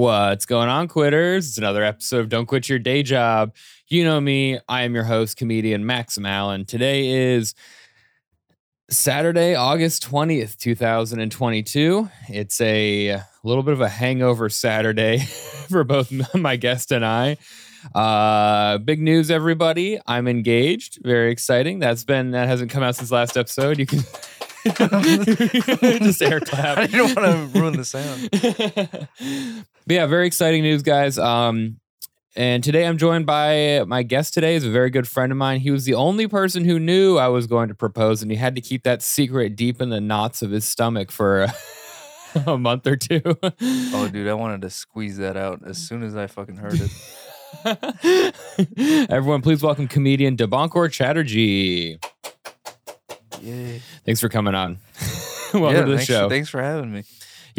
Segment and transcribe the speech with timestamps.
[0.00, 1.46] What's going on, quitters?
[1.46, 3.54] It's another episode of Don't Quit Your Day Job.
[3.86, 6.64] You know me, I am your host, comedian Maxim Allen.
[6.64, 7.54] Today is
[8.88, 12.08] Saturday, August 20th, 2022.
[12.30, 15.18] It's a little bit of a hangover Saturday
[15.68, 17.36] for both my guest and I.
[17.94, 19.98] Uh, big news, everybody.
[20.06, 21.00] I'm engaged.
[21.02, 21.78] Very exciting.
[21.78, 23.78] That's been, that hasn't come out since last episode.
[23.78, 23.98] You can
[26.00, 26.78] just air clap.
[26.78, 28.30] I didn't want to ruin the sound.
[29.86, 31.18] But yeah, very exciting news, guys.
[31.18, 31.80] Um,
[32.36, 35.60] and today I'm joined by my guest today is a very good friend of mine.
[35.60, 38.54] He was the only person who knew I was going to propose, and he had
[38.54, 41.48] to keep that secret deep in the knots of his stomach for
[42.46, 43.22] a month or two.
[43.24, 46.90] Oh, dude, I wanted to squeeze that out as soon as I fucking heard it.
[49.10, 51.98] Everyone, please welcome comedian Debankor Chatterjee.
[53.42, 53.78] Yeah.
[54.04, 54.78] Thanks for coming on.
[55.54, 56.28] welcome yeah, to the thanks, show.
[56.28, 57.04] Thanks for having me.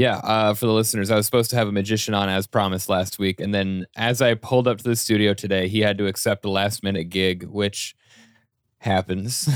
[0.01, 2.89] Yeah, uh, for the listeners, I was supposed to have a magician on as promised
[2.89, 6.07] last week, and then as I pulled up to the studio today, he had to
[6.07, 7.95] accept a last minute gig, which
[8.79, 9.47] happens.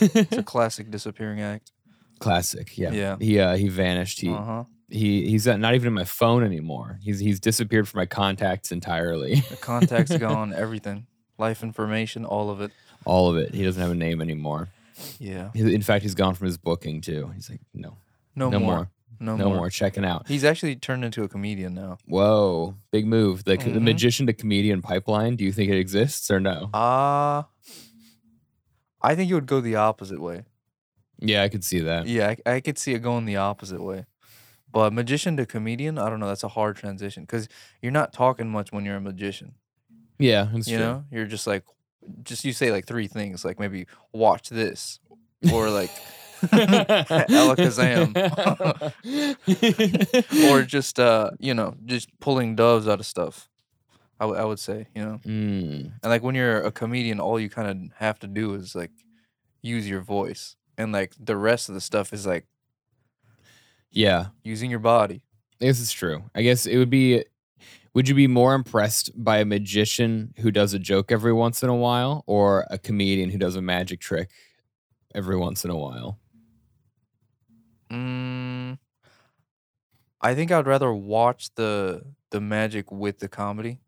[0.00, 1.72] It's a classic disappearing act.
[2.18, 2.92] Classic, yeah.
[2.92, 3.16] Yeah.
[3.20, 4.20] He uh, he vanished.
[4.20, 4.64] He Uh huh.
[4.88, 6.98] he he's not even in my phone anymore.
[7.02, 9.36] He's he's disappeared from my contacts entirely.
[9.50, 11.06] The contact's gone, everything.
[11.38, 12.70] Life information, all of it.
[13.04, 13.54] All of it.
[13.54, 14.68] He doesn't have a name anymore.
[15.18, 15.50] Yeah.
[15.54, 17.32] In fact, he's gone from his booking too.
[17.34, 17.96] He's like, no,
[18.36, 18.74] No, no, more.
[18.76, 18.90] more,
[19.22, 19.56] No, no more.
[19.56, 19.70] more.
[19.70, 20.26] Checking out.
[20.28, 21.98] He's actually turned into a comedian now.
[22.06, 23.44] Whoa, big move.
[23.44, 23.82] The, the Mhm.
[23.82, 25.36] magician to comedian pipeline.
[25.36, 26.70] Do you think it exists or no?
[26.74, 27.44] Uh
[29.00, 30.44] I think it would go the opposite way.
[31.18, 32.06] Yeah, I could see that.
[32.06, 34.06] Yeah, I, I could see it going the opposite way.
[34.70, 36.28] But magician to comedian, I don't know.
[36.28, 37.48] That's a hard transition because
[37.80, 39.54] you're not talking much when you're a magician.
[40.18, 40.78] Yeah, you true.
[40.78, 41.64] know, you're just like,
[42.22, 44.98] just you say like three things, like maybe watch this,
[45.52, 45.90] or like
[46.50, 48.14] Alakazam,
[50.50, 53.48] or just uh, you know, just pulling doves out of stuff.
[54.20, 57.40] I would- I would say, you know, Mm, and like when you're a comedian, all
[57.40, 58.90] you kind of have to do is like
[59.62, 62.46] use your voice, and like the rest of the stuff is like
[63.90, 65.22] yeah, using your body.
[65.60, 66.24] I guess it's true.
[66.34, 67.24] I guess it would be.
[67.94, 71.68] Would you be more impressed by a magician who does a joke every once in
[71.68, 74.30] a while, or a comedian who does a magic trick
[75.14, 76.18] every once in a while?
[77.92, 78.78] Mm,
[80.20, 83.78] I think I'd rather watch the the magic with the comedy,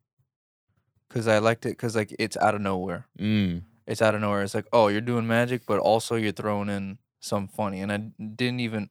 [1.09, 3.07] cause I liked it, cause like it's out of nowhere.
[3.19, 3.63] Mm.
[3.87, 4.43] It's out of nowhere.
[4.43, 7.99] It's like, oh, you're doing magic, but also you're throwing in some funny, and I
[7.99, 8.91] didn't even,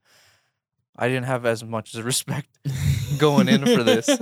[0.96, 2.48] I didn't have as much respect
[3.20, 4.06] going in for this,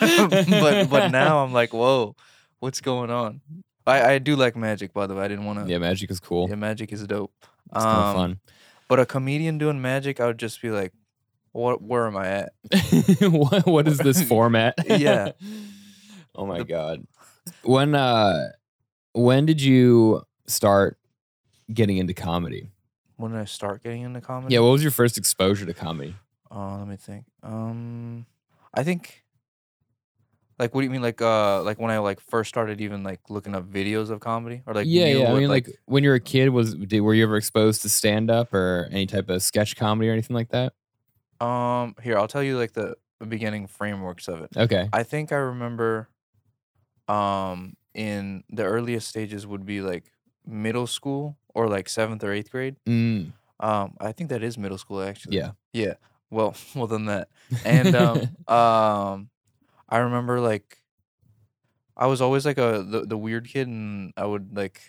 [0.00, 2.16] but but now I'm like, whoa,
[2.58, 3.40] what's going on?
[3.86, 5.24] I I do like magic, by the way.
[5.24, 5.70] I didn't want to.
[5.70, 6.48] yeah, magic is cool.
[6.48, 7.32] Yeah, magic is dope.
[7.74, 8.40] It's kind of Um, fun.
[8.90, 10.92] But a comedian doing magic, I would just be like,
[11.52, 11.80] what?
[11.80, 12.52] Where am I at?
[13.30, 14.74] what, what is this format?
[14.84, 15.30] Yeah.
[16.34, 17.06] oh my The- god.
[17.62, 18.48] When uh
[19.12, 20.98] when did you start
[21.72, 22.68] getting into comedy?
[23.16, 24.54] When did I start getting into comedy?
[24.54, 26.16] Yeah, what was your first exposure to comedy?
[26.50, 27.26] Uh, let me think.
[27.44, 28.26] Um,
[28.74, 29.19] I think.
[30.60, 31.00] Like, what do you mean?
[31.00, 34.62] Like, uh, like when I like first started even like looking up videos of comedy
[34.66, 35.32] or like yeah, yeah.
[35.32, 37.88] I mean, like, when you were a kid, was did, were you ever exposed to
[37.88, 40.74] stand up or any type of sketch comedy or anything like that?
[41.40, 42.94] um, here I'll tell you like the
[43.26, 44.50] beginning frameworks of it.
[44.54, 44.90] Okay.
[44.92, 46.10] I think I remember,
[47.08, 50.12] um, in the earliest stages would be like
[50.46, 52.76] middle school or like seventh or eighth grade.
[52.86, 55.38] Mm, Um, I think that is middle school actually.
[55.38, 55.52] yeah.
[55.72, 55.94] Yeah.
[56.30, 57.28] Well, well then that.
[57.64, 59.30] And um um
[59.90, 60.78] I remember like
[61.96, 64.80] I was always like a the, the weird kid and I would like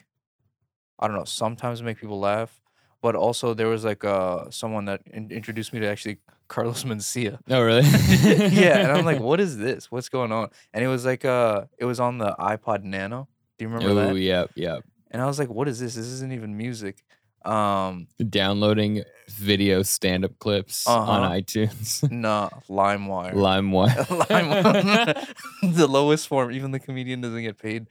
[0.99, 2.61] I don't know, sometimes make people laugh,
[3.01, 7.39] but also there was like uh someone that in- introduced me to actually Carlos Mencia.
[7.49, 7.81] Oh, really?
[8.53, 9.89] yeah, and I'm like, what is this?
[9.91, 10.49] What's going on?
[10.73, 13.27] And it was like uh it was on the iPod Nano.
[13.57, 14.19] Do you remember Oh, that?
[14.19, 14.79] yeah, yeah.
[15.09, 15.95] And I was like, what is this?
[15.95, 17.03] This isn't even music.
[17.45, 21.33] Um Downloading video stand-up clips on Uh-huh.
[21.35, 23.33] iTunes, nah, LimeWire.
[23.33, 24.29] LimeWire.
[25.63, 26.51] Lime- the lowest form.
[26.51, 27.87] Even the comedian doesn't get paid.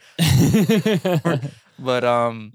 [1.78, 2.52] But um,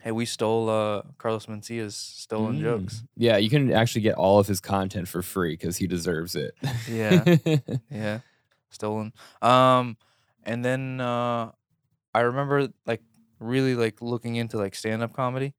[0.00, 2.98] hey, we stole uh Carlos Mencia's stolen jokes.
[3.00, 3.06] Mm.
[3.16, 6.54] Yeah, you can actually get all of his content for free because he deserves it.
[6.88, 7.24] Yeah.
[7.90, 8.20] Yeah,
[8.70, 9.12] stolen.
[9.42, 9.96] Um,
[10.44, 11.50] and then uh,
[12.14, 13.02] I remember like
[13.40, 15.54] really like looking into like stand up comedy,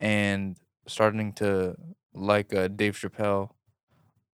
[0.00, 0.56] and
[0.86, 1.76] starting to
[2.14, 3.50] like uh, Dave Chappelle,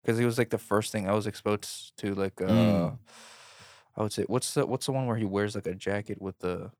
[0.03, 2.15] because he was like the first thing I was exposed to.
[2.15, 2.99] Like uh, Mm.
[3.97, 6.39] I would say, what's the what's the one where he wears like a jacket with
[6.39, 6.71] the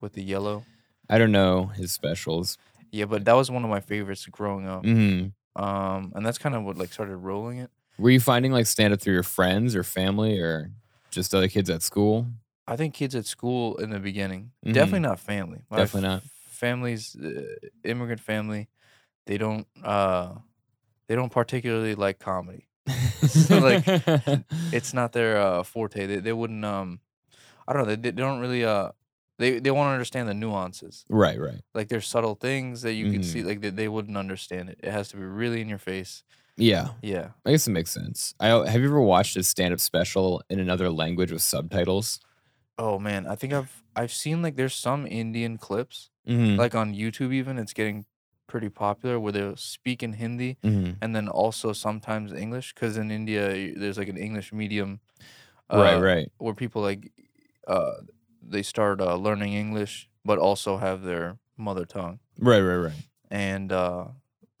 [0.00, 0.64] with the yellow?
[1.08, 2.58] I don't know his specials.
[2.90, 4.84] Yeah, but that was one of my favorites growing up.
[4.84, 5.32] Mm.
[5.56, 7.70] Um, and that's kind of what like started rolling it.
[7.98, 10.70] Were you finding like stand up through your friends or family or
[11.10, 12.26] just other kids at school?
[12.68, 14.74] I think kids at school in the beginning, Mhm.
[14.74, 15.62] definitely not family.
[15.70, 16.22] My Definitely not.
[16.56, 17.42] Families, uh,
[17.84, 18.68] immigrant family,
[19.26, 20.34] they don't uh
[21.08, 22.68] they don't particularly like comedy.
[23.26, 23.84] So, like,
[24.72, 26.06] It's not their uh forte.
[26.06, 27.00] They they wouldn't um
[27.68, 28.90] I don't know, they, they don't really uh
[29.38, 31.04] they they won't understand the nuances.
[31.08, 31.62] right, right.
[31.74, 33.48] Like there's subtle things that you can see Mm-hmm.
[33.48, 34.80] like they, they wouldn't understand it.
[34.82, 36.24] It has to be really in your face.
[36.56, 37.28] Yeah, Yeah.
[37.44, 38.34] I guess it makes sense.
[38.40, 42.18] I have you ever watched a stand up special in another language with subtitles?
[42.78, 46.58] Oh man, I think I've I've seen like there's some Indian clips Mm-hmm.
[46.58, 48.04] like on YouTube even it's getting
[48.48, 50.92] pretty popular where they'll speak in Hindi mm-hmm.
[51.00, 55.00] and then also sometimes English because in India there's like an English medium
[55.72, 56.32] right, uh, right.
[56.38, 57.12] where people like
[57.66, 57.92] uh
[58.42, 63.02] they start uh, learning English but also have their mother tongue Right, right, right.
[63.30, 64.06] and uh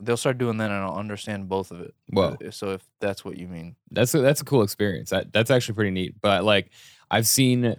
[0.00, 1.94] they'll start doing that and I'll understand both of it.
[2.14, 3.76] Uh, So if that's what you mean.
[3.90, 5.10] That's a, that's a cool experience.
[5.10, 6.20] That that's actually pretty neat.
[6.20, 6.70] But like
[7.10, 7.76] I've seen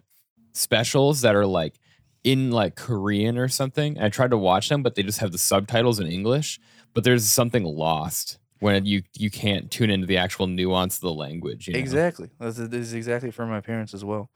[0.54, 1.80] specials that are like
[2.24, 4.00] in like Korean or something.
[4.00, 6.60] I tried to watch them, but they just have the subtitles in English.
[6.94, 11.14] But there's something lost when you you can't tune into the actual nuance of the
[11.14, 11.68] language.
[11.68, 11.80] You know?
[11.80, 12.30] Exactly.
[12.40, 14.30] This is exactly for my parents as well.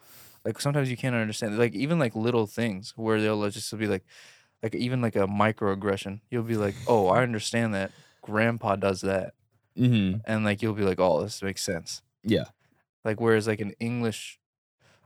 [0.45, 4.03] Like sometimes you can't understand like even like little things where they'll just be like
[4.63, 6.21] like even like a microaggression.
[6.29, 7.91] You'll be like, "Oh, I understand that.
[8.21, 9.33] Grandpa does that."
[9.75, 12.45] hmm And like you'll be like, "Oh, this makes sense." Yeah.
[13.03, 14.39] Like whereas like in English,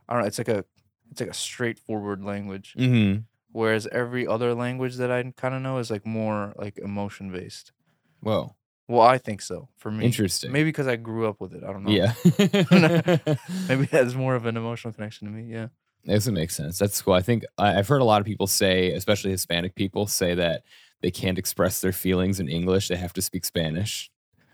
[0.08, 0.64] I don't know, it's like a
[1.10, 2.74] it's like a straightforward language.
[2.76, 3.16] hmm
[3.52, 7.72] Whereas every other language that I kind of know is like more like emotion based.
[8.20, 8.54] Whoa.
[8.86, 10.04] Well, I think so for me.
[10.04, 10.52] Interesting.
[10.52, 11.64] Maybe because I grew up with it.
[11.64, 11.90] I don't know.
[11.90, 12.12] Yeah.
[13.68, 15.50] Maybe it has more of an emotional connection to me.
[15.50, 15.68] Yeah.
[16.04, 16.78] This would make sense.
[16.78, 17.14] That's cool.
[17.14, 20.62] I think I, I've heard a lot of people say, especially Hispanic people, say that
[21.00, 22.88] they can't express their feelings in English.
[22.88, 24.10] They have to speak Spanish.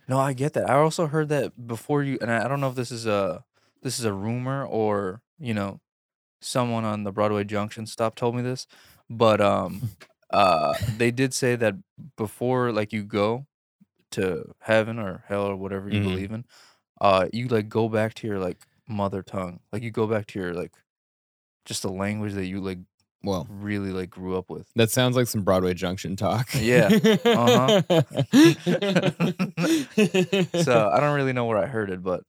[0.08, 0.70] No, I get that.
[0.70, 3.44] I also heard that before you, and I I don't know if this is a
[3.82, 5.80] this is a rumor or you know,
[6.42, 8.66] someone on the Broadway Junction stop told me this,
[9.08, 9.90] but um,
[10.30, 11.74] uh, they did say that
[12.16, 13.46] before like you go
[14.12, 16.04] to heaven or hell or whatever you Mhm.
[16.04, 16.44] believe in,
[17.00, 18.58] uh, you like go back to your like
[18.88, 20.72] mother tongue, like you go back to your like
[21.64, 22.78] just the language that you like
[23.22, 24.66] Well, really like grew up with.
[24.74, 26.48] that sounds like some Broadway Junction talk.
[26.60, 26.88] Yeah.
[27.24, 27.82] Uh-huh.
[30.62, 32.22] So I don't really know where I heard it, but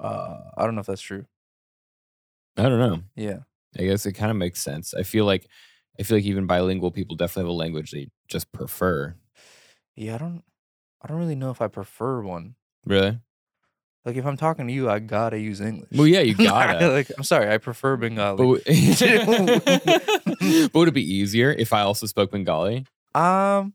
[0.00, 1.24] uh, I don't know if that's true.
[2.56, 3.00] I don't know.
[3.16, 3.38] Yeah.
[3.78, 4.94] I guess it kind of makes sense.
[4.94, 5.46] I feel like
[5.98, 9.14] I feel like even bilingual people definitely have a language they just prefer.
[9.96, 10.42] Yeah, I don't
[11.02, 12.54] I don't really know if I prefer one.
[12.86, 13.18] Really?
[14.04, 15.88] Like if I'm talking to you, I gotta use English.
[15.92, 16.88] Well, yeah, you gotta.
[16.88, 18.36] like I'm sorry, I prefer Bengali.
[18.36, 19.60] But, w-
[20.68, 22.86] but would it be easier if I also spoke Bengali?
[23.14, 23.74] um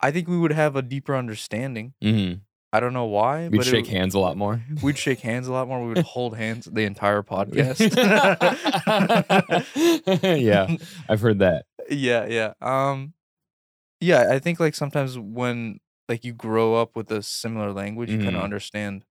[0.00, 1.92] I think we would have a deeper understanding.
[2.02, 2.38] Mm-hmm.
[2.72, 4.62] I don't know why, We'd shake hands a lot more.
[4.82, 5.80] We'd shake hands a lot more.
[5.82, 7.80] We would hold hands the entire podcast.
[10.38, 10.76] yeah,
[11.08, 11.64] I've heard that.
[11.90, 12.52] yeah, yeah.
[12.60, 13.14] Um
[14.00, 18.18] yeah, I think like sometimes when like you grow up with a similar language, you
[18.18, 19.04] kind of understand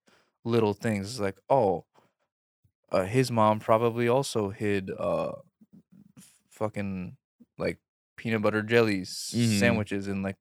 [0.46, 1.12] little things.
[1.12, 1.86] It's like, oh,
[2.92, 5.34] uh, his mom probably also hid uh
[6.52, 7.18] fucking
[7.58, 7.80] like
[8.16, 9.60] peanut butter jellies Mhm.
[9.60, 10.38] sandwiches in like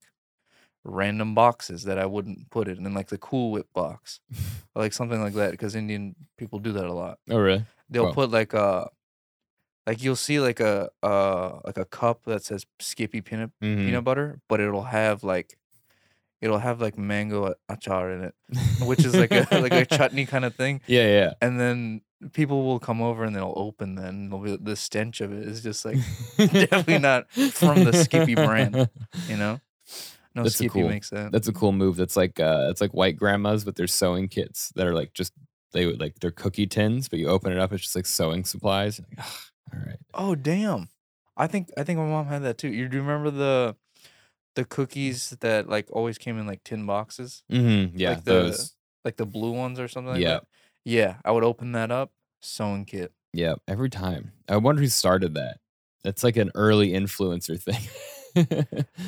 [0.88, 4.20] random boxes that I wouldn't put it in like the Cool Whip box.
[4.74, 7.64] or like something like that because Indian people do that a lot Oh, really?
[7.90, 8.12] they'll Wow.
[8.12, 8.88] put like a
[9.86, 13.84] like you'll see like a uh like a cup that says Skippy peanut Mhm.
[13.84, 15.56] peanut butter, but it'll have like
[16.40, 18.34] it'll have like mango a- achar in it,
[18.84, 20.80] which is like a like a chutney kind of thing.
[20.86, 21.32] Yeah, yeah.
[21.40, 22.02] And then
[22.32, 25.46] people will come over and they'll open that and they'll be, the stench of it
[25.46, 25.98] is just like
[26.38, 28.88] definitely not from the Skippy brand,
[29.28, 29.60] you know.
[30.36, 31.32] No That's a Skippy cool- makes that.
[31.32, 31.96] That's a cool move.
[31.96, 35.32] That's like uh it's like white grandmas with their sewing kits that are like just
[35.72, 38.44] they would like they're cookie tins, but you open it up, it's just like sewing
[38.44, 39.00] supplies.
[39.00, 39.40] Like, "Ah,
[39.74, 39.98] all right.
[40.14, 40.88] Oh damn!
[41.36, 42.68] I think I think my mom had that too.
[42.68, 43.76] You do you remember the
[44.56, 47.96] the cookies that like always came in like tin boxes, Mm-hmm.
[47.98, 48.74] Yeah, Like the- those.
[49.04, 50.28] like the blue ones or something like Yeah.
[50.34, 50.44] that?
[50.84, 53.12] Yeah, I would open that up, sewing kit.
[53.32, 54.32] Yeah, every time.
[54.48, 55.58] I wonder who started that.
[56.04, 57.80] That's like an early influencer thing.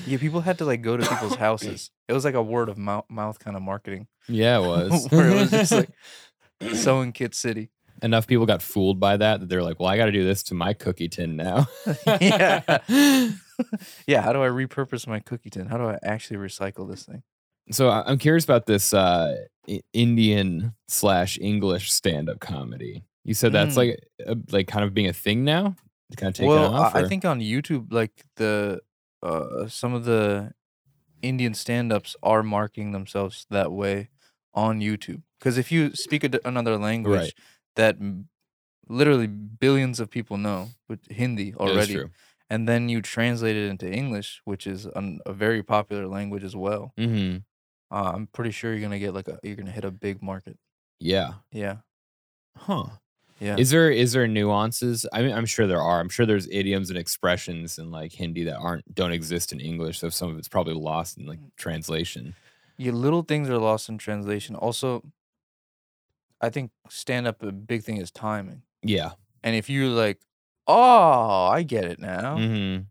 [0.07, 1.91] Yeah, people had to like go to people's houses.
[2.09, 4.07] It was like a word of mouth, mouth kind of marketing.
[4.29, 5.07] yeah, it was.
[5.11, 5.91] Where it was just like
[6.75, 7.71] sewing kit city.
[8.03, 10.43] enough people got fooled by that that they're like, well, I got to do this
[10.45, 11.67] to my cookie tin now.
[12.21, 12.63] Yeah.
[14.07, 15.67] Yeah, how do I repurpose my cookie tin?
[15.67, 17.23] How do I actually recycle this thing?
[17.71, 19.35] so I'm curious about this uh,
[19.93, 23.05] Indian slash English stand up comedy.
[23.25, 23.77] You said that's Mm.
[23.77, 25.75] like uh, like kind of being a thing now,
[26.17, 26.95] kind of taking well, off.
[26.95, 28.81] I, I think on YouTube, like the
[29.23, 30.53] uh, some of the
[31.23, 34.11] Indian stand-ups are marking themselves that way,
[34.55, 35.23] on YouTube.
[35.39, 37.35] Because if you speak a another language Right.
[37.77, 38.29] that m-
[38.89, 42.05] literally billions of people know, with Hindi already,
[42.51, 46.57] and then you translate it into English, which is an, a very popular language as
[46.57, 47.39] well, Mm-hmm.
[47.95, 50.59] uh, I'm pretty sure you're gonna get like a you're gonna hit a big market.
[51.01, 51.35] Yeah.
[51.53, 51.79] Yeah,
[52.57, 52.89] Huh.
[53.41, 53.57] Yeah.
[53.59, 55.07] Is there is there nuances?
[55.13, 56.01] I mean, I'm sure there are.
[56.01, 59.99] I'm sure there's idioms and expressions in like Hindi that aren't don't exist in English.
[60.01, 62.35] So some of it's probably lost in like translation.
[62.77, 64.55] Yeah, little things are lost in translation.
[64.55, 65.03] Also,
[66.41, 68.63] I think stand up a big thing is timing.
[68.83, 69.13] Yeah.
[69.43, 70.21] And if you like,
[70.67, 72.37] oh, I get it now.
[72.37, 72.85] Mm-hmm.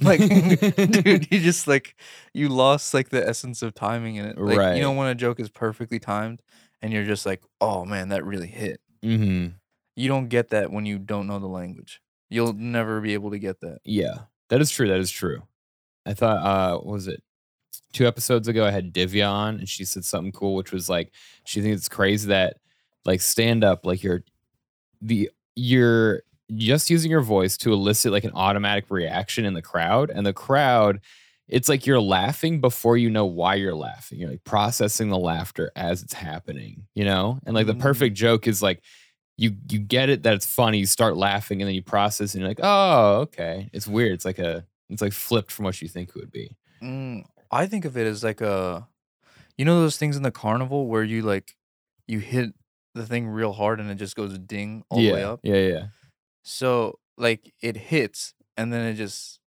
[0.06, 0.20] like,
[1.04, 1.96] dude, you just like
[2.34, 4.38] you lost like the essence of timing in it.
[4.38, 4.76] Like, Right.
[4.76, 6.42] you know when a joke is perfectly timed
[6.82, 8.81] and you're just like, oh man, that really hit.
[9.04, 9.48] Mm-hmm.
[9.96, 12.00] You don't get that when you don't know the language.
[12.30, 13.80] You'll never be able to get that.
[13.84, 14.20] Yeah.
[14.48, 14.88] That is true.
[14.88, 15.42] That is true.
[16.06, 17.22] I thought uh what was it
[17.92, 21.12] two episodes ago I had Divya on and she said something cool, which was like
[21.44, 22.56] she thinks it's crazy that
[23.04, 24.24] like stand up, like you're
[25.00, 26.22] the you're
[26.54, 30.10] just using your voice to elicit like an automatic reaction in the crowd.
[30.10, 31.00] And the crowd,
[31.48, 34.18] it's like you're laughing before you know why you're laughing.
[34.18, 37.38] You're like processing the laughter as it's happening, you know?
[37.44, 37.80] And like the Mm.
[37.80, 38.82] perfect joke is like
[39.36, 42.40] you you get it that it's funny, you start laughing, and then you process and
[42.40, 43.68] you're like, oh, okay.
[43.72, 44.12] It's weird.
[44.12, 46.56] It's like a it's like flipped from what you think it would be.
[46.82, 48.88] Mm, I think of it as like a,
[49.56, 51.56] you know, those things in the carnival where you like,
[52.06, 52.54] you hit
[52.94, 55.40] the thing real hard and it just goes ding all yeah, the way up.
[55.42, 55.86] Yeah, yeah.
[56.44, 59.40] So like it hits and then it just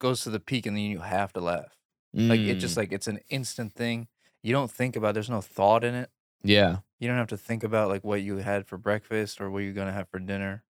[0.00, 1.76] goes to the peak and then you have to laugh.
[2.12, 4.08] Like it just Mm, like it's an instant thing.
[4.42, 5.14] You don't think about.
[5.14, 6.10] There's no thought in it.
[6.42, 6.78] yeah.
[6.98, 9.72] You don't have to think about like what you had for breakfast or what you're
[9.72, 10.64] gonna have for dinner.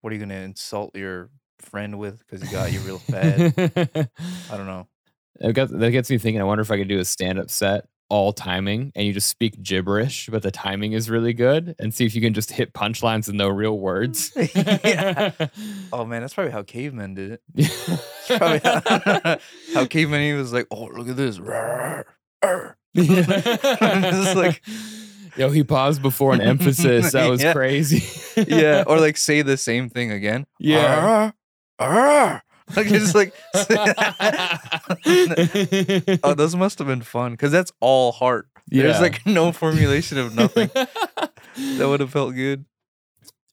[0.00, 3.52] What are you gonna insult your friend with because he got you real bad?
[4.50, 4.88] I don't know.
[5.40, 6.40] That got, that gets me thinking.
[6.40, 9.60] I wonder if I could do a stand-up set all timing, and you just speak
[9.60, 13.26] gibberish, but the timing is really good, and see if you can just hit punchlines
[13.26, 14.30] with no real words.
[14.54, 15.32] Yeah.
[15.92, 18.00] Oh man, that's probably how cavemen did it.
[18.28, 19.38] Probably how,
[19.74, 21.38] how cavemen he was like, oh look at this.
[21.38, 22.04] Rawr,
[22.42, 24.62] arr." Just like-
[25.36, 27.12] yo, he paused before an emphasis.
[27.12, 27.52] That was Yeah.
[27.52, 28.02] crazy.
[28.46, 30.46] yeah, or like say the same thing again.
[30.60, 31.32] Yeah.
[31.78, 32.42] Arr, arr.
[32.74, 33.34] Like it's like
[36.24, 38.48] oh, those must have been fun because that's all heart.
[38.68, 40.70] There's like no formulation of nothing.
[40.74, 42.64] that would have felt good.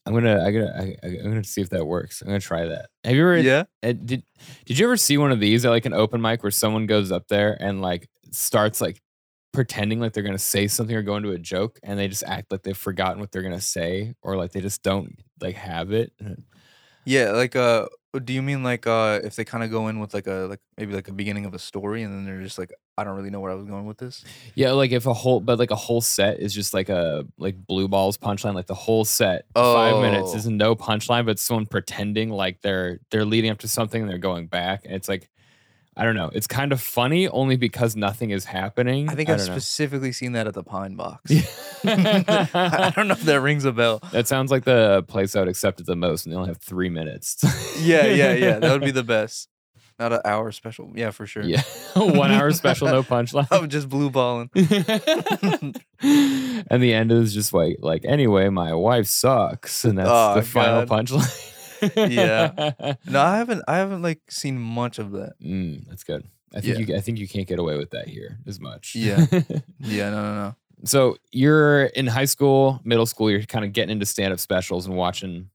[0.06, 2.22] I'm gonna, I gotta, I, I'm gonna see if that works.
[2.22, 2.90] I'm gonna try that.
[3.04, 3.38] Have you ever?
[3.38, 3.64] Yeah.
[3.84, 4.24] uh, did
[4.66, 7.12] Did you ever see one of these at like an open mic where someone goes
[7.12, 9.00] up there and like starts like
[9.54, 12.52] pretending like they're gonna say something or go into a joke, and they just act
[12.52, 16.14] like they've forgotten what they're gonna say, or like they just don't like have it.
[17.06, 17.86] Yeah, like uh
[18.20, 20.60] do you mean like uh if they kind of go in with like a like
[20.78, 23.30] maybe like a beginning of a story and then they're just like I don't really
[23.30, 24.24] know where I was going with this?
[24.54, 27.56] Yeah, like if a whole, but like a whole set is just like a like
[27.66, 28.54] blue balls punchline.
[28.54, 30.38] Like the whole set, five minutes Oh.
[30.38, 34.18] is no punchline, but someone pretending like they're they're leading up to something and they're
[34.18, 34.82] going back.
[34.86, 35.30] And it's like,
[35.98, 36.32] I don't know.
[36.34, 39.10] It's kind of funny only because nothing is happening.
[39.10, 39.54] I think I've don't know.
[39.54, 41.30] specifically seen that at the Pine Box.
[41.84, 44.00] I don't know if that rings a bell.
[44.14, 46.60] That sounds like the place I would accept it the most, and they only have
[46.60, 47.38] three minutes.
[47.82, 48.60] Yeah, yeah, yeah.
[48.60, 49.50] That would be the best.
[50.00, 50.92] Not an hour special.
[50.96, 51.44] Yeah, for sure.
[51.44, 51.62] yeah,
[51.96, 53.48] one hour special, no punchline.
[53.52, 54.50] I'm just blue balling.
[54.56, 55.76] and
[56.82, 60.86] the end is just like, like anyway, my wife sucks, and that's Oh, the final
[60.86, 61.06] God.
[61.08, 61.51] punchline.
[61.96, 62.72] Yeah.
[63.06, 63.64] No, I haven't.
[63.68, 65.34] I haven't like seen much of that.
[65.42, 66.26] Mm, that's good.
[66.54, 66.86] I think Yeah.
[66.86, 66.96] you.
[66.96, 68.96] I think you can't get away with that here as much.
[68.96, 69.26] Yeah.
[69.80, 70.56] Yeah, no, no, no.
[70.86, 73.30] so you're in high school, middle school.
[73.32, 75.50] You're kind of getting into stand-up specials and watching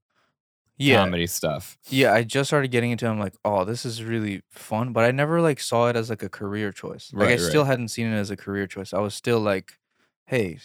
[0.79, 1.79] Yeah, comedy stuff.
[1.89, 2.13] yeah.
[2.13, 3.07] I just started getting into.
[3.07, 3.11] it.
[3.11, 4.93] I'm like, oh, this is really fun.
[4.93, 7.11] But I never like saw it as like a career choice.
[7.13, 8.93] Like I Right, still hadn't seen it as a career choice.
[8.93, 9.75] I was still like,
[10.27, 10.59] hey,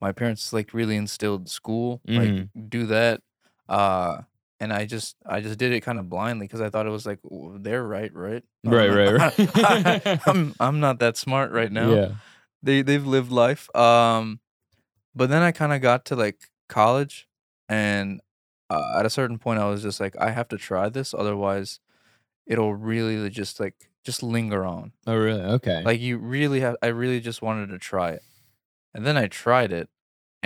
[0.00, 2.00] my parents like really instilled school.
[2.06, 2.48] Like Mhm.
[2.68, 3.20] do that.
[3.68, 4.22] Uh,
[4.60, 7.06] and I just I just did it kind of blindly because I thought it was
[7.06, 7.18] like
[7.60, 8.42] they're right, right?
[8.64, 10.20] Right, right, right.
[10.26, 11.90] I'm I'm not that smart right now.
[11.92, 12.08] Yeah.
[12.62, 13.74] they they've lived life.
[13.76, 14.40] Um,
[15.14, 17.28] but then I kind of got to like college,
[17.68, 18.20] and
[18.70, 21.80] uh, at a certain point, I was just like, I have to try this, otherwise,
[22.46, 24.92] it'll really just like just linger on.
[25.06, 25.40] Oh, really?
[25.40, 25.82] Okay.
[25.84, 26.76] Like you really have.
[26.82, 28.22] I really just wanted to try it,
[28.94, 29.88] and then I tried it,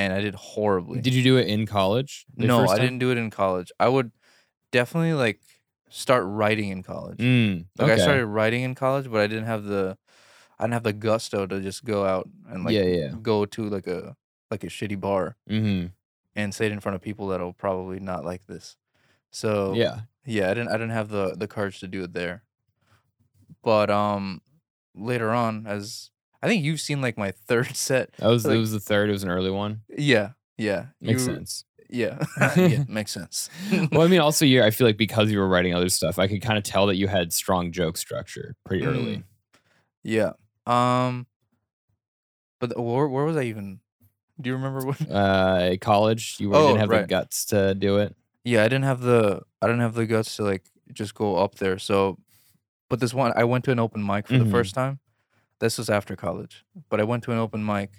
[0.00, 1.00] and I did horribly.
[1.00, 2.26] Did you do it in college?
[2.36, 3.70] no, I didn't do it in college.
[3.78, 4.12] I would
[4.72, 5.40] definitely like
[5.88, 7.18] start writing in college.
[7.18, 8.00] Mm, Like okay.
[8.00, 9.98] I started writing in college, but I didn't have the
[10.58, 13.12] I didn't have the gusto to just go out and like Yeah, yeah.
[13.22, 14.16] go to like a
[14.50, 15.86] like a shitty bar hmm
[16.36, 18.76] and say it in front of people that'll probably not like this.
[19.30, 20.00] So Yeah.
[20.24, 22.44] yeah, I didn't I didn't have the the courage to do it there.
[23.62, 24.40] But um
[24.94, 26.10] later on as
[26.42, 28.12] I think you've seen like my third set.
[28.18, 29.08] That was Like- it was the third.
[29.08, 29.82] It was an early one.
[29.96, 31.64] Yeah, yeah, Makes you- sense.
[31.92, 32.24] Yeah,
[32.56, 33.50] yeah, makes sense.
[33.90, 36.28] well, I mean, also, you I feel like because you were writing other stuff, I
[36.28, 39.24] could kind of tell that you had strong joke structure pretty early.
[40.04, 40.32] yeah.
[40.66, 41.26] Um.
[42.60, 43.80] But the- where where was I even?
[44.40, 45.10] Do you remember what?
[45.10, 48.14] Uh, college, you Oh, didn't have the guts to do it.
[48.44, 51.56] Yeah, I didn't have the I didn't have the guts to like just go up
[51.56, 51.78] there.
[51.78, 52.18] So,
[52.88, 54.44] but this one I went to an open mic for Mhm.
[54.44, 55.00] the first time.
[55.60, 57.90] This was after college, but I went to an open mic,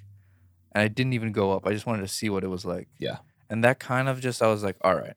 [0.73, 1.65] and I didn't even go up.
[1.65, 2.87] I just wanted to see what it was like.
[2.97, 3.17] Yeah.
[3.49, 5.15] And that kind of just I was like, all right,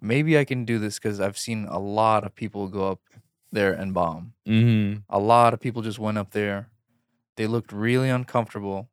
[0.00, 3.00] maybe I can do this because I've seen a lot of people go up
[3.52, 4.32] there and bomb.
[4.46, 5.00] Mm-hmm.
[5.08, 6.70] A lot of people just went up there.
[7.36, 8.88] They looked really uncomfortable,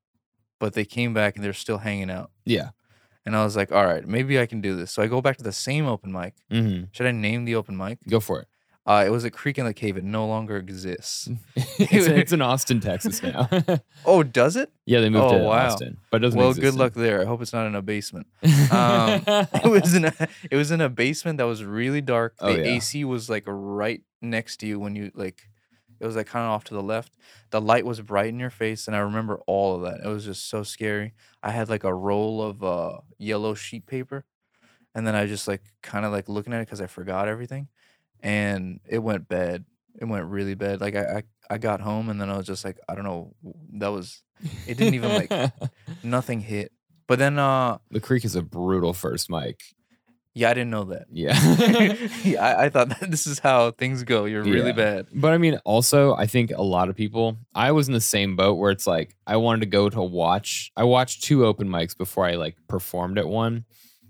[0.60, 2.32] but they came back and they're still hanging out.
[2.46, 2.70] Yeah.
[3.26, 4.92] And I was like, all right, maybe I can do this.
[4.92, 6.36] So I go back to the same open mic.
[6.52, 6.86] Mm-hmm.
[6.92, 8.00] Should I name the open mic?
[8.08, 8.48] Go for it.
[8.86, 9.96] Uh, it was a Creek and the Cave.
[9.96, 11.30] It no longer exists.
[11.56, 13.48] it's, it's in Austin, Texas now.
[14.06, 14.70] Oh, does it?
[14.86, 15.68] yeah, they moved Oh, to wow.
[15.68, 16.38] Austin, but it doesn't.
[16.38, 17.22] Well, good luck there.
[17.22, 18.28] I hope it's not in a basement.
[18.70, 20.14] Um, it was in a
[20.52, 22.36] it was in a basement that was really dark.
[22.38, 22.64] The Oh, yeah.
[22.64, 25.44] AC was like right next to you when you like
[26.02, 27.14] it was like kind of off to the left.
[27.52, 30.06] The light was bright in your face and I remember all of that.
[30.06, 31.14] It was just so scary.
[31.42, 34.26] I had like a roll of uh yellow sheet paper
[34.94, 37.70] and then I just like kind of like looking at it cuz I forgot everything
[38.24, 39.66] and it went bad.
[40.02, 40.82] It went really bad.
[40.82, 43.36] Like I, I I got home and then I was just like I don't know
[43.74, 44.24] that was
[44.68, 45.52] it didn't even, like-
[46.04, 46.72] nothing hit.
[47.08, 49.62] But then uh the Creek is a brutal first mic.
[50.34, 51.06] yeah, I didn't know that.
[51.12, 51.38] Yeah.
[52.24, 54.26] yeah, I, I thought that this is how things go.
[54.26, 54.86] You're really Yeah.
[54.86, 55.08] bad.
[55.14, 58.36] But I mean, also, I think a lot of people, I was in the same
[58.36, 61.96] boat where it's like, I wanted to go to watch, I watched two open mics
[61.96, 63.66] before I like performed at one.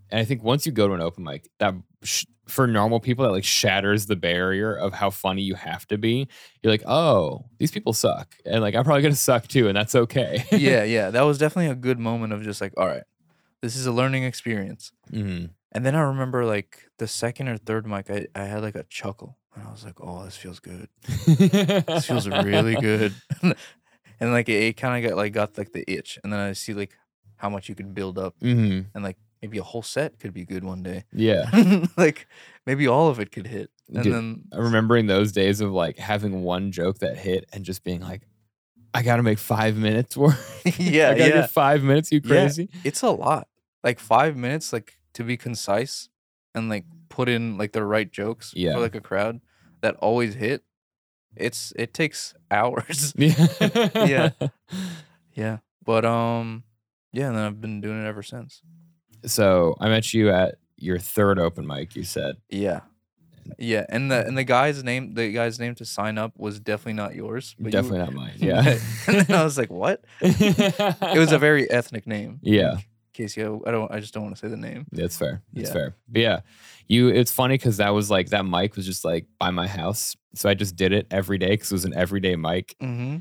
[0.09, 3.23] And I think once you go to an open mic, that sh- for normal people,
[3.25, 6.27] that like shatters the barrier of how funny you have to be.
[6.61, 8.35] You're like, oh, these people suck.
[8.45, 9.67] And like, I'm probably to suck too.
[9.69, 10.43] And that's okay.
[10.51, 11.09] yeah, yeah.
[11.09, 13.03] That was definitely a good moment of just like, all right,
[13.61, 14.91] this is a learning experience.
[15.11, 15.51] Mhm.
[15.71, 18.83] And then I remember like the second or third mic, I, I had like a
[18.83, 19.37] chuckle.
[19.55, 20.87] And I was like, oh, this feels good.
[21.27, 23.13] This feels really good.
[23.41, 26.19] and like it, it kind of got like got like the itch.
[26.23, 26.91] And then I see like
[27.37, 28.85] how much you could build up Mhm.
[28.93, 31.03] and like maybe a whole set could be good one day.
[31.11, 31.49] Yeah.
[31.97, 32.27] like
[32.65, 33.69] maybe all of it could hit.
[33.93, 37.83] And Dude, then remembering those days of like having one joke that hit and just
[37.83, 38.21] being like,
[38.93, 40.61] I got to make five minutes worth.
[40.79, 41.41] yeah, I gotta yeah.
[41.41, 42.09] get five minutes.
[42.11, 42.29] You Yeah.
[42.29, 42.69] crazy?
[42.85, 43.49] it's a lot.
[43.83, 46.07] Like five minutes, like to be concise
[46.55, 48.73] and like put in like the right jokes Yeah.
[48.75, 49.41] for like a crowd
[49.81, 50.63] that always hit.
[51.35, 53.13] It's it takes hours.
[53.17, 53.49] Yeah.
[53.93, 54.29] Yeah.
[55.33, 55.57] yeah.
[55.83, 56.63] But um
[57.11, 58.61] yeah, and then I've been doing it ever since.
[59.25, 61.95] So I met you at your third open mic.
[61.95, 62.81] You said Yeah.
[63.57, 63.85] Yeah.
[63.89, 67.15] And the and the guy's name the guy's name to sign up was definitely not
[67.15, 67.55] yours.
[67.59, 68.33] but you- definitely not mine.
[68.37, 68.77] Yeah.
[69.07, 70.03] and then I was like, what?
[70.21, 72.39] It was a very ethnic name.
[72.43, 72.77] Yeah.
[73.13, 74.87] Casey, I I don't I just don't want to say the name.
[74.91, 75.43] That's fair.
[75.53, 75.73] That's Yeah.
[75.73, 75.95] fair.
[76.09, 76.39] But yeah,
[76.87, 77.09] you.
[77.09, 80.49] It's funny because that was like that mic was just like by my house, so
[80.49, 82.75] I just did it every day because it was an everyday mic.
[82.81, 83.17] Mm-hmm.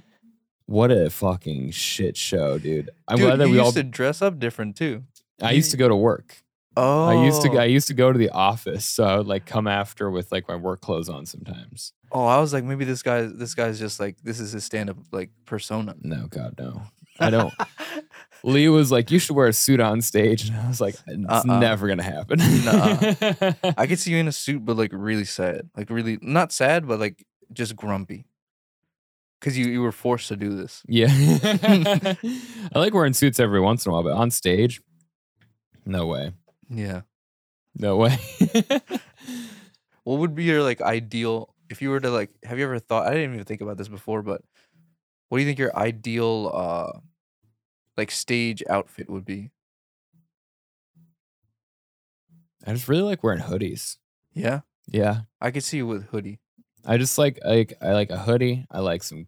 [0.65, 2.89] What a fucking shit show, dude!
[3.07, 3.73] I'm Dude, glad that you we used all.
[3.73, 5.03] to dress up different too.
[5.41, 6.37] I used to go to work.
[6.77, 7.51] Oh, I used to.
[7.51, 7.59] Oh.
[7.59, 10.49] I used to go to the office, so I would like come after with like
[10.49, 11.93] my work clothes on sometimes.
[12.11, 14.97] Oh, I was like, maybe this guy, this guy's just like, this is his stand-up
[15.13, 15.95] like persona.
[16.03, 16.83] No, God, no.
[17.21, 17.53] I don't.
[18.43, 21.25] Lee was like, "You should wear a suit on stage," and I was like, "It's
[21.29, 21.59] Uh-uh.
[21.61, 22.39] never gonna happen."
[23.77, 26.89] I could see you in a suit, but like really sad, like really not sad,
[26.89, 28.25] but like just grumpy,
[29.39, 30.83] because you you were forced to do this.
[30.89, 34.81] yeah, I like wearing suits every once in a while, but on stage,
[35.85, 36.33] no way,
[36.69, 37.03] Yeah.
[37.75, 38.19] no way.
[40.05, 42.31] What would be your like ideal if you were to like?
[42.43, 43.07] Have you ever thought?
[43.07, 44.43] I didn't even think about this before, but
[45.29, 46.99] what do you think your ideal uh
[47.97, 49.51] like stage outfit would be?
[52.67, 53.97] I just really like wearing hoodies.
[54.35, 56.41] Yeah, Yeah, I could see you with hoodie.
[56.85, 58.67] I just like like I like a hoodie.
[58.71, 59.27] I like some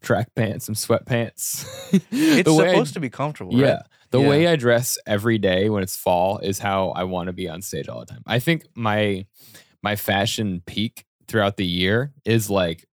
[0.00, 1.66] track pants, some sweatpants.
[2.10, 3.66] It's way I- supposed to be comfortable, Yeah.
[3.72, 3.82] right?
[4.10, 4.28] The Yeah.
[4.28, 7.60] way I dress every day when it's fall is how I want to be on
[7.62, 8.22] stage all the time.
[8.26, 9.26] I think my
[9.82, 12.86] my fashion peak throughout the year is like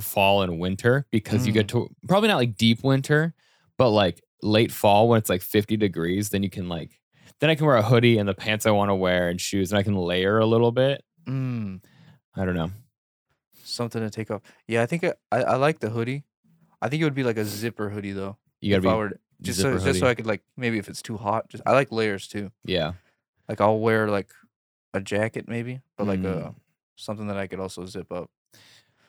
[0.00, 1.54] fall and winter because you Mm.
[1.54, 3.34] get to probably not like deep winter,
[3.78, 7.00] but like late fall when it's like 50 degrees, then you can like
[7.40, 9.70] then I can wear a hoodie and the pants I want to wear and shoes
[9.70, 11.04] and I can layer a little bit.
[11.26, 11.82] Mm.
[12.34, 12.70] I don't know.
[13.64, 14.42] something to take off.
[14.66, 16.24] Yeah, I think I, I, I like the hoodie.
[16.80, 18.36] I think it would be like a zipper hoodie though.
[18.60, 20.06] You got if I to were to, be just so, just so.
[20.06, 22.50] I could like maybe if it's too hot, just I like layers too.
[22.64, 22.92] yeah.
[23.48, 24.28] Like I'll wear like
[24.94, 26.48] a jacket maybe, but like Mm.
[26.48, 26.54] a
[26.96, 28.30] something that I could also zip up.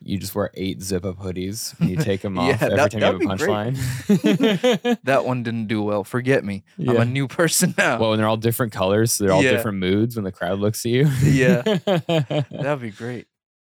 [0.03, 2.91] You just wear eight zip up hoodies and you take them off Yeah, every that-
[2.91, 4.99] time you have a punchline.
[5.05, 6.03] That one didn't do well.
[6.03, 6.63] Forget me.
[6.79, 7.99] I'm a new person now.
[7.99, 9.51] well, and they're all different colors, so they're all Yeah.
[9.51, 11.07] different moods when the crowd looks at you.
[11.23, 11.61] Yeah.
[11.63, 13.27] That'd be great.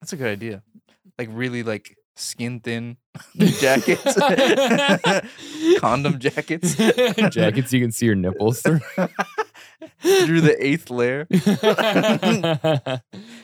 [0.01, 0.63] That's a good idea.
[1.19, 2.97] Like really like skin thin
[3.37, 4.03] jackets.
[5.81, 6.75] Condom jackets.
[6.77, 8.81] Jackets you can see your nipples through.
[10.01, 11.27] Through the eighth layer.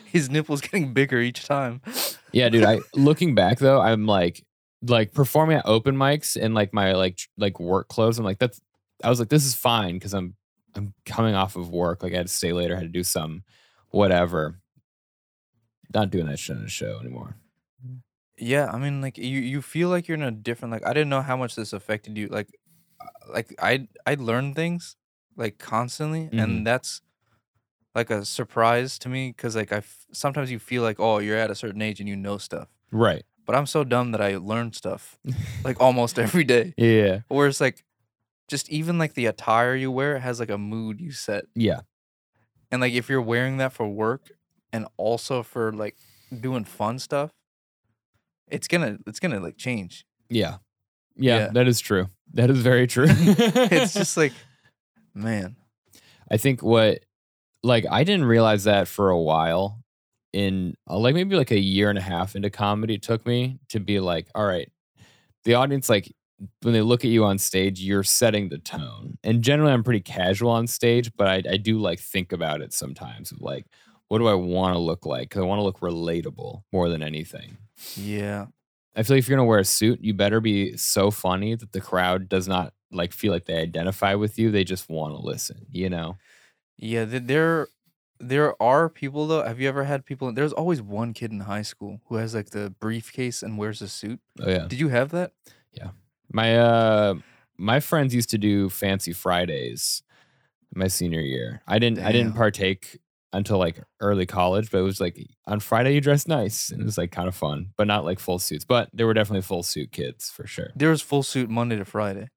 [0.05, 1.81] His nipples getting bigger each time.
[2.31, 2.63] yeah, dude.
[2.63, 4.45] I looking back though, I'm like
[4.81, 8.19] like performing at open mics in like my like tr- like work clothes.
[8.19, 8.61] I'm like that's
[9.03, 10.35] I was like this is fine because I'm
[10.75, 12.03] I'm coming off of work.
[12.03, 13.43] Like I had to stay later, had to do some
[13.89, 14.59] whatever.
[15.93, 17.35] Not doing that shit on a show anymore.
[18.37, 21.09] Yeah, I mean like you you feel like you're in a different like I didn't
[21.09, 22.27] know how much this affected you.
[22.27, 22.49] Like
[22.99, 24.95] uh, like I I learn things
[25.37, 26.41] like constantly Mhm.
[26.43, 27.01] and that's
[27.93, 31.37] like a surprise to me cuz like I f- sometimes you feel like oh you're
[31.37, 32.67] at a certain age and you know stuff.
[32.91, 33.23] Right.
[33.45, 35.17] But I'm so dumb that I learn stuff
[35.63, 36.73] like almost every day.
[36.77, 37.21] Yeah.
[37.29, 37.83] Or it's like
[38.49, 41.45] just even like the attire you wear has like a mood you set.
[41.55, 41.81] Yeah.
[42.71, 44.31] And like if you're wearing that for work
[44.73, 45.95] and also for like
[46.41, 47.31] doing fun stuff,
[48.49, 50.05] it's gonna it's gonna like change.
[50.29, 50.57] Yeah.
[51.15, 51.37] Yeah.
[51.37, 51.47] Yeah.
[51.53, 52.09] That is true.
[52.33, 53.07] That is very true.
[53.09, 54.33] it's just like
[55.13, 55.55] man.
[56.29, 56.99] I think what
[57.63, 59.83] like I didn't realize that for a while
[60.33, 63.59] in uh, like maybe like a year and a half into comedy it took me
[63.69, 64.69] to be like all right
[65.45, 66.13] the audience like
[66.63, 70.01] when they look at you on stage you're setting the tone and generally I'm pretty
[70.01, 73.65] casual on stage but I, I do like think about it sometimes of like
[74.09, 77.01] what do I want to look like 'Cause I want to look relatable more than
[77.01, 77.57] anything
[77.95, 78.47] Yeah.
[78.95, 81.73] I feel like if you're gonna wear a suit, you better be so funny that
[81.73, 84.51] the crowd does not like feel like they identify with you.
[84.51, 86.17] They just want to listen, you know?
[86.77, 87.67] Yeah, there
[88.19, 89.43] there are people though.
[89.43, 92.51] Have you ever had people there's always one kid in high school who has like
[92.51, 94.19] the briefcase and wears a suit.
[94.39, 94.67] Oh yeah.
[94.67, 95.33] Did you have that?
[95.73, 95.89] Yeah.
[96.31, 97.15] My uh
[97.57, 100.03] my friends used to do fancy Fridays
[100.73, 101.61] my senior year.
[101.67, 102.99] I didn't I didn't partake
[103.35, 106.85] until like early college, but it was like on Friday you dress nice and it
[106.85, 108.65] was like kind of fun, but not like full suits.
[108.65, 110.69] But there were definitely full suit kids for sure.
[110.75, 112.29] There was full suit Monday to Friday.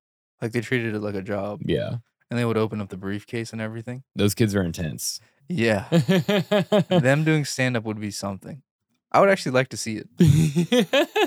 [0.42, 1.96] Like they treated it like a job Yeah.
[2.30, 4.02] and they would open up the briefcase and everything.
[4.14, 5.20] Those kids are intense.
[5.48, 5.88] Yeah.
[6.90, 8.62] Them doing stand up would be something.
[9.10, 10.08] I would actually like to see it,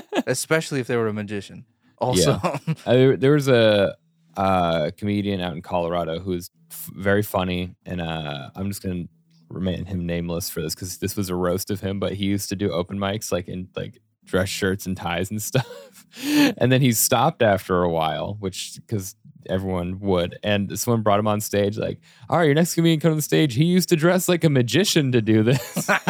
[0.26, 1.64] especially if they were a magician.
[1.98, 3.96] Also, Uh, there, there was a
[4.36, 9.04] uh, comedian out in Colorado who's f- very funny, and uh, I'm just gonna
[9.52, 12.00] remain him nameless for this because this was a roast of him.
[12.00, 15.42] But he used to do open mics like in like dress shirts and ties and
[15.50, 19.14] stuff, and then he stopped after a while, which because
[19.48, 20.38] everyone would.
[20.42, 23.22] And someone brought him on stage, like, "All right, your next comedian come on the
[23.22, 23.54] stage.
[23.54, 26.00] He used to dress like a magician to do this." That's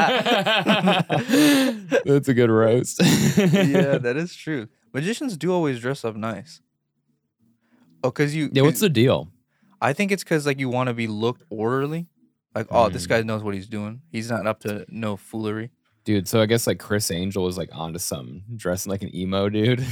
[2.29, 3.01] a good roast.
[3.03, 4.69] yeah, that is true.
[4.93, 6.61] Magicians do always dress up nice.
[8.05, 8.51] Oh, cause you.
[8.53, 8.63] yeah.
[8.63, 9.29] what's the deal?
[9.81, 12.09] I think it's because like you want to be looked orderly.
[12.55, 13.09] Like, oh, this Mm.
[13.09, 14.03] guy knows what he's doing.
[14.11, 15.71] He's not up to no foolery.
[16.05, 19.49] Dude, so I guess like Criss Angel is like onto something, dressing like an emo
[19.49, 19.85] dude.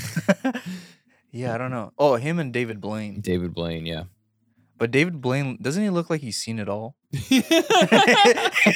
[1.31, 1.92] yeah, I don't know.
[1.99, 3.20] Oh, him and David Blaine.
[3.20, 4.05] David Blaine, yeah.
[4.77, 6.96] But David Blaine doesn't he look like he's seen it all?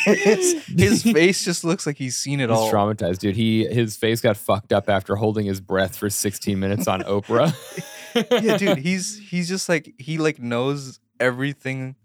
[0.05, 2.65] his, his face just looks like he's seen it all.
[2.67, 2.95] He's all.
[2.95, 3.37] traumatized, dude.
[3.37, 7.55] He his face got fucked up after holding his breath for 16 minutes on Oprah.
[8.43, 11.97] yeah, dude, he's he's just like he like knows everything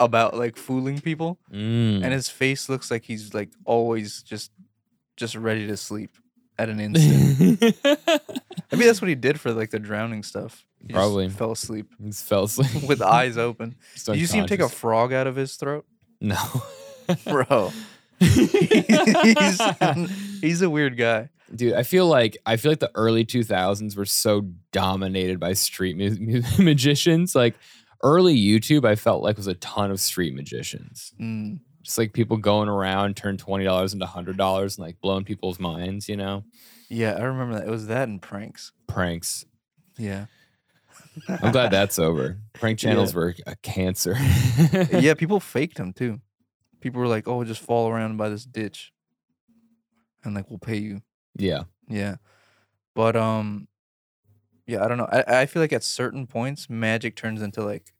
[0.00, 2.02] about like fooling people, Mm.
[2.02, 4.50] and his face looks like he's like always just
[5.16, 6.10] just ready to sleep
[6.58, 7.60] at an instant.
[8.72, 10.64] Maybe that's what he did for like the drowning stuff.
[10.80, 11.28] He just Probably.
[11.28, 13.76] fell asleep He fell asleep with eyes open.
[14.06, 15.84] Did you see him take a frog out of his throat,
[16.20, 16.38] no,
[17.24, 17.70] bro?
[18.18, 19.60] he's
[20.40, 21.28] he's a weird guy.
[21.54, 21.74] dude.
[21.74, 26.16] I feel like I feel like the early 2000s were so dominated by street mu-
[26.18, 27.34] mu- magicians.
[27.34, 27.54] Like
[28.02, 31.12] early YouTube, I felt like was a ton of street magicians.
[31.20, 35.24] Mm, Just like people going around, turn twenty dollars into hundred dollars, and like blowing
[35.24, 36.08] people's minds.
[36.08, 36.44] You know,
[36.88, 37.66] yeah, I remember that.
[37.66, 38.72] It was that and pranks.
[38.86, 39.44] pranks.
[39.98, 40.26] Yeah.
[41.28, 42.38] I'm glad that's over.
[42.52, 43.16] Prank channels Yeah.
[43.18, 44.16] were a cancer.
[44.92, 46.20] yeah, people faked them too.
[46.80, 48.92] People were like, "Oh, just fall around by this ditch,
[50.24, 51.02] and like we'll pay you."
[51.36, 51.64] yeah.
[51.88, 52.16] Yeah,
[52.94, 53.66] but um,
[54.70, 55.08] yeah, I don't know.
[55.10, 57.92] I I feel like at certain points, magic turns into like,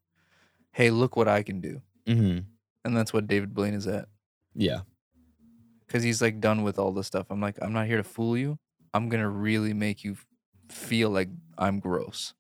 [0.73, 2.39] "Hey, look what I can do," hmm
[2.85, 4.09] and that's what David Blaine is at
[4.55, 4.81] Yeah.
[5.87, 7.27] because he's like done with all this stuff.
[7.31, 8.59] I'm like, I'm not here to fool you.
[8.95, 10.17] I'm gonna really make you
[10.71, 11.29] feel like
[11.59, 12.33] I'm gross.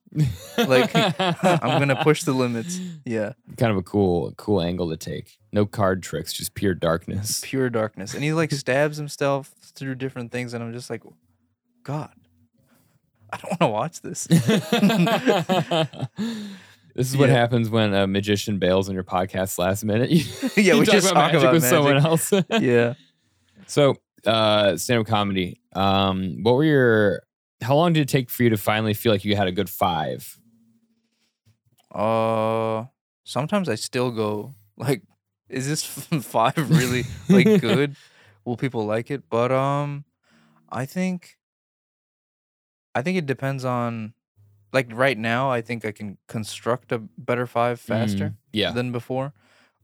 [0.56, 0.90] Like,
[1.20, 2.80] I'm gonna push the limits.
[3.04, 5.38] Yeah, kind of a cool cool angle to take.
[5.52, 7.40] No card tricks, just pure darkness.
[7.42, 8.14] pure darkness.
[8.14, 11.02] And he like stabs himself through different things, and I'm just like,
[11.82, 12.12] God,
[13.32, 14.26] I don't want to watch this.
[16.94, 17.36] this is what Yeah.
[17.36, 20.10] happens when a magician bails on your podcast last minute.
[20.10, 20.24] You,
[20.56, 22.08] Yeah, you we just talk magic about with someone magic.
[22.08, 22.32] else.
[22.60, 22.94] yeah.
[23.66, 25.60] so, uh, stand-up comedy.
[25.74, 27.22] Um, what were your?
[27.62, 29.68] How long did it take for you to finally feel like you had a good
[29.70, 30.38] five?
[31.94, 32.84] Uh,
[33.24, 35.02] sometimes I still go like,
[35.48, 37.96] is this five really like good?
[38.44, 39.24] Will people like it?
[39.28, 40.04] But um,
[40.70, 41.36] I think,
[42.94, 44.14] I think it depends on,
[44.72, 48.70] like right now, I think I can construct a better five faster Mm, yeah.
[48.72, 49.32] than before,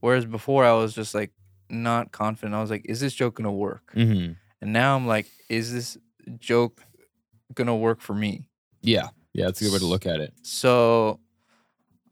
[0.00, 1.32] whereas before I was just like
[1.70, 2.54] not confident.
[2.54, 3.92] I was like, is this joke gonna work?
[3.94, 5.98] hmm And now I'm like, is this
[6.38, 6.82] joke
[7.54, 8.48] gonna work for me?
[8.82, 9.08] Yeah.
[9.32, 9.46] Yeah.
[9.46, 10.32] That's a good way to look at it.
[10.42, 11.20] So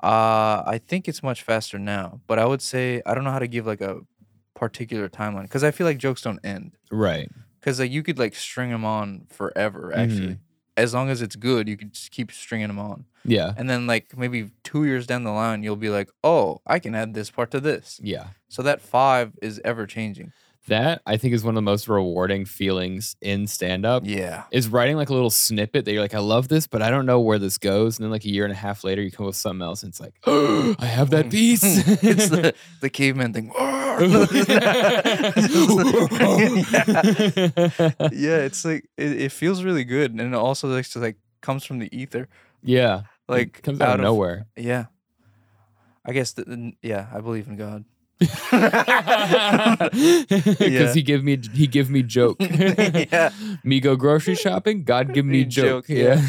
[0.03, 3.39] uh I think it's much faster now, but I would say I don't know how
[3.39, 4.01] to give like a
[4.55, 6.77] particular timeline cuz I feel like jokes don't end.
[6.91, 7.29] Right.
[7.63, 10.33] Cuz like you could like string them on forever Mm-hmm.
[10.77, 13.05] As long as it's good, you can just keep stringing them on.
[13.25, 13.55] Yeah.
[13.57, 16.95] And then like maybe 2 years down the line you'll be like, "Oh, I can
[16.95, 18.29] add this part to this." Yeah.
[18.49, 20.33] So that 5 is ever changing.
[20.67, 24.03] That I think is one of the most rewarding feelings in stand up.
[24.07, 24.45] Yeah.
[24.51, 27.05] Is writing like a little snippet that you're like, I love this, but I don't
[27.05, 27.99] know where this goes.
[27.99, 29.83] And then like a year and a half later, you come up with something else,
[29.83, 31.63] and it's like, oh, I have that piece.
[31.63, 33.53] it's the the caveman thing.
[38.13, 38.39] yeah.
[38.45, 41.79] it's like it, it feels really good, and it also like just like comes from
[41.79, 42.29] the ether,
[42.63, 44.47] yeah, it like comes out, of nowhere.
[44.57, 44.87] Yeah,
[46.05, 46.33] I guess.
[46.33, 47.85] The, the- yeah, I believe in God.
[48.21, 48.31] Because
[50.61, 50.93] Yeah.
[50.95, 52.37] he give me he give me joke.
[52.41, 53.31] Yeah.
[53.65, 54.85] Me go grocery shopping.
[54.85, 55.87] God give me Me joke.
[55.87, 56.21] joke, yeah.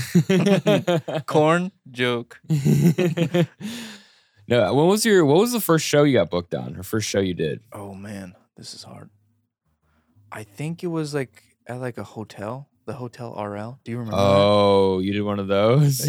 [1.25, 2.39] Corn joke.
[4.47, 6.75] No, what was your what was the first show you got booked on?
[6.77, 7.62] Or first show you did?
[7.73, 9.10] Oh man, this is hard.
[10.31, 13.79] I think it was like at like a hotel, the Hotel RL.
[13.84, 14.17] Do you remember?
[14.17, 14.23] that?
[14.23, 16.01] Oh, you did one of those.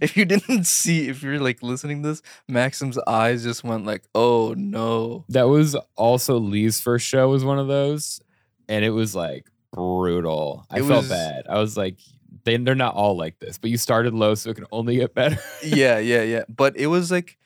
[0.00, 4.02] if you didn't see, if you're like listening to this, Maxim's eyes just went like,
[4.14, 7.28] "Oh no!" that was also Lee's first show.
[7.28, 8.20] Was one of those,
[8.68, 10.66] and it was like brutal.
[10.70, 11.46] I It felt was- bad.
[11.48, 11.98] I was like,
[12.46, 15.12] they they're not all like this, but you started low, so it can only get
[15.14, 15.38] better.
[15.62, 16.44] yeah, yeah, yeah.
[16.48, 17.36] But it was like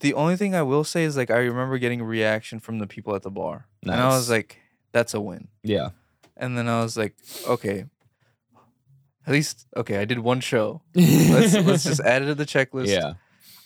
[0.00, 2.86] the only thing I will say is like I remember getting a reaction from the
[2.86, 4.58] people at the bar, and I was like,
[4.92, 5.90] "That's a win." yeah.
[6.36, 7.16] And then I was like,
[7.48, 7.86] "Okay."
[9.26, 10.82] At least okay, I did one show.
[10.94, 12.88] Let's let's just add it to the checklist.
[12.88, 13.14] yeah.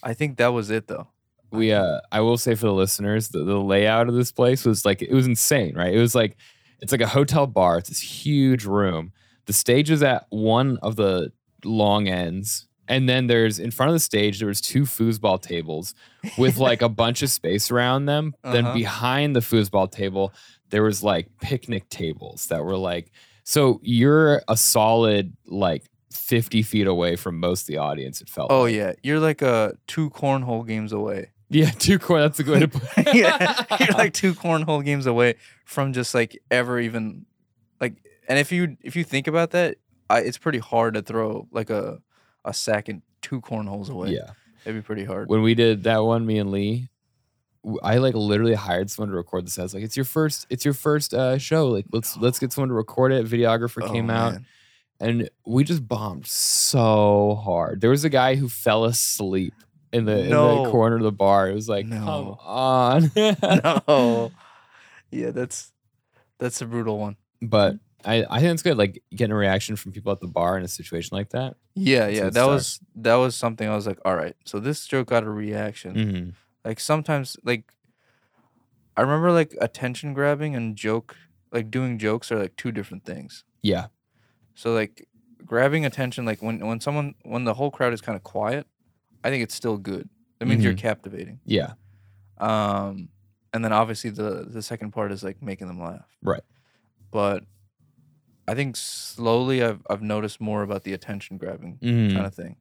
[0.03, 1.09] I think that was it though.
[1.53, 4.85] we uh i will say for the listeners the, the layout of this place was
[4.85, 6.37] like it was insane right it was like
[6.81, 9.13] it's like a hotel bar it's this huge room
[9.51, 11.33] the stage is at one of the
[11.65, 15.95] long ends and then there's in front of the stage there was two foosball tables
[16.39, 18.75] with like a bunch of space around them then Uh-huh.
[18.75, 20.33] behind the foosball table
[20.71, 23.11] there was like picnic tables that were like
[23.45, 25.83] so you're a solid like
[26.13, 28.75] 50 feet away from most of the audience it felt Oh like.
[28.75, 31.31] yeah, you're like uh two cornhole games away.
[31.51, 34.85] yeah two core that's a good way to put it yeah, you're like two cornhole
[34.85, 35.35] games away
[35.65, 37.27] from just like ever even
[37.81, 37.95] like.
[38.31, 39.77] And if you if you think about that,
[40.09, 41.99] I, it's pretty hard to throw like a
[42.45, 44.11] a second two cornholes away.
[44.13, 44.31] yeah
[44.65, 45.29] it'd be pretty hard.
[45.29, 46.89] when we did that one, me and Lee,
[47.83, 49.59] I like literally hired someone to record this.
[49.59, 51.67] I was like, "It's your first, it's your first uh, show.
[51.69, 54.39] Like, let's let's get someone to record it." Videographer Oh, came out,
[55.01, 57.81] and we just bombed so hard.
[57.81, 59.55] There was a guy who fell asleep
[59.93, 61.51] in the, in the corner of the bar.
[61.51, 61.97] It was like, No.
[61.99, 63.11] come on.
[63.89, 64.31] no.
[65.11, 65.73] Yeah, that's
[66.39, 67.17] that's a brutal one.
[67.43, 70.57] But I, I think it's good, like getting a reaction from people at the bar
[70.57, 71.57] in a situation like that.
[71.75, 74.87] Yeah, That's yeah, that was that was something I was like, all right, so this
[74.87, 75.95] joke got a reaction.
[75.95, 76.35] Mhm.
[76.65, 77.73] Like sometimes, like
[78.97, 81.17] I remember like attention grabbing and joke,
[81.53, 83.45] like doing jokes are like two different things.
[83.63, 83.87] Yeah.
[84.55, 85.07] So like
[85.45, 88.67] grabbing attention, like when when someone when the whole crowd is kind of quiet,
[89.25, 90.09] I think it's still good.
[90.39, 90.79] That means you're Mhm.
[90.79, 91.41] captivating.
[91.45, 91.75] Yeah.
[92.39, 93.09] Um,
[93.53, 96.09] and then obviously the the second part is like making them laugh.
[96.23, 96.43] Right.
[97.11, 97.45] But
[98.51, 102.13] I think slowly I've I've noticed more about the attention grabbing Mhm.
[102.15, 102.57] kind of thing,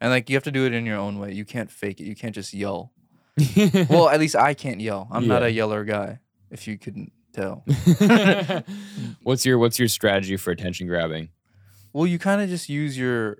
[0.00, 1.32] and like you have to do it in your own way.
[1.32, 2.04] You can't fake it.
[2.10, 2.92] You can't just yell.
[3.92, 5.08] Well, at least I can't yell.
[5.10, 6.20] I'm not a yeller guy.
[6.50, 7.64] If you couldn't tell.
[9.22, 11.28] what's your what's your strategy for attention grabbing?
[11.92, 13.38] Well, you kind of just use your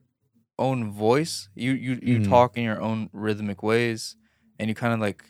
[0.59, 1.49] own voice.
[1.55, 2.29] You you you Mhm.
[2.29, 4.17] talk in your own rhythmic ways,
[4.59, 5.25] and you kind of like.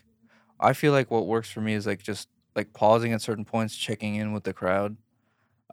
[0.58, 3.76] I feel like what works for me is like just like pausing at certain points,
[3.76, 4.96] checking in with the crowd.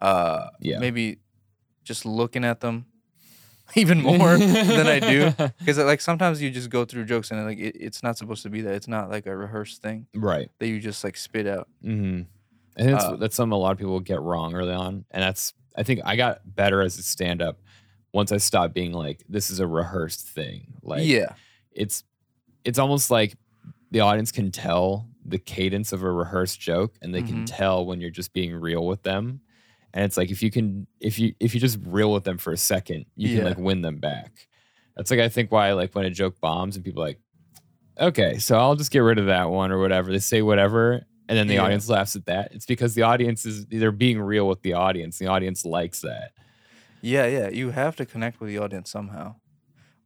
[0.00, 0.78] Uh, Yeah.
[0.78, 1.18] maybe
[1.84, 2.86] just looking at them
[3.76, 5.32] even more than I do.
[5.58, 8.50] Because like sometimes you just go through jokes and like it, it's not supposed to
[8.50, 8.74] be that.
[8.74, 10.50] It's not like a rehearsed thing Right.
[10.58, 11.68] that you just like spit out.
[11.84, 12.22] Mm-hmm.
[12.76, 15.22] I think that's, Uh, that's something a lot of people get wrong early on, and
[15.22, 17.60] that's I think I got better as a stand up
[18.12, 20.74] once I stopped being like this is a rehearsed thing.
[20.82, 21.34] Like yeah,
[21.70, 22.02] it's
[22.64, 23.36] it's almost like
[23.92, 27.46] the audience can tell the cadence of a rehearsed joke, and they can Mhm.
[27.46, 29.40] tell when you're just being real with them.
[29.94, 32.52] And it's like if you can if you if you just real with them for
[32.52, 34.48] a second, you can like win them back.
[34.96, 37.20] That's like I think why like when a joke bombs and people are like,
[37.98, 40.10] okay, so I'll just get rid of that one or whatever.
[40.10, 41.62] They say whatever, and then the Yeah.
[41.64, 42.52] audience laughs at that.
[42.52, 45.18] It's because the audience is they're being real with the audience.
[45.18, 46.32] The audience likes that.
[47.00, 47.48] yeah, yeah.
[47.50, 49.36] You have to connect with the audience somehow.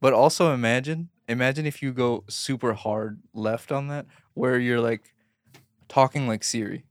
[0.00, 5.14] But also imagine, imagine if you go super hard left on that, where you're like
[5.88, 6.84] talking like Siri.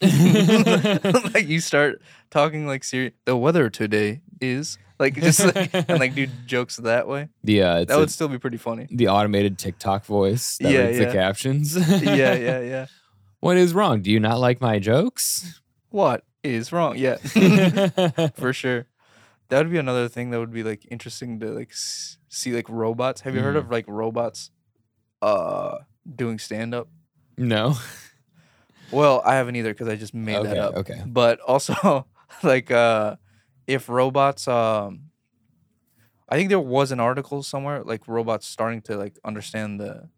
[1.34, 3.12] like you start talking like Siri.
[3.24, 7.28] The weather today is like just like, and like do jokes that way.
[7.44, 8.86] The it's That a- would still be pretty funny.
[8.90, 11.04] the automated TikTok voice that Yeah, reads yeah.
[11.06, 11.76] the captions.
[12.02, 12.86] yeah, yeah, yeah.
[13.40, 14.02] What is wrong?
[14.02, 15.60] Do you not like my jokes?
[15.90, 16.96] What is wrong?
[16.96, 17.16] Yeah,
[18.36, 18.86] for sure.
[19.48, 22.68] That would be another thing that would be like interesting to like s- see like
[22.68, 23.22] robots.
[23.22, 23.60] Have you heard Mhm.
[23.60, 24.50] of like robots
[25.22, 25.78] uh
[26.14, 26.88] doing stand up?
[27.36, 27.74] no.
[28.90, 30.74] Well, I haven't either because I just made that up.
[30.76, 31.02] okay.
[31.06, 32.06] But also
[32.42, 33.16] like uh
[33.66, 35.10] if robots um
[36.28, 40.08] I think there was an article somewhere like robots starting to like understand the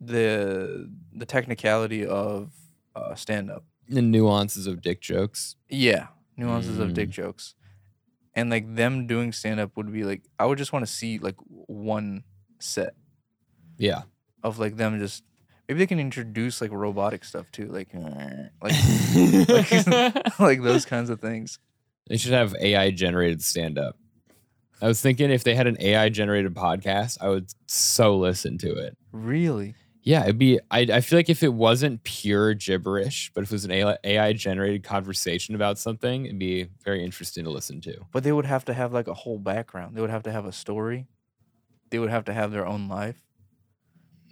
[0.00, 2.52] the the technicality of
[2.94, 3.64] uh stand up.
[3.88, 5.56] The nuances of dick jokes.
[5.68, 7.12] Yeah, nuances of dick Mm.
[7.12, 7.54] jokes.
[8.34, 11.18] And like them doing stand up would be like I would just want to see
[11.18, 12.24] like one
[12.60, 12.94] set
[13.78, 14.02] Yeah.
[14.42, 15.22] of like them just
[15.68, 17.88] maybe they can introduce like robotic stuff too, like
[18.62, 18.74] like
[20.38, 21.58] like those kinds of things.
[22.08, 23.96] They should have AI generated stand up.
[24.82, 28.74] I was thinking if they had an AI generated podcast, I would so listen to
[28.74, 28.96] it.
[29.12, 29.74] Really?
[30.02, 30.60] Yeah, it'd be.
[30.70, 34.34] I, I feel like if it wasn't pure gibberish, but if it was an AI
[34.34, 38.04] generated conversation about something, it'd be very interesting to listen to.
[38.12, 39.96] But they would have to have like a whole background.
[39.96, 41.06] They would have to have a story.
[41.88, 43.23] They would have to have their own life.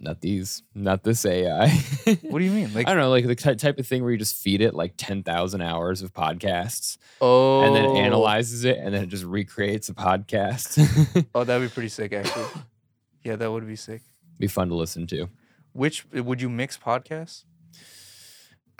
[0.03, 1.67] Not these, not this AI.
[2.23, 2.73] What do you mean?
[2.73, 4.73] Like I don't know, like the ty- type of thing where you just feed it
[4.73, 7.95] like 10,000 hours of podcasts oh and then it oh.
[7.95, 10.79] analyzes it and then it just recreates a podcast.
[11.35, 12.45] Oh, that'd be pretty sick actually.
[13.23, 14.01] yeah, that would be sick.
[14.37, 15.29] be fun to listen to.
[15.71, 17.45] Which would you mix podcasts?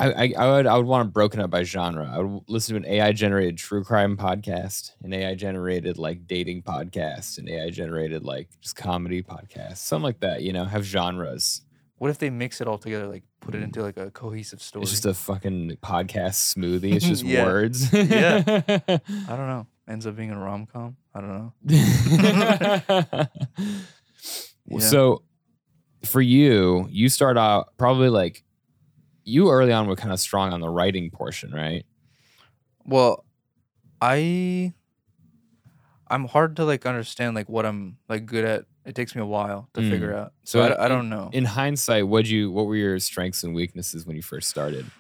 [0.10, 2.10] I, I, would I would want it broken up by genre.
[2.12, 6.64] I would listen to an AI generated true crime podcast, an AI generated like dating
[6.64, 10.42] podcast, an AI generated like just comedy podcast, something like that.
[10.44, 11.62] You know, have genres.
[11.98, 14.84] What if they mix it all together, like put it into like a cohesive story?
[14.84, 16.96] It's just a fucking podcast smoothie.
[16.96, 17.46] It's just Yeah.
[17.46, 17.94] words.
[17.94, 18.44] Yeah.
[18.68, 19.68] I don't know.
[19.88, 20.98] Ends up being a rom com.
[21.14, 21.54] I don't know.
[24.66, 24.80] Yeah.
[24.80, 25.24] So
[26.06, 28.44] for you, you start out probably like
[29.24, 31.86] you early on were kind of strong on the writing portion, right?
[32.86, 33.26] Well,
[34.02, 34.74] I
[36.08, 38.66] I'm hard to like understand like what I'm like good at.
[38.86, 39.90] It takes me a while to Mm.
[39.90, 40.34] figure out.
[40.44, 41.30] So So I, in- I don't know.
[41.32, 44.92] In hindsight, what you what were your strengths and weaknesses when you first started?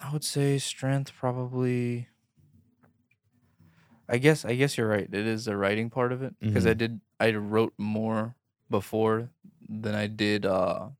[0.00, 2.08] I would say strength probably.
[4.08, 5.08] I guess I guess you're right.
[5.12, 6.78] It is the writing part of it because I Mhm.
[6.78, 8.34] did I wrote more
[8.68, 9.30] before
[9.68, 10.90] than I did uh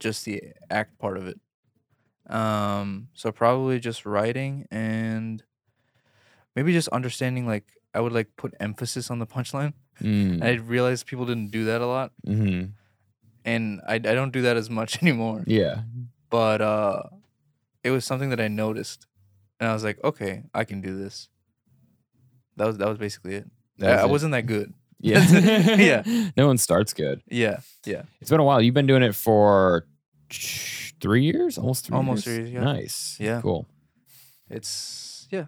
[0.00, 1.40] just the act part of it.
[2.28, 5.42] Um so probably just writing and
[6.54, 7.64] maybe just understanding like
[7.94, 9.72] I would like put emphasis on the punchline.
[10.00, 10.44] Mm.
[10.44, 12.66] I realized people didn't do that a lot hmm
[13.44, 15.42] and I I don't do that as much anymore.
[15.44, 15.82] Yeah.
[16.30, 17.02] but uh
[17.82, 19.08] it was something that I noticed
[19.58, 21.28] and I was like, okay, I can do this.
[22.56, 23.50] That was that was basically it.
[23.78, 24.10] That I, was I it.
[24.10, 24.72] wasn't that good.
[25.00, 25.76] Yeah.
[25.76, 26.30] Yeah.
[26.36, 27.20] No one starts good.
[27.28, 28.02] Yeah, yeah.
[28.20, 28.60] It's been a while.
[28.62, 29.84] You've been doing it for
[30.30, 32.36] three years, almost three Almost years.
[32.36, 32.60] three years, yeah.
[32.72, 33.16] Nice.
[33.20, 33.40] Yeah.
[33.40, 33.66] Cool.
[34.50, 35.46] It's yeah.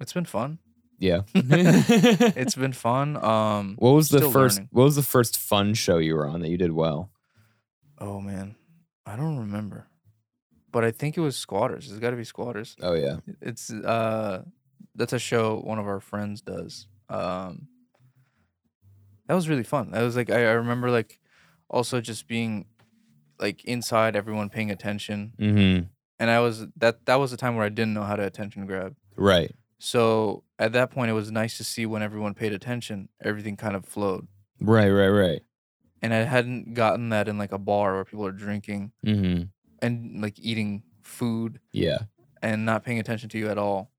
[0.00, 0.58] It's been fun.
[0.98, 1.22] Yeah.
[1.34, 3.16] It's been fun.
[3.22, 4.58] Um what was the first?
[4.58, 4.68] learning.
[4.72, 7.10] What was the first fun show you were on that you did well?
[8.00, 8.54] oh man.
[9.06, 9.86] I don't remember.
[10.70, 11.90] But I think it was Squatters.
[11.90, 12.76] It's got to be Squatters.
[12.82, 13.16] Oh yeah.
[13.40, 14.42] It's uh
[14.94, 16.86] that's a show one of our friends does.
[17.08, 17.68] Um
[19.26, 19.90] That was really fun.
[19.92, 21.20] That was like I, I remember like
[21.70, 22.66] also just being
[23.40, 25.84] like inside everyone paying attention Mm-hmm.
[26.18, 28.66] and I was that that was the time where I didn't know how to attention
[28.66, 28.94] grab.
[29.16, 29.52] Right.
[29.78, 33.76] So at that point it was nice to see when everyone paid attention, everything kind
[33.76, 34.26] of flowed.
[34.60, 34.90] Right.
[34.90, 35.08] Right.
[35.08, 35.42] Right.
[36.02, 39.42] And I hadn't gotten that in like a bar where people are drinking Mm-hmm.
[39.82, 41.98] and like eating food Yeah.
[42.42, 43.90] and not paying attention to you at all.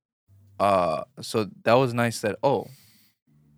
[0.59, 2.19] uh, so that was nice.
[2.21, 2.67] That oh,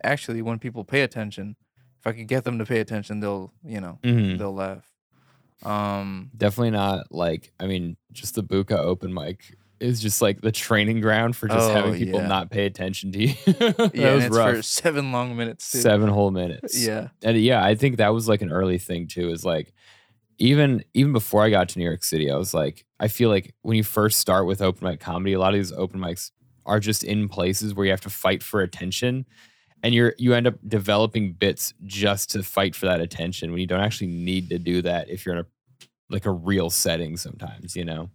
[0.04, 1.56] actually, when people pay attention,
[2.00, 4.38] if I could get them to pay attention, they'll you know Mhm.
[4.38, 4.84] they'll laugh.
[5.64, 10.52] Um, Definitely not like I mean, just the Buka open mic is just like the
[10.52, 12.26] training ground for just having Oh, people yeah.
[12.28, 13.34] not pay attention to you.
[13.46, 14.56] that yeah, was rough.
[14.56, 15.72] for seven long minutes.
[15.72, 15.78] Too.
[15.80, 16.78] Seven whole minutes.
[16.84, 17.08] Yeah.
[17.22, 19.30] and yeah, I think that was like an early thing too.
[19.30, 19.72] Is like
[20.38, 23.54] even even before I got to New York City, I was like, I feel like
[23.62, 26.30] when you first start with open mic comedy, a lot of these open mics
[26.64, 29.26] are just in places where you have to fight for attention,
[29.82, 33.66] and you're you end up developing bits just to fight for that attention when you
[33.66, 35.46] don't actually need to do that if you're in a
[36.10, 37.16] like a real setting.
[37.16, 38.10] Sometimes, you know.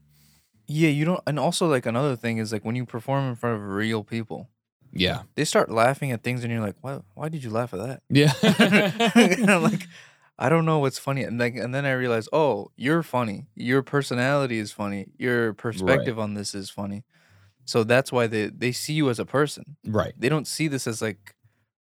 [0.67, 1.21] Yeah, you don't.
[1.25, 4.49] And also, like another thing is like when you perform in front of real people,
[4.91, 5.21] Yeah.
[5.35, 6.99] they start laughing at things, and you're like, "Why?
[7.15, 8.33] Why did you laugh at that?" Yeah.
[9.53, 9.87] I'm like,
[10.39, 11.23] I don't know what's funny.
[11.23, 13.45] And like, and then I realize oh, you're funny.
[13.55, 15.07] Your personality is funny.
[15.17, 17.03] Your perspective on this is funny.
[17.65, 19.77] So that's why they they see you as a person.
[19.85, 20.13] right.
[20.17, 21.33] They don't see this as like,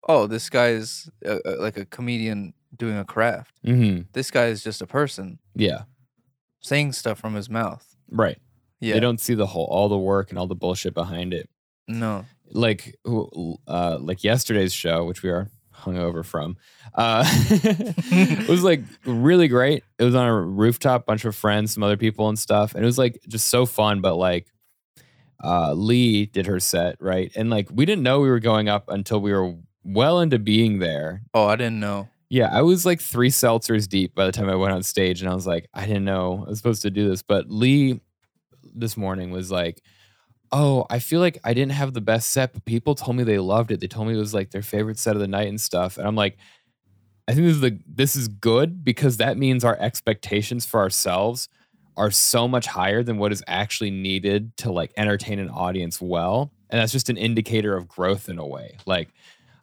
[0.09, 3.55] oh, this guy is uh uh, like a comedian doing a craft.
[3.65, 5.83] hmm This guy is just a person Yeah.
[6.61, 7.97] saying stuff from his mouth.
[8.11, 8.39] Right.
[8.81, 8.95] Yeah.
[8.95, 11.49] They don't see the whole all the work and all the bullshit behind it.
[11.89, 12.25] no.
[12.51, 12.95] like
[13.67, 16.57] uh like yesterday's show which we are hungover from
[16.95, 21.83] uh it was like really great it was on a rooftop bunch of friends some
[21.83, 24.47] other people and stuff and it was like just so fun but like
[25.45, 28.89] uh lee did her set right and like we didn't know we were going up
[28.89, 29.55] until we were
[29.87, 32.09] well into being there Oh, I didn't know.
[32.29, 35.31] yeah, I was like three seltzers deep by the time I went on stage, and
[35.31, 37.23] I was like, I didn't know I was supposed to do this.
[37.23, 38.01] But Lee
[38.75, 39.81] this morning was like,
[40.53, 43.39] Oh, I feel like I didn't have the best set, but people told me they
[43.39, 43.81] loved it.
[43.81, 45.99] They told me it was like their favorite set of the night and stuff.
[45.99, 46.37] And I'm like,
[47.29, 51.49] I think this is the this is good because that means our expectations for ourselves
[51.97, 56.53] are so much higher than what is actually needed to like entertain an audience well.
[56.71, 58.77] And that's just an indicator of growth in a way.
[58.87, 59.09] Like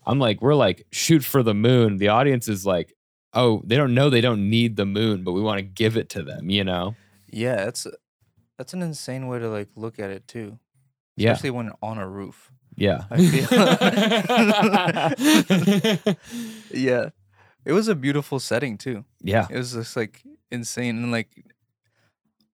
[0.06, 1.98] I'm like, we're like, shoot for the moon.
[1.98, 2.94] The audience is like,
[3.34, 6.10] oh, they don't know they don't need the moon, but we want to give it
[6.10, 6.96] to them, you know?
[7.32, 7.88] Yeah, that's
[8.58, 10.60] that's an insane way to like look at it too.
[11.18, 11.32] Yeah.
[11.32, 12.52] Especially when on a roof.
[12.76, 13.04] Yeah.
[16.72, 17.10] Yeah.
[17.66, 19.06] It was a beautiful setting too.
[19.22, 19.48] yeah.
[19.50, 21.30] It was just like insane and like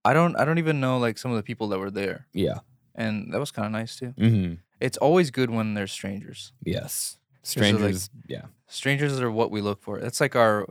[0.06, 2.28] I don't I don't even know like some of the people that were there.
[2.34, 2.60] Yeah.
[2.96, 4.14] And that was kind of nice too.
[4.18, 4.54] Mm-hmm.
[4.80, 6.54] It's always good when there's strangers.
[6.64, 7.18] Yes.
[7.46, 8.10] Are, like- Strangers.
[8.28, 8.42] yeah.
[8.68, 9.98] Strangers are what we look for.
[9.98, 10.66] It's like our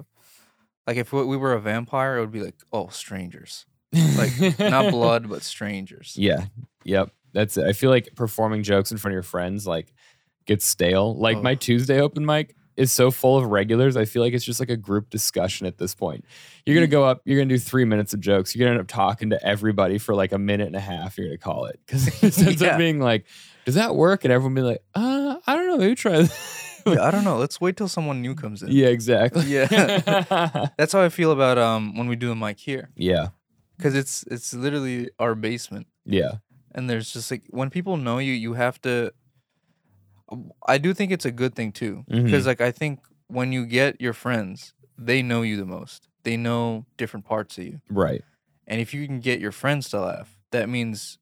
[0.86, 4.90] like if we we were a vampire, it would be like, "Oh, strangers." Like not
[4.92, 6.14] blood, but strangers.
[6.16, 6.46] Yeah.
[6.84, 7.10] Yep.
[7.32, 7.64] That's it.
[7.66, 9.92] I feel like performing jokes in front of your friends like
[10.46, 11.14] gets stale.
[11.16, 13.96] Like my Tuesday open mic is so full of regulars.
[13.96, 16.24] I feel like it's just like a group discussion at this point.
[16.64, 16.78] You're Mm.
[16.78, 18.54] gonna go up, you're gonna do three minutes of jokes.
[18.54, 21.18] You're gonna end up talking to everybody for like a minute and a half.
[21.18, 22.68] You're gonna call it because it ends Yeah.
[22.72, 23.26] up being like,
[23.66, 24.24] does that work?
[24.24, 25.76] And everyone be like, uh, I don't know.
[25.78, 26.22] Maybe try.
[26.22, 26.57] that."
[27.06, 27.36] I don't know.
[27.38, 28.70] Let's wait till someone new comes in.
[28.70, 29.44] yeah, exactly.
[29.44, 29.66] Yeah.
[30.78, 33.28] That's how I feel about um when we do the mic here yeah.
[33.80, 35.86] cuz it's it's literally our basement.
[36.04, 36.38] Yeah.
[36.74, 39.12] and there's just like when people know you you have to
[40.66, 44.00] i do think it's a good thing too because like i think when you get
[44.00, 48.22] your friends they know you the most they know different parts of you Right.
[48.66, 51.18] and if you can get your friends to laugh that means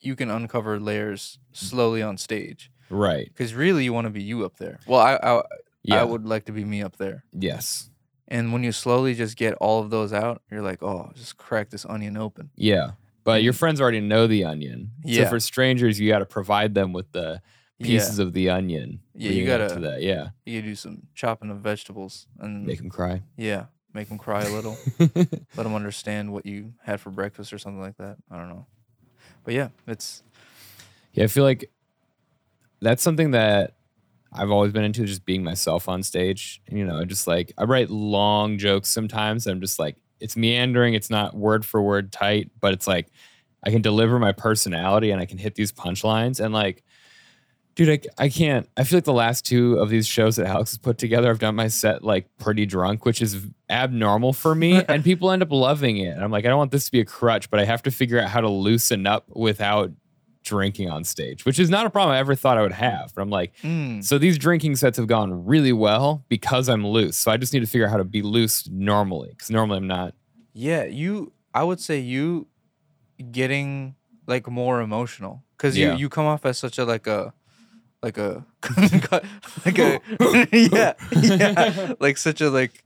[0.00, 3.26] you can uncover layers slowly on stage Right.
[3.26, 5.42] because really you want to be you up there well i I,
[5.82, 6.00] Yeah.
[6.00, 7.90] I would like to be me up there yes.
[8.28, 11.70] and when you slowly just get all of those out you're like oh just crack
[11.70, 12.92] this onion open Yeah.
[13.24, 14.90] But your friends already know the onion.
[15.02, 15.30] So Yeah.
[15.30, 17.40] for strangers, you got to provide them with the
[17.82, 19.00] pieces of the onion.
[19.14, 20.02] Yeah, you gotta- to that.
[20.02, 20.28] Yeah.
[20.44, 23.22] you do some chopping of vegetables and Make them cry.
[23.38, 23.64] Yeah,
[23.94, 24.76] make them cry a little.
[24.98, 28.18] Let them understand what you had for breakfast or something like that.
[28.30, 28.66] I don't know.
[29.42, 30.22] But yeah, it's
[31.14, 31.70] Yeah, I feel like
[32.80, 33.74] that's something that
[34.32, 36.60] I've always been into, just being myself on stage.
[36.68, 39.46] You know, I just like I write long jokes sometimes.
[39.46, 43.08] I'm just like, it's meandering, it's not word for word tight, but it's like
[43.62, 46.44] I can deliver my personality and I can hit these punchlines.
[46.44, 46.82] And like,
[47.74, 48.68] dude, I, I can't.
[48.76, 51.38] I feel like the last two of these shows that Alex has put together, I've
[51.38, 54.82] done my set like pretty drunk, which is abnormal for me.
[54.88, 56.08] and people end up loving it.
[56.08, 57.90] And I'm like, I don't want this to be a crutch, but I have to
[57.90, 59.92] figure out how to loosen up without
[60.44, 63.12] drinking on stage, which is not a problem I ever thought I would have.
[63.14, 67.16] But I'm like, mm, so these drinking sets have gone really well because I'm loose.
[67.16, 69.86] So I just need to figure out how to be loose normally because normally I'm
[69.86, 70.14] not.
[70.52, 70.84] yeah.
[70.84, 72.46] You, I would say you
[73.30, 73.94] getting
[74.26, 75.96] like more emotional because you Yeah.
[75.96, 77.32] you come off as such a like a
[78.02, 78.44] like a
[79.64, 80.00] like a
[80.52, 82.82] yeah yeah like such a like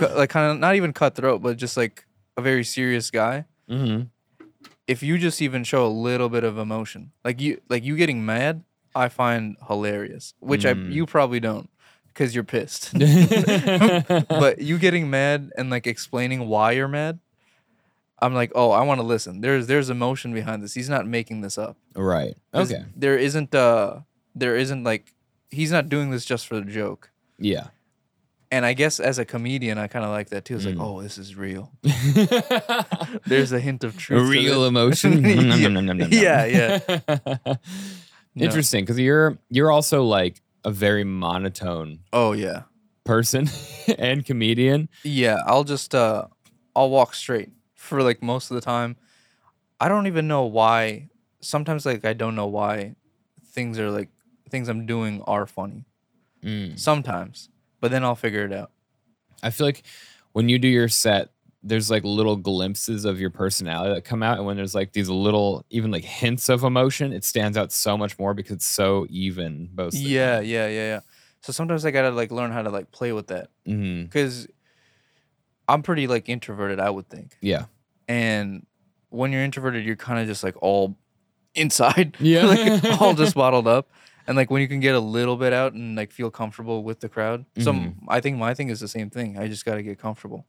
[0.00, 3.44] like kind of not even cutthroat but just like a very serious guy.
[3.70, 4.04] Mm-hmm.
[4.86, 8.24] If you just even show a little bit of emotion, like you like you getting
[8.24, 8.64] mad
[8.96, 10.90] I find hilarious, which I Mm.
[10.90, 11.68] you probably don't
[12.08, 12.92] because you're pissed.
[14.28, 17.18] but you getting mad and like explaining why you're mad,
[18.18, 19.42] I'm like, oh, I want to listen.
[19.42, 20.72] There's there's emotion behind this.
[20.72, 21.76] He's not making this up.
[21.94, 22.36] Right.
[22.54, 22.84] Okay.
[22.96, 24.00] There isn't uh
[24.34, 25.12] there isn't like
[25.50, 27.10] he's not doing this just for the joke.
[27.38, 27.68] Yeah.
[28.50, 30.54] And I guess as a comedian, I kind of like that too.
[30.56, 31.72] It's like, oh, this is real.
[33.26, 34.28] There's a hint of truth.
[34.28, 35.24] Real emotion.
[36.10, 36.44] Yeah.
[36.44, 37.54] Yeah, yeah.
[38.36, 42.62] Interesting, because you're you're also like a very monotone Oh yeah.
[43.04, 43.48] person
[43.98, 44.88] and comedian.
[45.04, 46.26] Yeah, I'll just uh
[46.74, 48.96] I'll walk straight for like most of the time.
[49.80, 51.08] I don't even know why
[51.40, 52.94] sometimes like I don't know why
[53.52, 54.10] things are like
[54.50, 55.84] things I'm doing are funny.
[56.44, 56.78] Mm.
[56.78, 57.48] Sometimes.
[57.86, 58.72] But then I'll figure it out.
[59.44, 59.84] I feel like
[60.32, 61.30] when you do your set,
[61.62, 65.08] there's like little glimpses of your personality that come out, and when there's like these
[65.08, 69.06] little, even like hints of emotion, it stands out so much more because it's so
[69.08, 69.68] even.
[69.72, 69.94] Both.
[69.94, 71.00] Yeah, yeah, yeah, yeah.
[71.42, 74.48] So sometimes I got to like learn how to like play with that hmm cuz
[75.68, 77.36] I'm pretty like introverted, I would think.
[77.40, 77.66] Yeah.
[78.08, 78.66] And
[79.10, 80.96] when you're introverted, you're kind of just like all
[81.54, 82.16] inside.
[82.18, 82.46] Yeah.
[82.82, 83.88] like all just bottled up.
[84.26, 87.00] And like when you can get a little bit out and like feel comfortable with
[87.00, 87.44] the crowd.
[87.58, 87.84] So Mhm.
[87.84, 89.38] m- I think my thing is the same thing.
[89.38, 90.46] I just got to get comfortable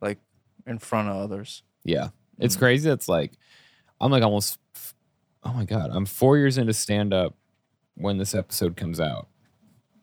[0.00, 0.18] like
[0.66, 1.62] in front of others.
[1.84, 2.08] Yeah.
[2.38, 2.58] It's Mm.
[2.60, 2.90] crazy.
[2.90, 3.32] It's like
[4.00, 4.58] I'm like almost.
[5.44, 5.90] Oh my god!
[5.92, 7.34] I'm four years into stand up
[7.96, 9.28] when this episode comes out.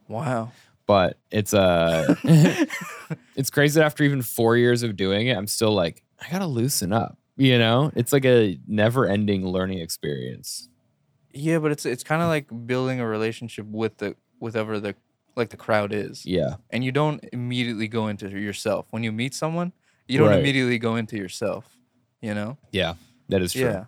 [0.07, 0.51] Wow.
[0.85, 2.15] but it's uh
[3.35, 6.47] it's crazy that after even four years of doing it i'm still like i gotta
[6.47, 10.67] loosen up you know it's like a never ending learning experience
[11.33, 14.95] Yeah, but it's it's kind of like building a relationship with the with whoever the
[15.35, 16.25] like the crowd is.
[16.25, 18.87] yeah And you don't immediately go into yourself.
[18.91, 19.71] When you meet someone,
[20.07, 20.39] you don't Right.
[20.39, 21.65] immediately go into yourself,
[22.21, 22.57] you know?
[22.71, 22.95] yeah
[23.29, 23.85] that is true Yeah.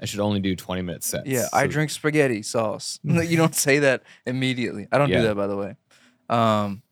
[0.00, 3.00] i should only do 20 minute sets Yeah, I drink spaghetti sauce.
[3.04, 4.86] you don't say that immediately.
[4.92, 5.20] I don't Yeah.
[5.22, 5.76] do that by the way.
[6.28, 6.82] Um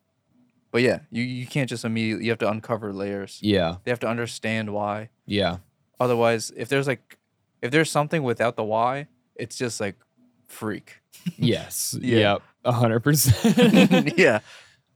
[0.73, 3.39] but yeah, you, you can't just immediately you have to uncover layers.
[3.41, 5.11] yeah They have to understand why.
[5.27, 5.59] yeah
[6.01, 7.19] Otherwise, if there's like
[7.63, 9.07] if there's something without the why,
[9.37, 9.97] it's just like
[10.49, 11.01] freak.
[11.37, 12.19] yes Yeah.
[12.19, 14.41] yep 100% yeah.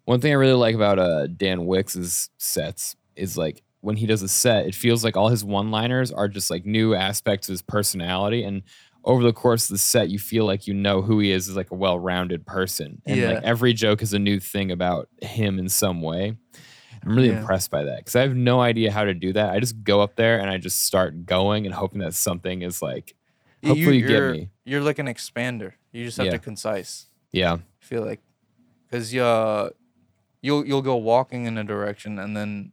[0.04, 4.22] one thing i really like about uh dan wicks's sets is like when he does
[4.22, 7.52] a set it feels like all his one liners are just like new aspects of
[7.54, 8.62] his personality and
[9.04, 11.56] over the course of the set you feel like you know who he is as
[11.56, 13.32] like a well-rounded person and Yeah.
[13.34, 16.36] like every joke is a new thing about him in some way
[17.04, 17.38] i'm really Yeah.
[17.40, 20.00] impressed by that because i have no idea how to do that i just go
[20.00, 23.14] up there and i just start going and hoping that something is like
[23.64, 24.50] hopefully you, get you're, me.
[24.64, 25.72] You're like an expander.
[25.92, 26.32] You just have Yeah.
[26.32, 27.06] to concise.
[27.32, 27.54] yeah.
[27.54, 28.20] I feel like
[28.88, 29.70] because uh,
[30.42, 32.72] you'll you'll go walking in a direction and then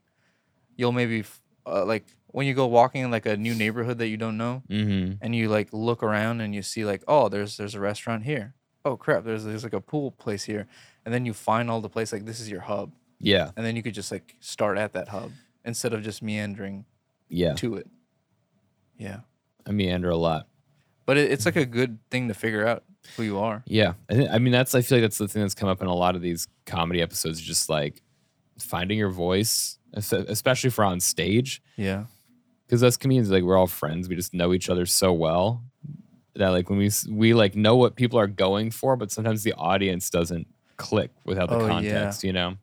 [0.76, 4.08] you'll maybe f- uh, like when you go walking in like a new neighborhood that
[4.08, 5.14] you don't know mm-hmm.
[5.22, 8.56] and you like look around and you see like oh there's there's a restaurant here.
[8.86, 10.68] Oh crap there's there's like a pool place here.
[11.06, 12.92] And then you find all the place like this is your hub.
[13.20, 13.52] Yeah.
[13.56, 15.32] And then you could just like start at that hub
[15.64, 16.86] instead of just meandering
[17.30, 17.54] yeah.
[17.56, 17.88] to it.
[18.98, 19.20] Yeah.
[19.66, 20.48] I meander a lot
[21.06, 22.84] but it, it's like a good thing to figure out
[23.18, 23.64] who you are.
[23.68, 25.82] Yeah, I, thi- I mean that's I feel like that's the thing that's come up
[25.82, 28.02] in a lot of these comedy episodes, just like
[28.60, 31.62] finding your voice, especially for on stage.
[31.78, 32.06] yeah.
[32.66, 35.64] Because us comedians, like we're all friends, we just know each other so well
[36.36, 39.54] that like when we we like know what people are going for, but sometimes the
[39.54, 40.48] audience doesn't
[40.78, 41.68] click without the Oh, yeah.
[41.68, 42.56] context, you know.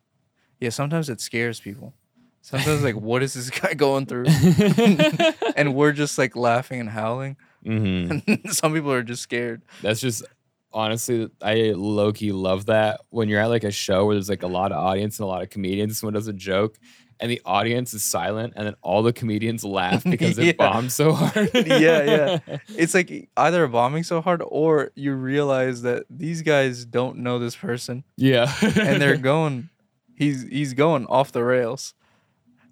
[0.59, 1.95] yeah sometimes it scares people.
[2.41, 4.25] Sometimes like what is this guy going through?
[5.57, 7.37] And we're just like laughing and howling
[7.67, 8.19] hmm
[8.51, 10.25] some people are just scared That's just
[10.73, 14.43] honestly, I low key love that when you're at like a show where there's like
[14.43, 16.79] a lot of audience and a lot of comedians, someone does a joke
[17.19, 21.13] and the audience is silent and then all the comedians laugh because it bombed so
[21.13, 21.51] hard.
[21.71, 22.59] Yeah, yeah.
[22.69, 27.57] it's like either bombing so hard or you realize that these guys don't know this
[27.57, 28.53] person yeah.
[28.63, 29.69] and they're going
[30.17, 31.95] he's he's going off the rails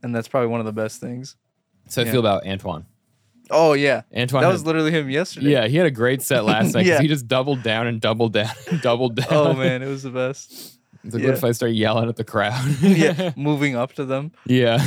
[0.02, 1.36] and that's probably one of the best things
[1.88, 2.84] so I feel about Antoine.
[3.50, 6.44] Oh yeah Antoine that had- was literally him yesterday yeah, he had a great set
[6.44, 6.86] last night.
[6.88, 7.00] Yeah.
[7.00, 9.26] he just doubled down and doubled down and doubled down.
[9.30, 11.28] oh man it was the best It's like, yeah.
[11.30, 12.64] what if I start yelling at the crowd?
[12.82, 14.78] yeah moving up to them yeah.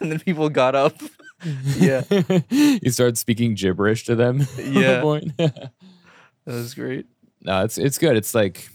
[0.00, 0.94] and then people got up
[1.76, 2.02] Yeah.
[2.50, 4.46] you start speaking gibberish to them.
[4.58, 5.00] Yeah.
[5.02, 5.36] point.
[5.36, 5.70] that
[6.46, 7.06] was great
[7.46, 8.16] no, it's it's good.
[8.16, 8.70] It's like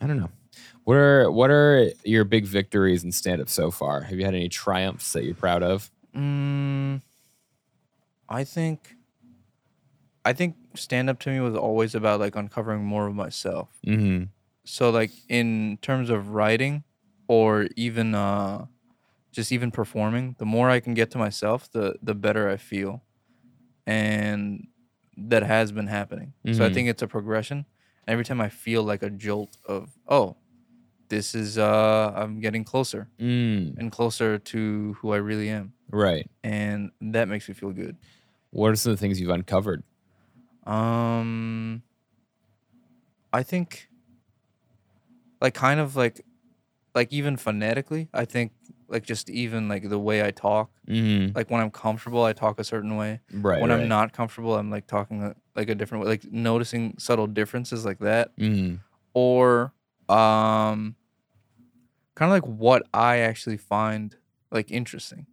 [0.00, 0.30] I don't know.
[0.82, 4.00] What are what are your big victories in stand up so far?
[4.00, 5.88] Have you had any triumphs that you're proud of?
[6.16, 7.00] Mm,
[8.28, 8.96] I think
[10.24, 13.78] I think stand up to me was always about like uncovering more of myself.
[13.86, 14.24] Mm-hmm.
[14.64, 16.84] So like in terms of writing
[17.28, 18.66] or even uh
[19.32, 23.02] just even performing, the more I can get to myself, the the better I feel.
[23.86, 24.68] And
[25.16, 26.34] that has been happening.
[26.52, 26.74] So I Mhm.
[26.74, 27.66] think it's a progression.
[28.06, 30.36] Every time I feel like a jolt of oh,
[31.08, 36.30] this is uh I'm getting closer Mm, and closer to who I really am, right.
[36.44, 37.96] and that makes me feel good.
[38.50, 39.82] What are some of the things you've uncovered?
[40.66, 41.82] Um,
[43.32, 43.88] I think,
[45.40, 46.24] like, kind of like,
[46.94, 48.52] like even phonetically, I think
[48.88, 50.70] like just even like the way I talk.
[50.88, 53.20] Mm, Like when I'm comfortable, I talk a certain way.
[53.32, 53.60] right.
[53.60, 53.80] when right.
[53.80, 56.10] I'm not comfortable, I'm like talking a- like a different way.
[56.10, 58.80] Like noticing subtle differences like that, Mm,
[59.12, 59.74] or
[60.08, 60.96] um,
[62.14, 64.16] kind of like what I actually find
[64.50, 65.26] like interesting.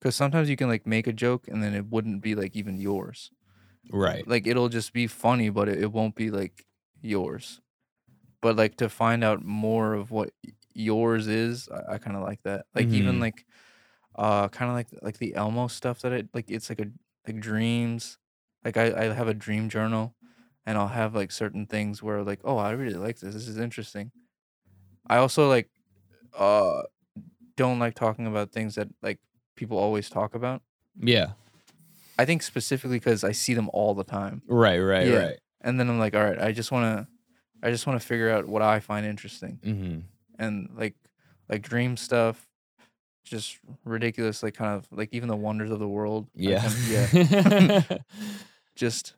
[0.00, 2.80] Because sometimes you can like make a joke and then it wouldn't be like even
[2.80, 3.32] yours.
[3.90, 4.26] right.
[4.26, 6.66] like it'll just be funny but it, it won't be like
[7.02, 7.60] yours
[8.40, 10.30] but like to find out more of what
[10.74, 13.20] yours is i, I kind of like that like even Mhm.
[13.20, 13.46] like
[14.16, 16.90] uh kind of like like the elmo stuff that it like it's like a
[17.26, 18.18] like dreams
[18.64, 20.14] like I, I have a dream journal
[20.66, 23.58] and i'll have like certain things where like oh i really like this this is
[23.58, 24.12] interesting
[25.08, 25.68] i also like
[26.38, 26.82] uh
[27.56, 29.20] don't like talking about things that like
[29.60, 30.62] people always talk about
[30.98, 31.28] Yeah.
[32.18, 34.78] i think specifically because i see them all the time Right.
[34.78, 35.06] Right.
[35.06, 35.18] Yeah.
[35.26, 35.38] Right.
[35.60, 37.06] and then I'm like, all right, I just want to,
[37.66, 39.98] I just want to figure out what I find interesting, hmm
[40.42, 40.94] and like,
[41.50, 42.48] like dream stuff,
[43.24, 46.26] just ridiculous, like kind of like even the wonders of the world.
[46.34, 46.64] Yeah.
[46.88, 47.82] yeah,
[48.74, 49.14] just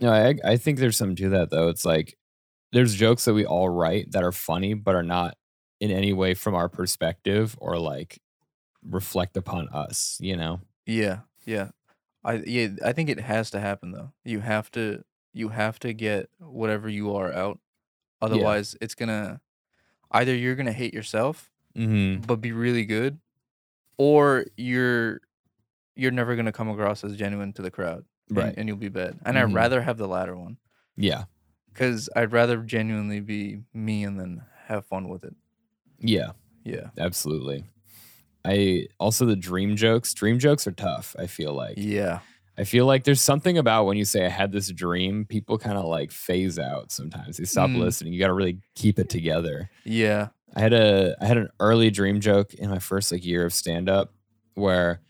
[0.00, 1.68] No, I I think there's something to that though.
[1.68, 2.16] It's like
[2.72, 5.36] there's jokes that we all write that are funny but are not
[5.80, 8.18] in any way from our perspective or like
[8.88, 10.60] reflect upon us, you know.
[10.86, 11.70] yeah, yeah.
[12.24, 14.12] I yeah, I think it has to happen though.
[14.24, 17.58] You have to, you have to get whatever you are out,
[18.20, 19.40] otherwise it's gonna,
[20.10, 22.22] either you're gonna hate yourself Mm-hmm.
[22.22, 23.18] but be really good,
[23.98, 25.20] or you're,
[25.94, 28.04] you're never gonna come across as genuine to the crowd.
[28.28, 28.54] and- Right.
[28.56, 29.18] and, you'll be bad.
[29.24, 29.40] And Mhm.
[29.42, 30.56] I'd rather have the latter one
[30.96, 31.24] Yeah.
[31.72, 35.36] because I'd rather genuinely be me and then have fun with it.
[36.00, 36.32] Yeah.
[36.64, 36.90] Yeah.
[36.98, 37.66] Absolutely.
[38.46, 40.14] I also the dream jokes.
[40.14, 41.74] Dream jokes are tough, I feel like.
[41.78, 42.20] Yeah.
[42.58, 45.76] I feel like there's something about when you say I had this dream, people kind
[45.76, 47.36] of like phase out sometimes.
[47.36, 47.78] They stop Mm.
[47.80, 48.12] listening.
[48.14, 49.68] You got to really keep it together.
[49.84, 50.28] Yeah.
[50.54, 53.52] I had a I had an early dream joke in my first like year of
[53.52, 54.14] stand up
[54.54, 55.00] where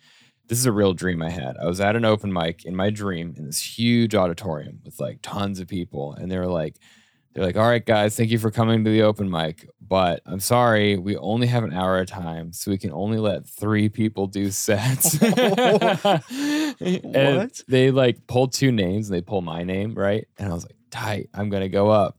[0.49, 1.57] this is a real dream I had.
[1.57, 5.19] I was at an open mic in my dream in this huge auditorium with like
[5.23, 6.77] tons of people and they were like
[7.37, 10.41] they're like, "All right guys, thank you for coming to the open mic, but I'm
[10.41, 13.91] sorry, we only have an hour at a time, so we can only let 3
[13.91, 15.19] people do sets."
[16.81, 17.63] And What?
[17.69, 20.27] They like pulled two names and they pull my name, right?
[20.39, 22.19] And I was like, "Tight, I'm going to go up."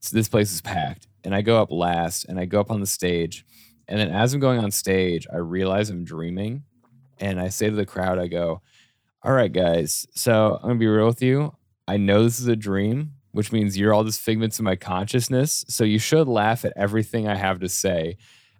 [0.00, 2.80] So this place is packed and I go up last and I go up on
[2.80, 3.44] the stage.
[3.88, 6.64] And then as I'm going on stage, I realize I'm dreaming.
[7.18, 8.60] And I say to the crowd, I go,
[9.22, 10.06] All right, guys.
[10.14, 11.54] So I'm going to be real with you.
[11.88, 15.64] I know this is a dream, which means you're all just figments of my consciousness.
[15.68, 18.16] So you should laugh at everything I have to say.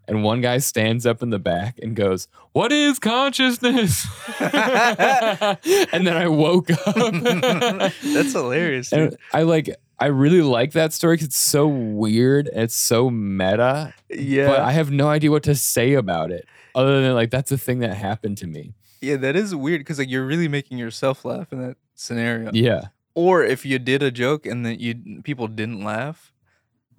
[0.06, 4.06] And one guy stands up in the back and goes, What is consciousness?
[4.40, 6.94] and then I woke up.
[8.02, 8.92] That's hilarious.
[8.92, 13.08] And I like I really like that story because it's so weird and it's so
[13.10, 13.94] meta.
[14.10, 14.48] Yeah.
[14.48, 16.46] But I have no idea what to say about it.
[16.74, 18.74] Other than like that's a thing that happened to me.
[19.00, 22.50] yeah, that is weird because like you're really making yourself laugh in that scenario.
[22.52, 22.88] Yeah.
[23.14, 26.32] Or if you did a joke and then you people didn't laugh,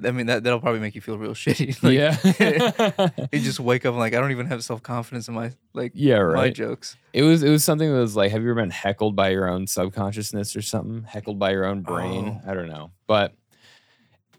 [0.03, 1.81] I mean that that'll probably make you feel real shitty.
[1.83, 3.27] Like, yeah.
[3.31, 5.91] You just wake up and like I don't even have self confidence in my like
[5.95, 6.53] yeah, my right.
[6.53, 6.97] jokes.
[7.13, 9.47] It was it was something that was like, have you ever been heckled by your
[9.47, 11.03] own subconsciousness or something?
[11.03, 12.41] Heckled by your own brain?
[12.45, 12.51] Oh.
[12.51, 12.91] I don't know.
[13.07, 13.33] But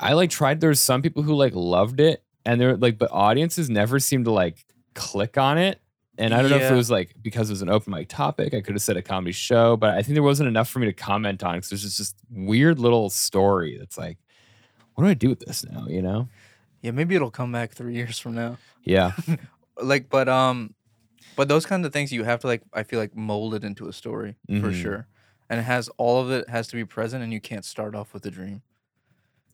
[0.00, 3.70] I like tried there's some people who like loved it and they're like but audiences
[3.70, 4.64] never seem to like
[4.94, 5.80] click on it.
[6.18, 8.54] And I don't know if it was like because it was an open mic topic.
[8.54, 10.86] I could have said a comedy show, but I think there wasn't enough for me
[10.86, 14.16] to comment on because there's just this weird little story that's like,
[14.94, 15.86] what do I do with this now?
[15.88, 16.28] You know?
[16.80, 18.56] Yeah, maybe it'll come back three years from now.
[18.82, 19.12] Yeah.
[19.82, 20.74] like but um
[21.36, 23.88] but those kinds of things you have to like i feel like mold it into
[23.88, 24.82] a story for Mhm.
[24.82, 25.06] sure
[25.50, 28.14] and it has all of it has to be present and you can't start off
[28.14, 28.62] with a dream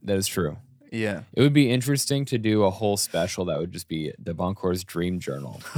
[0.00, 0.58] That is true.
[0.92, 4.84] Yeah It would be interesting to do a whole special that would just be Debuncor's
[4.84, 5.60] Dream Journal.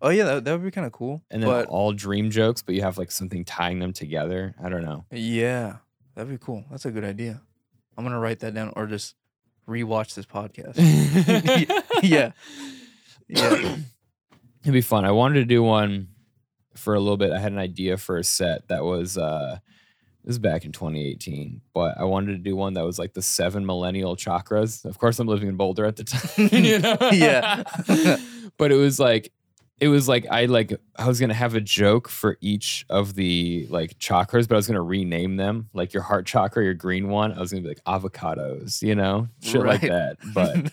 [0.00, 2.62] oh yeah that, that would be kind of cool And then but all dream jokes,
[2.62, 4.54] but you have like something tying them together.
[4.62, 5.04] I don't know.
[5.10, 5.76] yeah
[6.14, 7.40] that'd be cool that's a good idea
[7.96, 9.14] i'm gonna write that down or just
[9.66, 10.74] rewatch this podcast
[12.02, 12.32] yeah
[13.28, 13.76] yeah
[14.62, 15.04] It'd be fun.
[15.04, 16.08] I wanted to do one
[16.76, 17.32] for a little bit.
[17.32, 19.58] I had an idea for a set that was uh
[20.24, 23.22] this is back in 2018, but I wanted to do one that was like the
[23.22, 24.84] seven millennial chakras.
[24.84, 26.64] Of course, I'm living in Boulder at the time.
[26.64, 26.96] you know?
[27.12, 27.64] Yeah.
[28.56, 29.32] but it was like
[29.80, 33.66] it was like I like I was gonna have a joke for each of the
[33.68, 35.68] like chakras, but I was gonna rename them.
[35.72, 39.28] Like your heart chakra, your green one, I was gonna be like avocados, you know,
[39.40, 40.18] shit like that.
[40.32, 40.70] But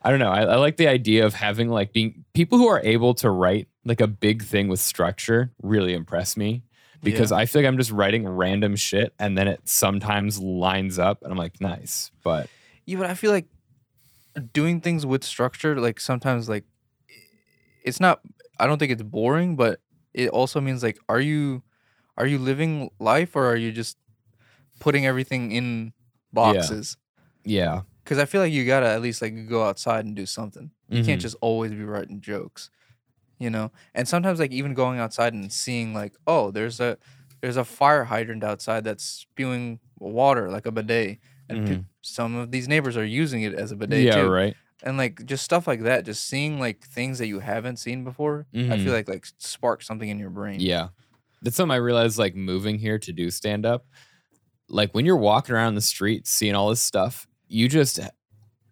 [0.00, 0.30] I don't know.
[0.30, 3.68] I, I like the idea of having like being people who are able to write
[3.84, 6.62] like a big thing with structure really impress me
[7.06, 11.22] because I feel like I'm just writing random shit and then it sometimes lines up
[11.22, 12.10] and I'm like, nice.
[12.22, 12.48] But
[12.84, 13.46] Yeah, but I feel like
[14.52, 16.64] doing things with structure, like sometimes, like
[17.82, 18.20] it's not.
[18.58, 19.80] I don't think it's boring, but
[20.14, 21.62] it also means like, are you,
[22.16, 23.98] are you living life or are you just
[24.80, 25.92] putting everything in
[26.32, 26.96] boxes?
[27.44, 27.82] yeah.
[28.02, 30.70] Because I feel like you gotta at least like go outside and do something.
[30.88, 31.22] You can't Mhm.
[31.22, 32.70] just always be writing jokes,
[33.38, 33.70] you know.
[33.94, 36.98] And sometimes like even going outside and seeing like, oh, there's a
[37.40, 41.18] there's a fire hydrant outside that's spewing water like a bidet,
[41.48, 44.06] and pe- some of these neighbors are using it as a bidet Mm-hmm.
[44.18, 44.30] yeah, too.
[44.30, 44.56] right.
[44.82, 48.46] And like just stuff like that, just seeing like things that you haven't seen before,
[48.54, 48.84] I Mhm.
[48.84, 50.60] feel like like spark something in your brain.
[50.60, 50.88] Yeah.
[51.42, 53.86] That's something I realized like moving here to do stand up.
[54.68, 58.00] Like when you're walking around the street seeing all this stuff, you just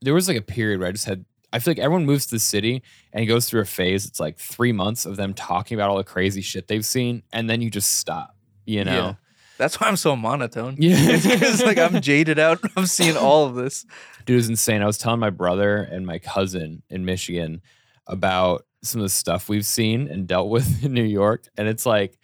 [0.02, 2.32] there was like a period where I just had I feel like everyone moves to
[2.32, 2.82] the city
[3.12, 4.06] and goes through a phase.
[4.06, 7.48] It's like three months of them talking about all the crazy shit they've seen, and
[7.48, 8.36] then you just stop,
[8.66, 8.92] you know?
[8.92, 9.14] Yeah.
[9.56, 10.74] That's why I'm so monotone.
[10.80, 10.96] Yeah.
[10.98, 12.58] it's because like I'm jaded out.
[12.76, 13.86] I'm seeing all of this.
[14.26, 14.82] Dude, is insane.
[14.82, 17.62] I was telling my brother and my cousin in Michigan
[18.08, 21.46] about some of the stuff we've seen and dealt with in New York.
[21.56, 22.18] And it's like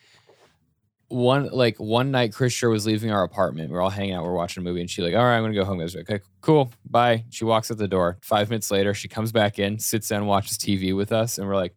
[1.11, 3.71] one like one night Chris was leaving our apartment.
[3.71, 5.37] We are all hanging out, we are watching a movie, and she like, all right,
[5.37, 5.81] I'm gonna go home.
[5.81, 7.25] I was like, okay, cool, bye.
[7.31, 8.19] She walks out the door.
[8.23, 11.57] Five minutes later, she comes back in, sits down, watches TV with us, and we're
[11.57, 11.75] like,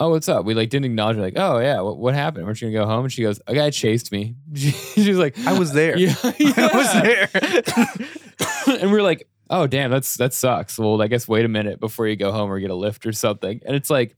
[0.00, 0.44] Oh, what's up?
[0.44, 2.44] We like didn't acknowledge her, like, oh yeah, what, what happened?
[2.44, 3.04] Weren't you gonna go home?
[3.04, 4.34] And she goes, A guy chased me.
[4.54, 5.96] She, was like, I was there.
[5.96, 8.78] Yeah, I was there.
[8.80, 10.78] and we are like, oh damn, that's that sucks.
[10.78, 13.12] Well, I guess wait a minute before you go home or get a lift or
[13.12, 13.60] something.
[13.64, 14.16] And it's like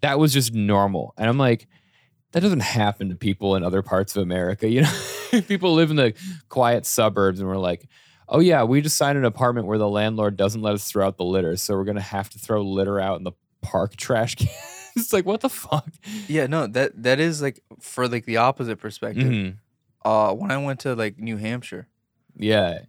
[0.00, 1.14] that was just normal.
[1.16, 1.68] And I'm like,
[2.32, 4.68] that doesn't happen to people in other parts of America.
[4.68, 4.92] You know,
[5.48, 6.14] people live in the
[6.48, 7.88] quiet suburbs and we're like,
[8.28, 11.16] oh yeah, we just signed an apartment where the landlord doesn't let us throw out
[11.16, 14.48] the litter, so we're gonna have to throw litter out in the park trash can.
[14.96, 15.88] it's like what the fuck?
[16.28, 19.24] yeah, no, that that is like for like the opposite perspective.
[19.26, 19.56] Mhm.
[20.04, 21.86] Uh, when I went to like New Hampshire,
[22.36, 22.80] Yeah.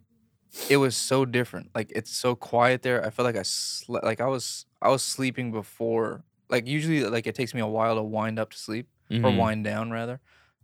[0.69, 1.69] it was so different.
[1.75, 3.05] Like it's so quiet there.
[3.05, 4.05] I felt like I slept.
[4.05, 6.23] Like I was I was sleeping before.
[6.49, 9.37] Like usually, like it takes me a while to wind up to sleep or Mhm.
[9.37, 10.19] wind down rather.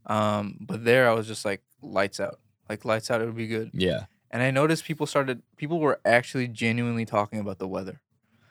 [0.06, 2.40] Um, but there I was just like lights out.
[2.70, 3.72] Like lights out, it would be good.
[3.74, 4.06] Yeah.
[4.32, 5.42] And I noticed people started.
[5.58, 8.02] People were actually genuinely talking about the weather.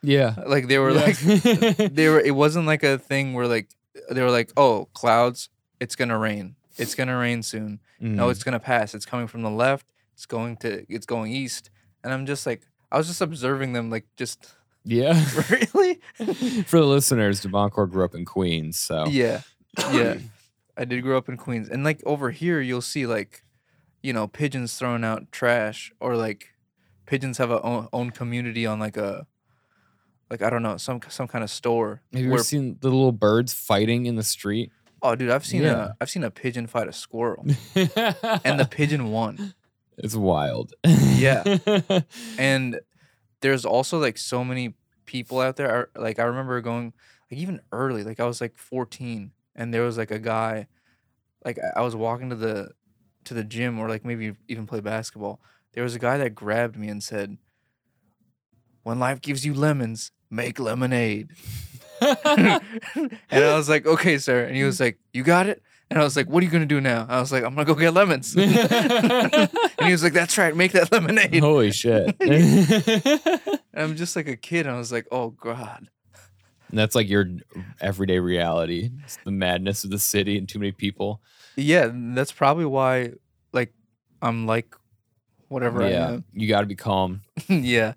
[0.02, 0.34] Yeah.
[0.46, 1.02] Like they were Yeah.
[1.02, 1.18] like
[1.94, 2.20] they were.
[2.20, 3.68] It wasn't like a thing where like
[4.10, 5.48] they were like, oh, clouds.
[5.80, 6.56] It's gonna rain.
[6.78, 7.80] It's gonna rain soon.
[8.00, 8.30] No, Mhm.
[8.30, 8.94] it's gonna pass.
[8.94, 9.92] It's coming from the left.
[10.14, 10.84] It's going to.
[10.92, 11.70] It's going east.
[12.04, 15.12] And I'm just like, I was just observing them, like, just yeah.
[15.50, 16.00] really.
[16.66, 19.40] For the listeners, Devoncore grew up in Queens, so Yeah,
[19.92, 20.18] yeah.
[20.76, 23.44] I did grow up in Queens, and like over here, you'll see like,
[24.02, 26.48] you know, pigeons throwing out trash, or like,
[27.06, 29.26] pigeons have a own, own community on like a,
[30.30, 32.02] like I don't know, some some kind of store.
[32.12, 34.70] Have you where- ever seen the little birds fighting in the street?
[35.02, 35.84] oh, dude, I've seen Yeah.
[35.88, 39.54] a I've seen a pigeon fight a squirrel, and the pigeon won.
[39.98, 40.72] it's wild.
[40.84, 41.58] Yeah.
[42.38, 42.80] and
[43.40, 44.74] there's also like so many
[45.06, 46.92] people out there I- like i remember going
[47.30, 50.68] like even early like i was like 14 and there was like a guy
[51.44, 52.70] like i I was walking to the
[53.24, 55.40] to the gym or like maybe even play basketball.
[55.72, 57.36] There was a guy that grabbed me and said
[58.84, 61.30] when life gives you lemons make lemonade.
[62.00, 62.62] And
[63.30, 64.44] i was like okay sir.
[64.44, 65.62] And he was like you got it?
[65.90, 67.06] And i was like what are you gonna do now?
[67.08, 68.36] I was like i'm gonna go get lemons.
[69.78, 71.40] And he was like that's right make that lemonade.
[71.40, 72.16] Holy shit.
[72.20, 75.88] and I'm just like a kid, and I was like, "Oh God."
[76.70, 77.26] That's like your
[77.80, 78.90] everyday reality.
[79.04, 81.20] It's the madness of the city and too many people.
[81.56, 83.12] Yeah, that's probably why,
[83.52, 83.72] like,
[84.20, 84.74] I'm like,
[85.48, 86.18] whatever yeah.
[86.32, 87.22] You got to be calm.
[87.48, 87.94] Yeah,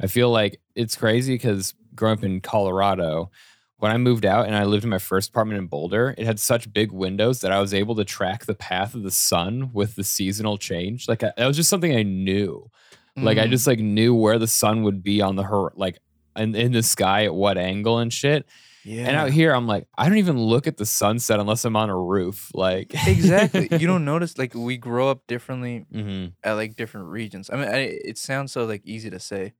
[0.00, 3.30] I feel like it's crazy because growing up in Colorado,
[3.78, 6.40] when I moved out and I lived in my first apartment in Boulder, it had
[6.40, 9.96] such big windows that I was able to track the path of the sun with
[9.96, 11.08] the seasonal change.
[11.08, 12.70] Like I, that was just something I knew.
[13.16, 13.50] Like I Mm.
[13.50, 15.98] just like knew where the sun would be on the her like
[16.36, 18.46] in, in the sky at what angle and shit.
[18.84, 21.76] yeah, And out here, I'm like, I don't even look at the sunset unless I'm
[21.76, 22.50] on a roof.
[22.54, 23.68] Like exactly.
[23.70, 27.50] You don't notice like we grow up differently hmm at like different regions.
[27.52, 29.52] I mean, I, it sounds so like easy to say,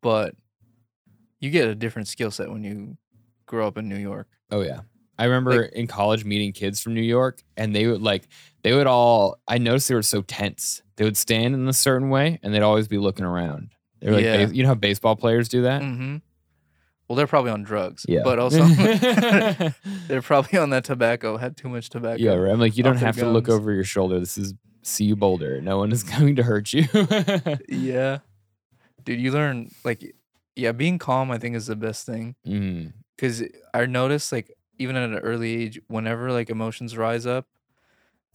[0.00, 0.34] but
[1.40, 2.96] you get a different skill set when you
[3.46, 4.28] grow up in New York.
[4.50, 4.80] Oh yeah.
[5.18, 8.28] I remember in college meeting kids from New York and they would like
[8.62, 10.82] they would all I noticed they were so tense.
[10.96, 13.72] They would stand in a certain way and they'd always be looking around.
[14.02, 14.48] They're like Yeah.
[14.48, 15.80] you know how baseball players do that?
[15.82, 16.16] Mm-hmm.
[17.08, 18.04] well, they're probably on drugs.
[18.08, 18.20] Yeah.
[18.24, 18.64] But also,
[20.08, 21.36] they're probably on that tobacco.
[21.36, 22.22] Had too much tobacco.
[22.22, 22.52] yeah, right.
[22.52, 23.60] I'm like, you don't their have to look gums.
[23.60, 24.18] over your shoulder.
[24.20, 24.54] This is
[24.96, 25.60] CU Boulder.
[25.60, 26.84] No one is going to hurt you.
[27.68, 28.18] Yeah.
[29.04, 30.14] Dude, you learn like,
[30.56, 31.30] yeah, being calm.
[31.30, 33.42] I think is the best thing mm, because
[33.74, 37.46] I noticed like even at an early age, whenever like emotions rise up,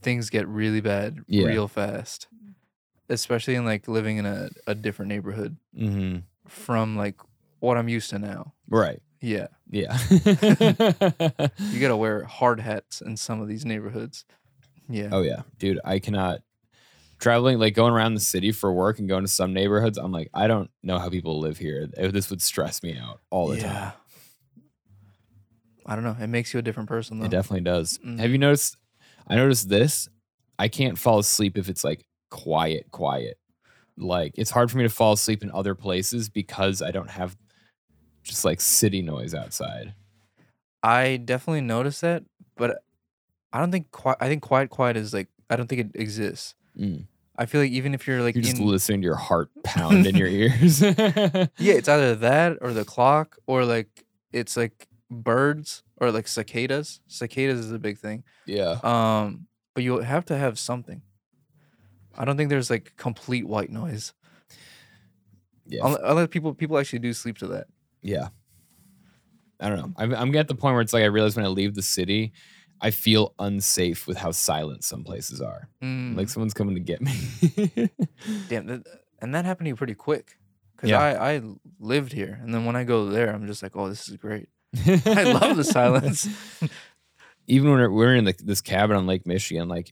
[0.02, 1.48] things get really bad Yeah.
[1.48, 2.28] real fast.
[3.10, 7.16] Especially in like living in a, a different neighborhood hmm from like
[7.60, 8.54] what I'm used to now.
[8.70, 9.02] Right.
[9.22, 9.48] Yeah.
[9.70, 9.98] Yeah.
[11.72, 14.26] You gotta wear hard hats in some of these neighborhoods.
[14.90, 15.10] Yeah.
[15.12, 15.80] oh yeah, dude.
[15.84, 16.42] I cannot
[17.20, 19.98] traveling like going around the city for work and going to some neighborhoods.
[19.98, 21.88] I'm like, I don't know how people live here.
[21.88, 23.94] This would stress me out all the time.
[25.86, 26.16] I don't know.
[26.20, 27.26] It makes you a different person though.
[27.26, 27.98] It definitely does.
[28.06, 28.20] Mhm.
[28.20, 28.78] Have you noticed?
[29.28, 30.10] I noticed this.
[30.60, 33.38] I can't fall asleep if it's like quiet, quiet.
[33.98, 37.36] Like it's hard for me to fall asleep in other places because I don't have
[38.24, 39.94] just like city noise outside.
[40.84, 42.24] I definitely notice that,
[42.56, 42.84] but
[43.52, 44.18] I don't think quiet.
[44.22, 46.56] I think quiet, quiet is like I don't think it exists.
[46.80, 47.06] Mm.
[47.40, 50.06] I feel like even if you're like You're just in, listening to your heart pound
[50.06, 50.82] in your ears.
[50.82, 57.00] yeah, it's either that or the clock or like it's like birds or like cicadas.
[57.08, 58.24] Cicadas is a big thing.
[58.46, 58.80] yeah.
[58.84, 61.04] Um, but you have to have something.
[62.18, 64.14] I don't think there's like complete white noise.
[65.66, 65.82] Yeah.
[66.04, 67.68] Unless people people actually do sleep to that.
[68.02, 68.30] Yeah.
[69.60, 69.94] I don't know.
[69.98, 72.32] I'm, I'm at the point where it's like I realize when I leave the city,
[72.80, 75.68] I feel unsafe with how silent some places are.
[75.82, 77.12] Mm, Like someone's coming to get me.
[78.50, 78.84] damn, that,
[79.20, 80.38] and that happened to you pretty quick.
[80.78, 81.00] Cause Yeah.
[81.02, 81.42] I I
[81.80, 84.48] lived here, and then when I go there, I'm just like, oh, this is great.
[84.86, 86.28] I love the silence.
[87.48, 89.92] Even when we're- we're in the, this cabin on Lake Michigan, like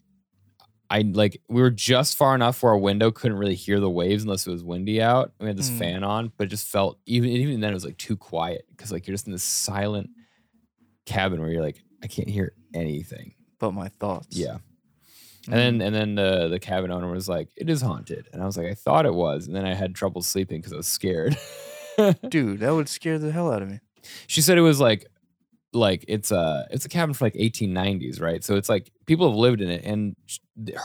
[0.90, 4.24] I like we were just far enough where our window couldn't really hear the waves
[4.24, 5.34] unless it was windy out.
[5.40, 5.80] We had this Mm.
[5.80, 8.92] fan on, but it just felt even even then it was like too quiet because
[8.92, 10.10] like you're just in this silent
[11.06, 13.34] cabin where you're like I can't hear anything.
[13.60, 14.28] but my thoughts.
[14.38, 14.58] Yeah.
[14.58, 14.60] Mm.
[15.48, 18.46] And then and then the the cabin owner was like, "It is haunted," and I
[18.46, 20.88] was like, "I thought it was," and then I had trouble sleeping because I was
[20.88, 21.38] scared.
[22.30, 23.80] dude, that would scare the hell out of me.
[24.28, 25.06] she said it was like
[25.76, 28.44] like it's a it's a cabin for like 1890s, right?
[28.44, 30.16] So it's like people have lived in it, and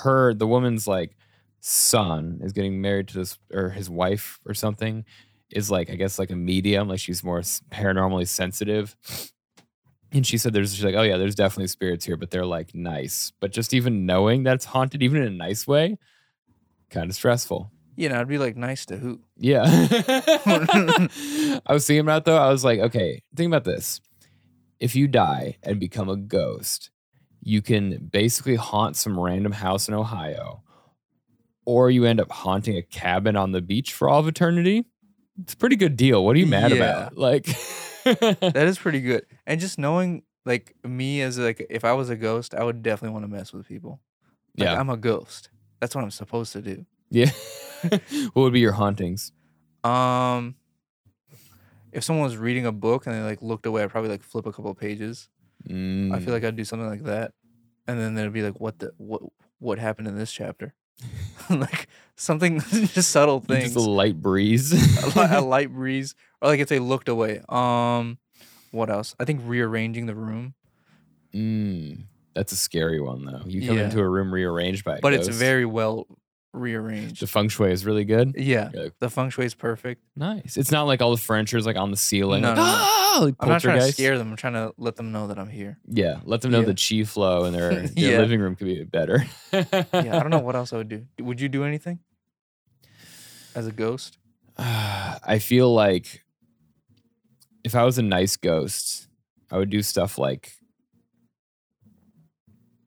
[0.02, 1.16] her the woman's like
[1.60, 5.04] son is getting married to this or his wife or something
[5.50, 8.96] is like I guess like a medium, like she's more paranormally sensitive.
[10.12, 12.74] And she said there's she's like, oh yeah, there's definitely spirits here, but they're like
[12.74, 13.32] nice.
[13.40, 15.98] But just even knowing that it's haunted, even in a nice way,
[16.90, 17.70] kind of stressful.
[17.96, 19.20] You know, I'd be like nice to who?
[19.36, 19.62] Yeah.
[19.66, 22.36] I was thinking about though.
[22.36, 24.00] I was like, okay, think about this.
[24.80, 26.90] If you die and become a ghost,
[27.42, 30.62] you can basically haunt some random house in Ohio,
[31.66, 34.86] or you end up haunting a cabin on the beach for all of eternity.
[35.42, 36.24] It's a pretty good deal.
[36.24, 36.76] What are you mad Yeah.
[36.76, 37.16] about?
[37.16, 37.44] Like,
[38.04, 39.26] That is pretty good.
[39.46, 43.12] And just knowing like me as like if I was a ghost, I would definitely
[43.12, 44.00] want to mess with people.
[44.56, 45.50] Like, yeah, I'm a ghost.
[45.80, 46.86] That's what I'm supposed to do.
[47.10, 47.30] yeah.
[47.90, 49.32] what would be your hauntings?
[49.84, 50.56] Um
[51.92, 54.46] if someone was reading a book and they like looked away, I'd probably like flip
[54.46, 55.28] a couple pages.
[55.68, 57.32] I Mm, feel like I'd do something like that.
[57.86, 59.22] And then they'd be like, what the what
[59.58, 60.74] what happened in this chapter?
[61.50, 63.76] like something just subtle just things.
[63.76, 64.72] a light breeze.
[64.72, 67.42] a, li- a light breeze, or like if they looked away.
[67.48, 68.18] Um,
[68.70, 69.14] what else?
[69.18, 70.54] I think rearranging the room,
[71.34, 73.42] Mm, that's a scary one though.
[73.46, 73.84] You come Yeah.
[73.84, 76.06] into a room rearranged by but it's very well
[76.52, 78.34] the feng shui is really good.
[78.36, 80.02] Yeah, like, the feng shui is perfect.
[80.16, 80.56] nice.
[80.56, 82.42] It's not like all the furniture is like on the ceiling.
[82.42, 82.68] No, like, no, no.
[82.72, 83.98] "Ah!" like I'm not trying to poltergeist.
[83.98, 84.30] scare them.
[84.30, 85.78] I'm trying to let them know that I'm here.
[85.86, 86.72] Yeah, let them know Yeah.
[86.72, 88.18] the chi flow in their, their Yeah.
[88.18, 89.24] living room could be better.
[89.52, 91.06] Yeah, I don't know what else I would do.
[91.20, 92.00] Would you do anything
[93.54, 94.18] as a ghost?
[94.58, 96.22] I feel like
[97.64, 99.08] if I was a nice ghost,
[99.50, 100.52] I would do stuff like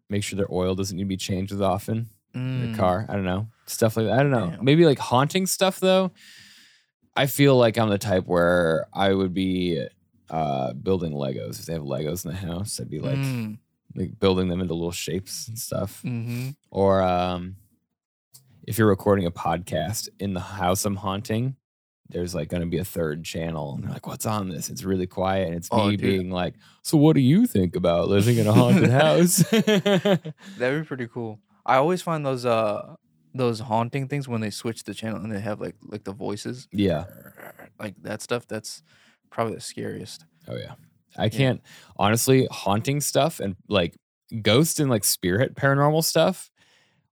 [0.10, 2.10] make sure their oil doesn't need to be changed as often.
[2.34, 3.06] In Mm, the car.
[3.10, 3.48] I don't know.
[3.66, 4.14] Stuff like that.
[4.20, 4.50] I don't know.
[4.52, 4.66] Damn.
[4.66, 6.12] Maybe like haunting stuff though.
[7.16, 9.86] I feel like I'm the type where I would be
[10.30, 11.60] uh building Legos.
[11.60, 13.58] If they have Legos in the house, I'd be like, mm,
[13.96, 16.02] like building them into little shapes and stuff.
[16.02, 17.58] hmm Or um
[18.66, 21.58] if you're recording a podcast in the house I'm haunting,
[22.10, 23.76] there's like gonna be a third channel.
[23.76, 24.70] And they're like, what's on this?
[24.70, 25.48] It's really quiet.
[25.48, 26.02] And it's Oh, me dude.
[26.10, 29.38] being like, so what do you think about living in a haunted house?
[29.50, 31.40] That'd be pretty cool.
[31.66, 32.96] I always find those uh
[33.36, 36.68] those haunting things when they switch the channel and they have like like the voices,
[36.72, 37.06] yeah.
[37.80, 38.48] like that stuff.
[38.48, 38.84] That's
[39.30, 40.26] probably the scariest.
[40.48, 40.74] Oh yeah.
[41.18, 41.62] I can't
[41.98, 43.96] honestly haunting stuff and like
[44.42, 46.50] ghost and like spirit paranormal stuff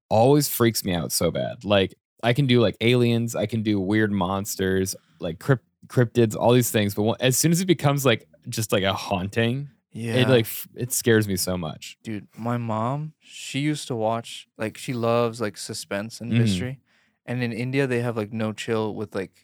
[0.10, 1.64] always freaks me out so bad.
[1.64, 1.94] Like
[2.24, 6.72] I can do like aliens, I can do weird monsters, like crypt cryptids, all these
[6.72, 6.94] things.
[6.94, 10.16] But when- as soon as it becomes like just like a haunting, Yeah.
[10.16, 11.98] it like f- it scares me so much.
[12.04, 16.38] dude my mom she used to watch like she loves like suspense and Mhm.
[16.40, 16.80] mystery
[17.26, 19.44] and in india they have like no chill with like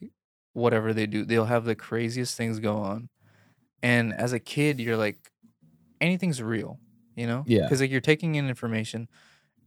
[0.53, 3.09] whatever they do they'll have the craziest things go on
[3.83, 5.31] and as a kid you're like
[6.01, 6.79] anything's real
[7.15, 7.63] you know Yeah.
[7.63, 9.07] because like you're taking in information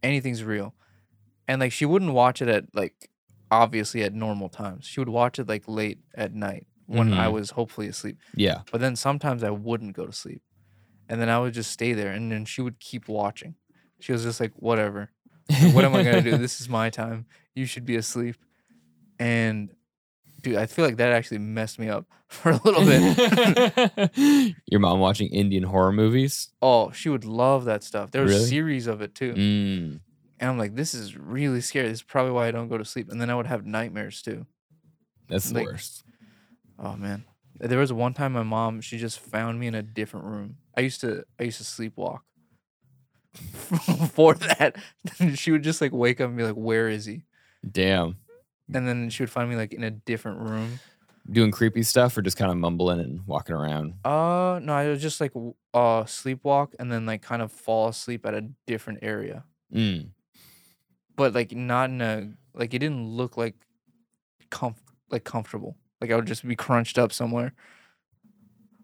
[0.02, 0.74] anything's real
[1.46, 3.10] and like she wouldn't watch it at like
[3.50, 7.32] obviously at normal times she would watch it like late at night when i Mhm.
[7.32, 8.62] was hopefully asleep Yeah.
[8.72, 10.42] but then sometimes I wouldn't go to sleep.
[11.10, 13.56] And then I would just stay there and then she would keep watching.
[13.98, 15.10] She was just like, whatever.
[15.50, 16.38] Like, what am I going to do?
[16.38, 17.26] This is my time.
[17.54, 18.36] You should be asleep.
[19.18, 19.70] And
[20.40, 24.54] dude, I feel like that actually messed me up for a little bit.
[24.70, 26.50] Your mom watching Indian horror movies?
[26.62, 28.12] oh, she would love that stuff.
[28.12, 28.44] There was Really?
[28.44, 29.34] a series of it too.
[29.34, 30.00] Mm.
[30.38, 31.88] And I'm like, this is really scary.
[31.88, 33.10] This is probably why I don't go to sleep.
[33.10, 34.46] And then I would have nightmares too.
[35.28, 36.04] That's the worst.
[36.78, 37.24] Oh man.
[37.60, 40.56] There was one time my mom, she just found me in a different room.
[40.76, 42.20] I used to I used to sleepwalk.
[44.12, 44.76] For that,
[45.34, 47.24] she would just like wake up and be like, "Where is he?"
[47.70, 48.16] Damn.
[48.72, 50.80] And then she would find me like in a different room.
[51.30, 53.94] Doing creepy stuff or just kind of mumbling and walking around?
[54.04, 55.32] Uh, no, I was just like
[55.74, 60.08] uh sleepwalk and then like kind of fall asleep at a different area, Mm.
[61.14, 63.54] but like not in a like it didn't look like
[64.50, 64.76] comf
[65.10, 65.76] like comfortable.
[66.00, 67.52] Like I would just be crunched up somewhere,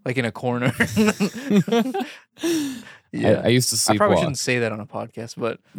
[0.05, 0.73] like in a corner.
[0.97, 2.03] yeah.
[3.15, 3.95] I, I used to sleepwalk.
[3.95, 5.61] I probably shouldn't say that on a podcast, but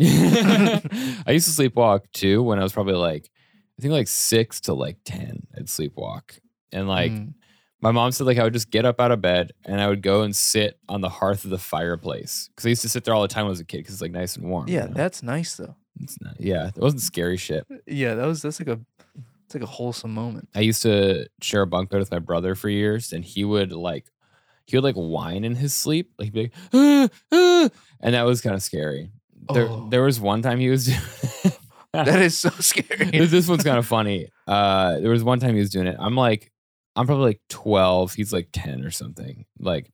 [1.27, 3.29] I used to sleepwalk too when I was probably like,
[3.77, 5.45] I think like six to like 10.
[5.55, 6.39] I'd sleepwalk.
[6.71, 7.33] And like, Mm.
[7.81, 10.01] my mom said, like, I would just get up out of bed and I would
[10.01, 12.49] go and sit on the hearth of the fireplace.
[12.55, 13.93] Cause I used to sit there all the time when I was a kid because
[13.93, 14.67] it's like nice and warm.
[14.67, 14.93] you yeah, know?
[14.93, 15.75] that's nice though.
[16.01, 17.65] It's not, yeah, it wasn't scary shit.
[17.85, 18.79] Yeah, that was that's like a
[19.47, 20.49] it's like a wholesome moment.
[20.53, 23.71] I used to share a bunk bed with my brother for years, and he would
[23.71, 24.05] like
[24.65, 27.69] he would like whine in his sleep, like he'd be like, "Ah, ah,"
[28.01, 29.09] and that was kind of scary.
[29.53, 29.87] There, Oh.
[29.89, 30.89] there was one time he was.
[31.93, 33.05] That is so scary.
[33.11, 34.27] this, this one's kind of funny.
[34.45, 35.95] Uh, there was one time he was doing it.
[35.97, 36.51] I'm like,
[36.95, 38.13] I'm probably like 12.
[38.13, 39.45] He's like 10 or something.
[39.57, 39.89] Like,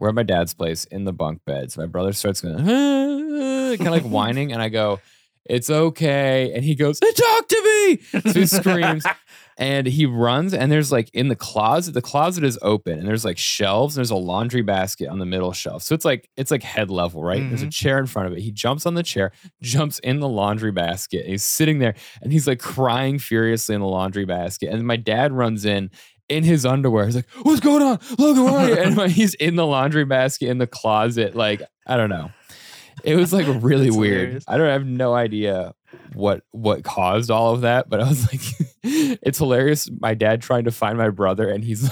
[0.00, 1.76] we're at my dad's place in the bunk beds.
[1.76, 5.00] My brother starts going, kind of like whining, and I go,
[5.48, 9.04] "It's okay." And he goes, "Talk to me!" So he screams,
[9.58, 10.54] and he runs.
[10.54, 13.96] And there's like in the closet, the closet is open, and there's like shelves.
[13.96, 16.90] And there's a laundry basket on the middle shelf, so it's like it's like head
[16.90, 17.42] level, right?
[17.48, 17.72] There's a Mhm.
[17.72, 18.40] chair in front of it.
[18.42, 19.32] He jumps on the chair,
[19.62, 21.22] jumps in the laundry basket.
[21.22, 24.70] And he's sitting there, and he's like crying furiously in the laundry basket.
[24.70, 25.90] And my dad runs in.
[26.30, 28.44] In his underwear, he's like, "What's going on, Logan?
[28.44, 32.10] Where are you?" And he's in the laundry basket in the closet, like I don't
[32.10, 32.30] know.
[33.08, 34.18] It was like really weird.
[34.20, 34.44] hilarious.
[34.48, 35.74] I don't I have no idea
[36.14, 38.40] what what caused all of that, but I was like,
[39.22, 39.88] it's hilarious.
[40.00, 41.90] My dad trying to find my brother, and he's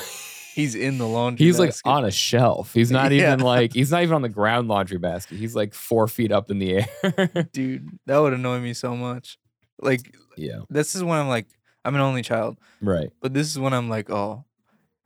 [0.54, 1.44] He's in the laundry.
[1.44, 2.72] he's like on a shelf.
[2.72, 3.34] He's not Yeah.
[3.34, 5.36] even like he's not even on the ground laundry basket.
[5.38, 7.48] He's like four feet up in the air.
[7.52, 7.98] dude.
[8.06, 9.38] That would annoy me so much.
[9.80, 11.46] Like yeah, this is when I'm like,
[11.84, 13.10] I'm an only child, right.
[13.20, 14.44] but this is when I'm like, oh,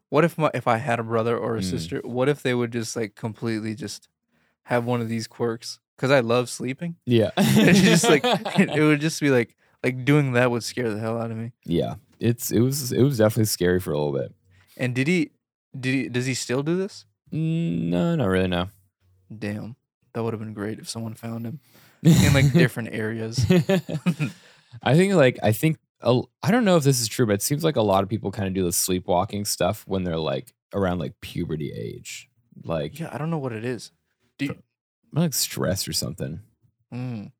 [0.08, 1.64] what if my if I had a brother or a Mm.
[1.64, 2.00] sister?
[2.04, 4.08] What if they would just like completely just
[4.64, 5.80] have one of these quirks?
[6.00, 6.96] Because I love sleeping.
[7.04, 10.88] Yeah, it's just like it, it would just be like like doing that would scare
[10.88, 11.52] the hell out of me.
[11.66, 11.96] yeah.
[12.18, 14.34] It's it was it was definitely scary for a little bit.
[14.78, 15.30] And did he?
[15.78, 16.08] Did he?
[16.08, 17.04] Does he still do this?
[17.32, 18.48] Mm, No, not really.
[18.48, 18.68] No.
[19.36, 19.76] Damn,
[20.14, 21.60] that would have been great if someone found him
[22.02, 23.44] in like different areas.
[24.82, 27.42] I think like I think a- I don't know if this is true, but it
[27.42, 30.52] seems like a lot of people kind of do the sleepwalking stuff when they're like
[30.74, 32.28] around like puberty age,
[32.64, 33.92] like Yeah, I don't know what it is.
[34.38, 34.56] Do you,
[35.12, 36.40] like stress or something.
[36.92, 37.30] mm.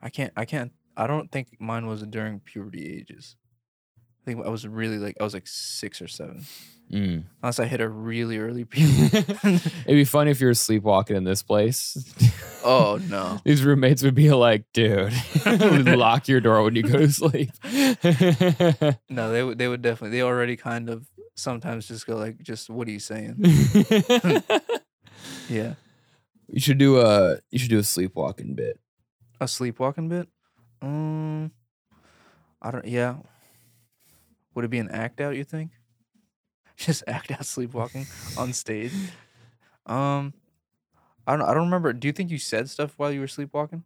[0.00, 0.32] I can't.
[0.36, 0.72] I can't.
[0.96, 3.36] I don't think mine was during puberty ages.
[4.22, 6.44] I think I was really like I was like six or seven,
[6.92, 7.24] Mm.
[7.42, 9.16] unless I hit a really early puberty.
[9.44, 11.96] It'd be funny if you were sleepwalking in this place.
[12.64, 13.40] oh no!
[13.44, 15.12] These roommates would be like, dude,
[15.98, 17.50] lock your door when you go to sleep.
[19.08, 19.58] No, they would.
[19.58, 20.16] They would definitely.
[20.16, 23.34] They already kind of sometimes just go like, "Just what are you saying?"
[25.48, 25.74] Yeah,
[26.48, 28.78] you should do a you should do a sleepwalking bit.
[29.40, 30.28] a sleepwalking bit.
[30.82, 31.50] Um,
[32.62, 32.86] I don't.
[32.86, 33.16] Yeah.
[34.54, 35.36] Would it be an act out?
[35.36, 35.70] You think?
[36.76, 38.06] Just act out sleepwalking
[38.38, 38.92] on stage.
[39.86, 40.34] Um,
[41.26, 41.46] I don't.
[41.48, 41.92] I don't remember.
[41.92, 43.84] Do you think you said stuff while you were sleepwalking?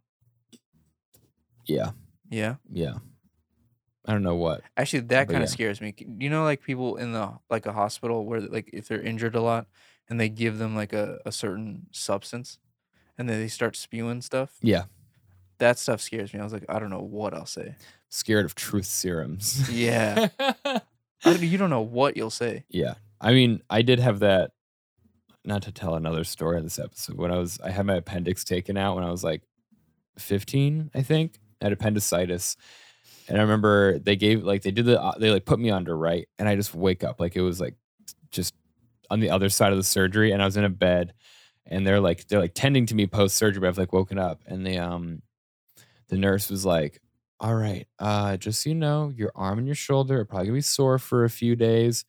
[1.65, 1.91] Yeah,
[2.29, 2.55] Yeah.
[2.69, 2.95] yeah.
[4.05, 4.61] I don't know what.
[4.75, 5.53] Actually, that kind of yeah.
[5.53, 5.93] scares me.
[5.97, 9.41] You know, like people in the like a hospital where like if they're injured a
[9.41, 9.67] lot
[10.09, 12.57] and they give them like a, a certain substance
[13.17, 14.57] and then they start spewing stuff.
[14.61, 14.83] Yeah,
[15.59, 16.39] That stuff scares me.
[16.39, 17.75] I was like, I don't know what I'll say.
[18.09, 19.69] scared of truth serums.
[19.71, 20.27] Yeah.
[20.39, 20.81] I
[21.23, 22.65] don't- you don't know what you'll say.
[22.69, 22.95] Yeah.
[23.21, 24.51] I mean, I did have that
[25.45, 27.15] not to tell another story in this episode.
[27.17, 29.41] When I was I had my appendix taken out when I was like
[30.17, 31.39] 15, I think.
[31.61, 32.57] I had appendicitis.
[33.27, 35.95] And I remember they gave like they did the uh, they like put me under,
[35.97, 36.27] right?
[36.37, 37.75] And I just wake up like it was like
[38.31, 38.53] just
[39.13, 41.13] on the other side of the surgery and I was in a bed
[41.67, 44.65] and they're like they're like tending to me post surgery, I've like woken up and
[44.65, 45.21] the um
[46.09, 46.99] the nurse was like,
[47.39, 50.57] All right, uh, just so you know, your arm and your shoulder are probably gonna
[50.57, 52.05] be sore for a few days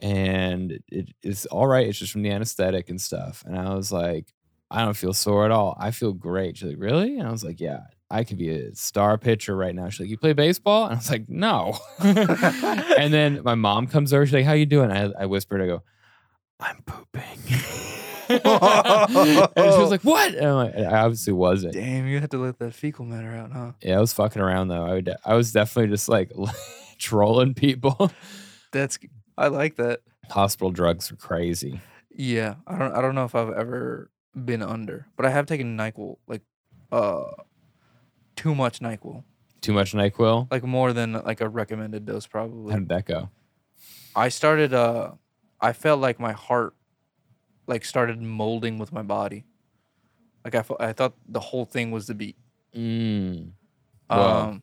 [0.00, 1.86] and it, it is all right.
[1.86, 3.44] It's just from the anesthetic and stuff.
[3.46, 4.32] And I was like,
[4.70, 5.76] I don't feel sore at all.
[5.78, 6.56] I feel great.
[6.56, 7.18] She's like, really?
[7.18, 7.80] And I was like, yeah,
[8.10, 9.88] I could be a star pitcher right now.
[9.88, 10.84] She's like, you play baseball?
[10.84, 11.78] And I was like, no.
[11.98, 14.24] and then my mom comes over.
[14.24, 14.90] She's like, how you doing?
[14.90, 15.82] I, I whispered, I go,
[16.60, 17.38] I'm pooping.
[18.28, 18.40] and
[19.74, 20.34] she was like, what?
[20.34, 21.72] And I'm like, I obviously wasn't.
[21.74, 23.72] Damn, you had to let that fecal matter out, huh?
[23.82, 24.84] Yeah, I was fucking around though.
[24.84, 26.30] I would, I was definitely just like
[26.98, 28.10] trolling people.
[28.72, 28.98] That's
[29.36, 30.00] I like that.
[30.30, 31.80] Hospital drugs are crazy.
[32.10, 35.76] Yeah, I don't I don't know if I've ever been under, but I have taken
[35.76, 36.42] Nyquil like
[36.92, 37.24] uh
[38.36, 39.24] too much Nyquil,
[39.62, 40.50] Too much NyQuil.
[40.50, 42.72] like more than like a recommended dose probably.
[42.72, 43.30] How did that go?
[44.14, 45.12] I started uh
[45.60, 46.74] I felt like my heart
[47.66, 49.44] like started molding with my body.
[50.44, 52.36] Like I felt, I thought the whole thing was the beat.
[52.74, 53.50] Mm.
[54.10, 54.48] Wow.
[54.50, 54.62] Um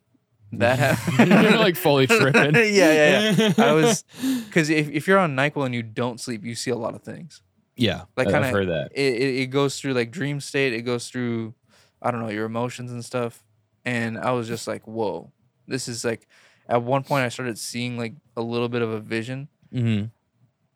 [0.52, 1.30] that happened.
[1.44, 2.56] You're like fully tripping.
[2.56, 3.54] yeah, yeah, yeah.
[3.58, 4.04] I was
[4.46, 7.02] because if, if you're on Nyquil and you don't sleep, you see a lot of
[7.04, 7.42] things.
[7.76, 8.92] Yeah, Like kinda- I've heard that.
[8.96, 10.72] It, it it goes through like dream state.
[10.74, 11.56] It goes through,
[12.02, 13.44] I don't know, your emotions and stuff.
[13.84, 15.32] And I was just like, whoa,
[15.68, 16.28] this is like.
[16.68, 19.50] At one point, I started seeing like a little bit of a vision.
[19.72, 20.06] hmm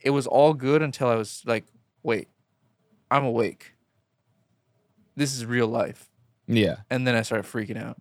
[0.02, 1.66] It was all good until I was like,
[2.04, 2.28] wait,
[3.12, 3.74] I'm awake.
[5.16, 6.10] This is real life.
[6.52, 7.98] Yeah, And then I started freaking out.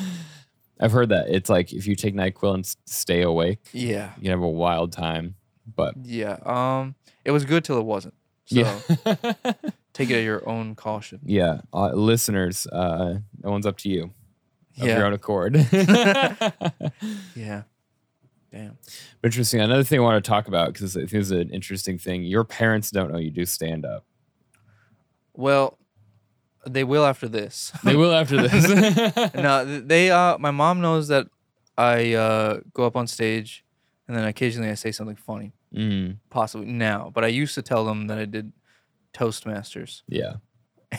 [0.80, 1.28] I've heard that.
[1.28, 4.12] It's like if you take Nyquil and stay awake, Yeah.
[4.16, 5.34] you can have a wild time.
[5.74, 6.36] But Yeah.
[6.44, 6.94] Um,
[7.24, 8.14] it was good till it wasn't.
[8.48, 8.78] So yeah,
[9.92, 11.20] take it at your own caution.
[11.24, 11.60] yeah.
[11.72, 14.04] Uh, listeners, uh, that one's up to you
[14.80, 15.02] of your Yeah.
[15.04, 15.54] own accord.
[17.34, 17.62] Yeah.
[18.52, 18.78] Damn.
[19.22, 19.60] Interesting.
[19.60, 22.22] Another thing I want to talk about because I think it's an interesting thing.
[22.24, 24.04] Your parents don't know you do stand up.
[25.34, 25.78] Well,
[26.66, 27.72] they will after this.
[27.84, 29.34] They will after this.
[29.34, 31.26] no, they uh my mom knows that
[31.76, 33.64] I uh go up on stage
[34.06, 37.84] and then occasionally I say something funny, Mm, possibly now, but I used to tell
[37.84, 38.52] them that I did
[39.12, 40.02] Toastmasters.
[40.08, 40.36] yeah.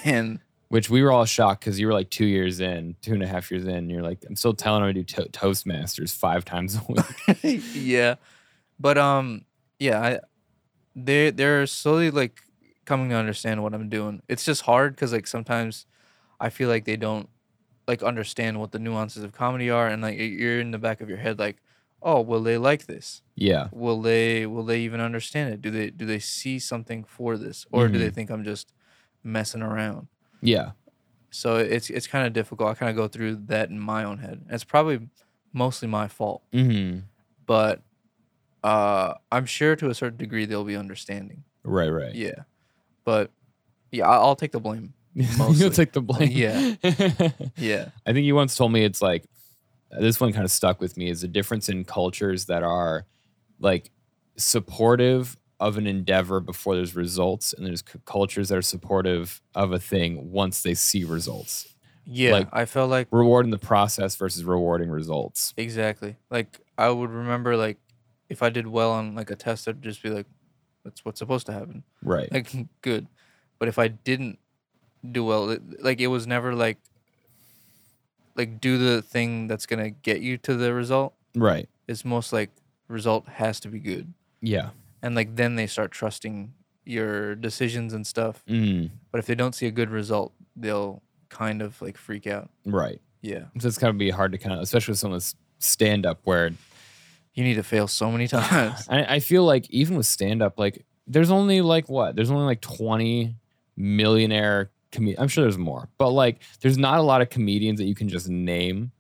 [0.03, 0.39] And
[0.70, 3.28] Which we were all shocked because you were like two years in, two and a
[3.28, 3.72] half years in.
[3.76, 7.63] And you're like, I'm still telling them to do to- Toastmasters five times a week.
[7.74, 8.15] yeah.
[8.80, 9.45] But um
[9.80, 10.20] yeah, I
[10.95, 12.41] they they're slowly like
[12.86, 14.22] coming to understand what I'm doing.
[14.28, 15.86] It's just hard cuz like sometimes
[16.39, 17.30] I feel like they don't
[17.88, 21.09] like understand what the nuances of comedy are and like you're in the back of
[21.09, 21.57] your head like,
[22.03, 23.70] "Oh, will they like this?" yeah.
[23.72, 27.65] will they will they even understand it do they do they see something for this
[27.72, 28.13] or do they Mhm.
[28.13, 28.74] think i'm just
[29.24, 30.07] messing around
[30.41, 30.71] Yeah.
[31.31, 34.17] so it's it's kind of difficult i kind of go through that in my own
[34.19, 34.99] head it's probably
[35.53, 36.99] mostly my fault hmm
[37.45, 37.81] but
[38.63, 42.13] uh i'm sure to a certain degree they'll be understanding Right, right.
[42.15, 42.43] yeah
[43.05, 43.31] but
[43.91, 46.30] yeah I- i'll take the blame You'll take the blame.
[46.31, 46.76] Yeah.
[47.57, 49.26] yeah I think you once told me it's like
[49.99, 53.05] this one kind of stuck with me is the difference in cultures that are
[53.59, 53.89] like
[54.38, 59.72] supportive of an endeavor before there's results, and there's c- cultures that are supportive of
[59.73, 61.68] a thing once they see results.
[62.06, 65.53] yeah Like- i felt like Rewarding the process versus rewarding results.
[65.57, 66.15] Exactly.
[66.31, 67.77] Like I would remember like
[68.30, 70.27] if I did well on like a test, I'd just be like,
[70.84, 72.31] "That's what's supposed to happen." Right.
[72.31, 73.07] Like good.
[73.60, 74.40] But if I didn't
[75.11, 76.77] do well, it, like it was never like
[78.36, 81.14] like do the thing that's gonna get you to the result.
[81.36, 81.68] right.
[81.88, 82.52] It's most like
[82.88, 84.69] result has to be good, Yeah.
[85.01, 86.53] And like then they start trusting
[86.85, 88.43] your decisions and stuff.
[88.49, 92.49] Mm, But if they don't see a good result, they'll kind of like freak out.
[92.65, 92.99] right.
[93.21, 93.45] Yeah.
[93.59, 96.51] So it's kind of be hard to kind of, especially with someone's stand up where
[97.34, 98.88] You need to fail so many times.
[98.89, 102.15] I, I feel like even with stand up, like there's only like what?
[102.15, 103.35] There's only like 20
[103.76, 107.85] millionaire com- I'm sure there's more, but like there's not a lot of comedians that
[107.85, 108.91] you can just name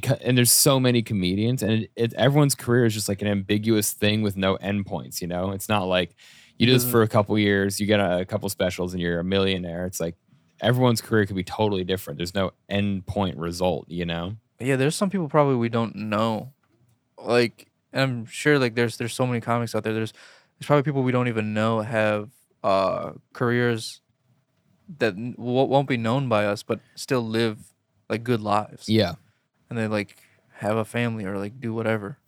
[0.00, 3.28] because and there's so many comedians and it, it, everyone's career is just like an
[3.28, 5.50] ambiguous thing with no endpoints, you know?
[5.50, 6.14] It's not like
[6.58, 9.24] you do this for a couple years, you get a, couple specials and you're a
[9.24, 9.84] millionaire.
[9.86, 10.16] It's like
[10.60, 12.16] everyone's career could be totally different.
[12.18, 14.36] There's no endpoint result, you know?
[14.58, 16.50] yeah there's some people probably we don't know
[17.22, 20.14] like and i'm sure like there's there's so many comics out there there's
[20.58, 22.30] there's probably people we don't even know have
[22.64, 24.00] uh careers
[24.98, 27.58] that wo- won't be known by us but still live
[28.08, 29.16] like good lives Yeah.
[29.68, 30.16] And they like
[30.54, 32.18] have a family or like do whatever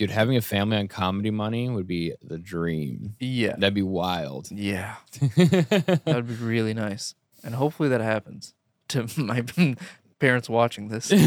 [0.00, 3.16] Dude, having a family on comedy money would be the dream.
[3.20, 3.54] Yeah.
[3.58, 4.50] That'd be wild.
[4.50, 4.94] Yeah.
[5.36, 7.14] That would be really nice.
[7.44, 8.54] And hopefully that happens
[8.88, 9.44] to my
[10.18, 11.10] parents watching this.
[11.12, 11.26] yeah.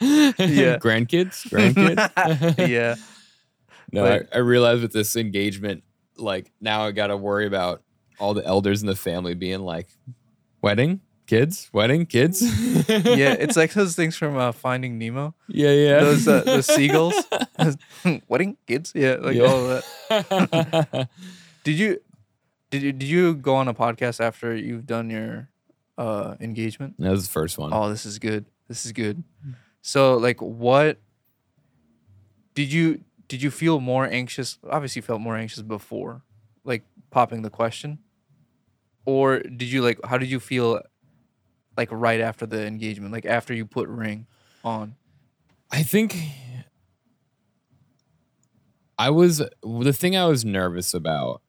[0.00, 1.46] Grandkids?
[1.50, 2.66] Grandkids?
[2.66, 2.94] yeah.
[3.92, 5.84] No, I, I realize with this engagement,
[6.16, 7.82] like now I gotta worry about
[8.18, 9.88] all the elders in the family being like,
[10.62, 12.42] wedding, kids, wedding, kids.
[12.88, 13.34] Yeah.
[13.38, 15.34] It's like those things from uh, Finding Nemo.
[15.48, 16.00] yeah, yeah.
[16.00, 17.14] Those uh, those seagulls.
[18.28, 18.92] Wedding kids.
[18.94, 19.16] Yeah.
[19.20, 19.44] Like Yeah.
[19.44, 21.08] all of that.
[21.64, 22.00] Did you
[22.70, 25.48] did you did you go on a podcast after you've done your
[25.98, 26.94] uh engagement?
[26.98, 27.72] that was the first one.
[27.72, 28.46] Oh, this is good.
[28.68, 29.22] This is good.
[29.82, 30.98] So like what
[32.54, 34.58] did you did you feel more anxious?
[34.68, 36.22] Obviously you felt more anxious before
[36.64, 37.98] like popping the question.
[39.04, 40.80] Or did you like how did you feel
[41.76, 43.12] like right after the engagement?
[43.12, 44.26] Like after you put ring
[44.64, 44.94] on?
[45.70, 46.16] I think
[48.98, 51.42] I was the thing I was nervous about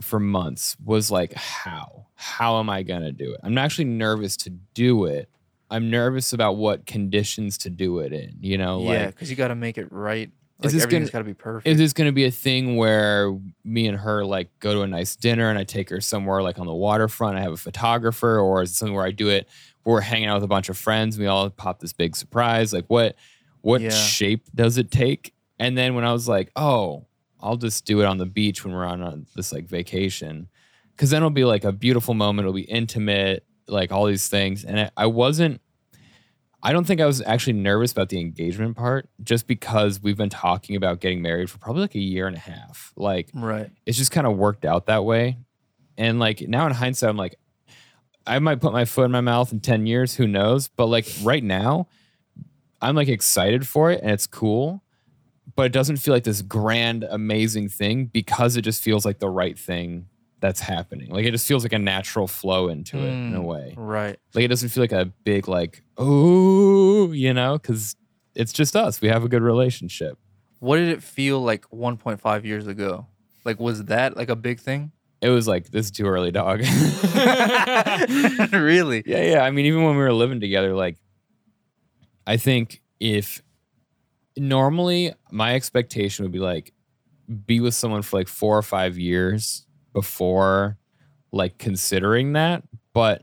[0.00, 3.40] for months was like how how am I gonna do it?
[3.42, 5.28] I'm actually nervous to do it.
[5.70, 8.36] I'm nervous about what conditions to do it in.
[8.40, 10.30] You know, yeah, like because you got to make it right.
[10.62, 11.66] Is this gonna- got to be perfect.
[11.66, 14.86] is this going to be a thing where me and her like go to a
[14.86, 17.36] nice dinner and I take her somewhere like on the waterfront?
[17.36, 19.48] I have a photographer, or is it something where I do it
[19.82, 21.18] where we're hanging out with a bunch of friends?
[21.18, 22.72] We all pop this big surprise.
[22.72, 23.16] Like what
[23.60, 23.90] what Yeah.
[23.90, 25.34] shape does it take?
[25.58, 27.06] And then when I was like, oh,
[27.40, 30.48] I'll just do it on the beach when we're on uh, this like vacation,
[30.92, 32.44] because then it'll be like a beautiful moment.
[32.44, 34.64] It'll be intimate, like all these things.
[34.64, 35.60] And I, I wasn't.
[36.66, 40.30] I don't think I was actually nervous about the engagement part just because we've been
[40.30, 42.92] talking about getting married for probably like a year and a half.
[42.96, 43.70] Like right.
[43.86, 45.38] it's just kind of worked out that way.
[45.96, 47.36] And like now in hindsight, I'm like,
[48.26, 50.66] I might put my foot in my mouth in 10 years, who knows?
[50.66, 51.86] But like right now,
[52.82, 54.82] I'm like excited for it and it's cool,
[55.54, 59.30] but it doesn't feel like this grand, amazing thing because it just feels like the
[59.30, 60.08] right thing
[60.40, 61.10] that's happening.
[61.10, 63.44] Like it just feels like a natural flow into it in a Mm.
[63.44, 63.74] way.
[63.76, 64.18] Right.
[64.34, 67.96] Like it doesn't feel like a big like oh you know because
[68.34, 69.00] it's just us.
[69.00, 70.18] We have a good relationship.
[70.58, 73.06] What did it feel like 1.5 years ago?
[73.44, 74.92] Like was that like a big thing?
[75.22, 76.60] It was like this is too early, dog.
[78.52, 79.02] really?
[79.06, 79.40] yeah, yeah.
[79.42, 80.98] I mean, even when we were living together, like
[82.26, 83.42] I think if
[84.36, 86.72] normally my expectation would be like
[87.46, 89.65] be with someone for like four or five years
[89.96, 90.76] before
[91.32, 92.62] like considering that,
[92.92, 93.22] but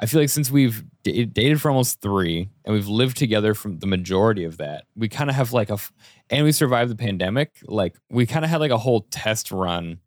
[0.00, 3.80] I feel like since we've da- dated for almost three and we've lived together from
[3.80, 5.92] the majority of that, we kind of have like a, f-
[6.30, 7.50] and we survived the pandemic.
[7.66, 9.98] Like we kind of had like a whole test run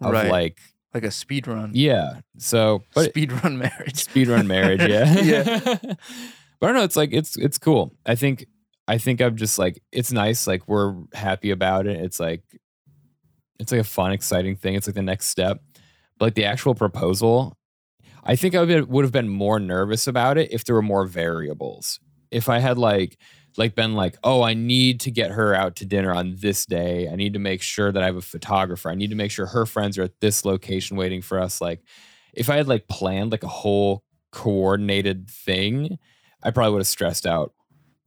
[0.00, 0.28] of Right.
[0.30, 0.58] like,
[0.92, 1.70] Like a speed run.
[1.72, 2.20] yeah.
[2.38, 3.96] So, but speed run marriage.
[4.04, 5.20] speed run marriage, yeah.
[5.20, 5.58] Yeah.
[5.60, 5.96] but
[6.62, 7.92] I don't know, it's like, it's, it's cool.
[8.04, 8.46] I think,
[8.88, 10.46] I think I'm just like, it's nice.
[10.48, 12.00] Like we're happy about it.
[12.00, 12.42] It's like,
[13.58, 14.74] it's like a fun, exciting thing.
[14.74, 15.62] It's like the next step.
[16.18, 17.56] But like the actual proposal,
[18.24, 22.00] I think I would, have been more nervous about it if there were more variables.
[22.30, 23.18] If I had like
[23.56, 27.08] like been like, oh, I need to get her out to dinner on this day.
[27.08, 28.90] I need to make sure that I have a photographer.
[28.90, 31.60] I need to make sure her friends are at this location waiting for us.
[31.60, 31.80] Like
[32.32, 34.02] if I had like planned like a whole
[34.32, 35.98] coordinated thing,
[36.42, 37.52] I probably would have stressed out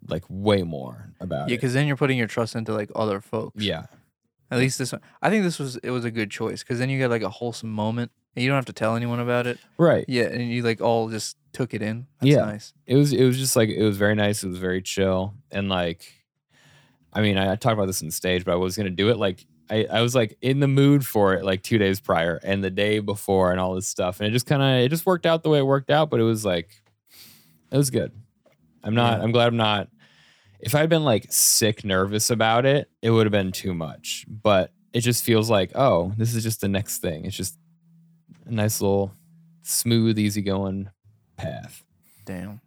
[0.09, 1.57] like way more about Yeah, it.
[1.57, 3.63] because then you're putting your trust into like other folks.
[3.63, 3.85] Yeah.
[4.49, 5.01] At least this one.
[5.21, 7.29] I think this was it was a good choice because then you get like a
[7.29, 9.57] wholesome moment and you don't have to tell anyone about it.
[9.77, 10.05] Right.
[10.07, 12.07] Yeah, and you like all just took it in.
[12.21, 12.45] That's Yeah.
[12.45, 12.73] nice.
[12.85, 15.69] it was it was just like it was very nice it was very chill and
[15.69, 16.13] like
[17.13, 19.17] i mean i, I talked about this on stage but i was gonna do it
[19.17, 22.63] like I, I was like in the mood for it like two days prior and
[22.63, 25.25] the day before and all this stuff and it just kind of it just worked
[25.25, 26.69] out the way it worked out but it was like
[27.71, 28.11] it was good
[28.83, 29.23] i'm not Yeah.
[29.23, 29.87] i'm glad i'm not
[30.59, 34.71] if i'd been like sick nervous about it it would have been too much but
[34.93, 37.57] it just feels like oh this is just the next thing it's just
[38.45, 39.11] a nice little
[39.63, 40.89] smooth easygoing
[41.35, 41.83] path
[42.25, 42.59] Damn.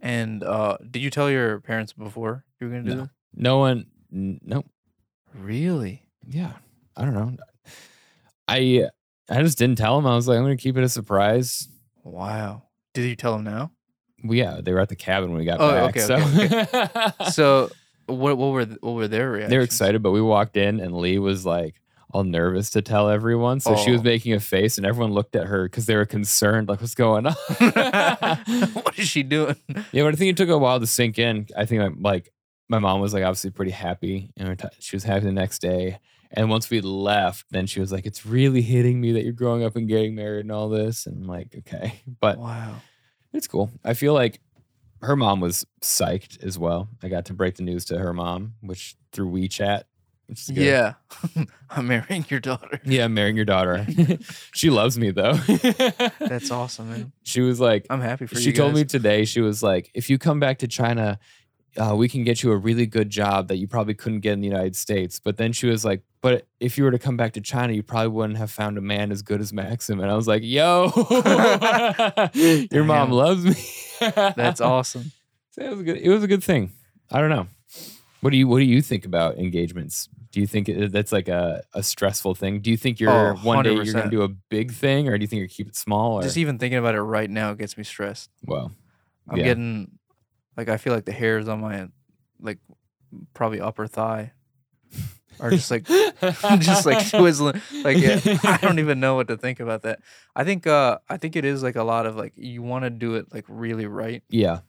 [0.00, 3.00] And uh did you tell your parents before you were gonna do No.
[3.02, 3.10] this?
[3.34, 4.64] No one, n- no,
[5.34, 6.02] Really?
[6.26, 6.54] yeah,
[6.96, 7.36] I don't know.
[8.48, 8.88] I
[9.28, 10.06] I just didn't tell them.
[10.06, 11.68] I was like, I'm gonna keep it a surprise.
[12.02, 12.64] Wow.
[12.94, 13.70] Did you tell them now?
[14.24, 15.96] Well, yeah, they were at the cabin when we got Oh, back.
[15.96, 17.70] okay, so okay, So
[18.06, 19.50] what what were what were their reactions?
[19.50, 21.76] they were excited, but we walked in and Lee was like
[22.12, 23.60] all nervous to tell everyone.
[23.60, 24.04] So she was Oh.
[24.04, 27.24] making a face, and everyone looked at her because they were concerned, like, what's going
[27.26, 27.34] on?
[28.72, 29.56] what is she doing?
[29.92, 31.46] Yeah, but I think it took a while to sink in.
[31.56, 32.32] I think like, like
[32.68, 35.98] my mom was like obviously pretty happy, and t- she was happy the next day.
[36.32, 39.64] And once we left, then she was like, "It's really hitting me that you're growing
[39.64, 42.74] up and getting married and all this." And I'm like, "Okay," but Wow.
[43.32, 43.70] It's cool.
[43.84, 44.40] I feel like
[45.02, 46.88] her mom was psyched as well.
[47.02, 49.84] I got to break the news to her mom, which through WeChat.
[50.26, 50.64] Which is good.
[50.64, 50.94] Yeah.
[51.70, 52.80] I'm marrying your daughter.
[52.84, 53.86] Yeah, I'm marrying your daughter.
[54.52, 55.32] she loves me though.
[56.20, 57.12] That's awesome, man.
[57.24, 58.40] she was like, I'm happy for you.
[58.40, 61.18] she told me today, she was like, if you come back to China,
[61.76, 64.40] uh, we can get you a really good job that you probably couldn't get in
[64.40, 65.20] the United States.
[65.20, 67.82] But then she was like, but if you were to come back to China, you
[67.82, 70.00] probably wouldn't have found a man as good as Maxim.
[70.00, 70.90] And I was like, yo,
[72.70, 73.54] your mom loves me.
[74.36, 75.12] That's awesome.
[75.52, 75.96] So it was a good.
[75.98, 76.72] It was a good thing.
[77.10, 77.46] I don't know.
[78.20, 80.08] What do you What do you think about engagements?
[80.32, 82.60] Do you think it- that's like a, a stressful thing?
[82.60, 85.22] Do you think you're Oh, one day you're gonna do a big thing, or do
[85.22, 86.18] you think you keep it small?
[86.18, 88.30] Or Just even thinking about it right now gets me stressed.
[88.44, 88.72] well,
[89.28, 89.44] I'm Yeah.
[89.44, 89.98] getting
[90.60, 91.88] like I feel like the hairs on my
[92.38, 92.58] like
[93.32, 94.32] probably upper thigh
[95.40, 95.84] are just like
[96.58, 97.60] just like twizzling.
[97.82, 100.00] Like yeah, I don't even know what to think about that.
[100.36, 102.90] I think uh I think it is like a lot of like you want to
[102.90, 104.60] do it like really right, yeah,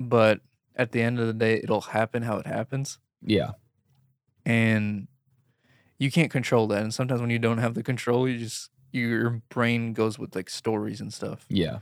[0.00, 0.40] but
[0.74, 3.52] at the end of the day it'll happen how it happens yeah,
[4.44, 5.06] and
[5.98, 6.82] you can't control that.
[6.82, 10.50] And sometimes when you don't have the control, you just your brain goes with like
[10.50, 11.46] stories and stuff.
[11.48, 11.78] yeah.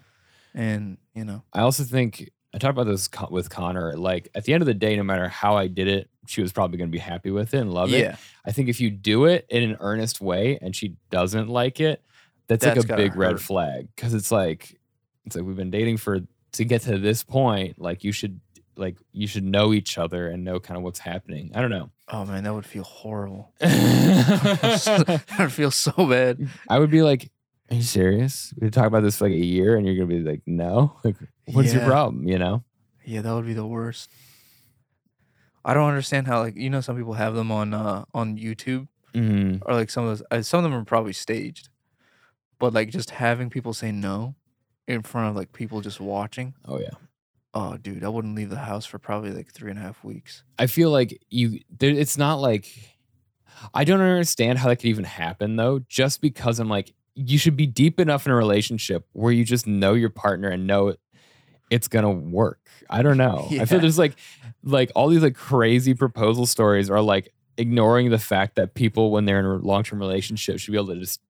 [0.54, 3.96] And, you know, I also think I talked about this with Connor.
[3.96, 6.52] Like at the end of the day, no matter how I did it, she was
[6.52, 7.98] probably going to be happy with it and love it.
[8.44, 12.02] I think if you do it in an earnest way and she doesn't like it,
[12.48, 14.78] that's, That's like a big red flag because it's like
[15.24, 16.20] it's like we've been dating for
[16.52, 17.80] to get to this point.
[17.80, 18.40] Like you should
[18.76, 21.52] like you should know each other and know kind of what's happening.
[21.54, 21.90] I don't know.
[22.08, 23.52] Oh man, that would feel horrible.
[23.60, 26.46] that would feel so bad.
[26.68, 27.30] I would be like,
[27.70, 28.52] "Are you serious?
[28.60, 30.96] We talk about this for like a year, and you're gonna be like, no.
[31.04, 31.16] Like,
[31.46, 31.88] what's your Yeah.
[31.88, 32.26] problem?
[32.28, 32.64] You know?
[33.04, 34.10] Yeah, that would be the worst.
[35.64, 38.88] I don't understand how like you know some people have them on uh on YouTube
[39.14, 41.68] hmm or like some of those uh, some of them are probably staged,
[42.58, 44.34] but like just having people say no
[44.88, 46.54] in front of like people just watching.
[46.64, 46.90] Oh yeah.
[47.54, 50.42] Oh, dude, I wouldn't leave the house for probably like three and a half weeks.
[50.58, 51.60] I feel like you.
[51.78, 52.66] There, it's not like
[53.74, 55.80] I don't understand how that could even happen though.
[55.88, 59.66] Just because I'm like, you should be deep enough in a relationship where you just
[59.66, 60.94] know your partner and know
[61.70, 62.60] it's gonna work.
[62.90, 63.48] I don't know.
[63.60, 64.16] I feel there's like,
[64.62, 69.24] like all these like crazy proposal stories are like ignoring the fact that people when
[69.24, 71.20] they're in a long term relationship should be able to just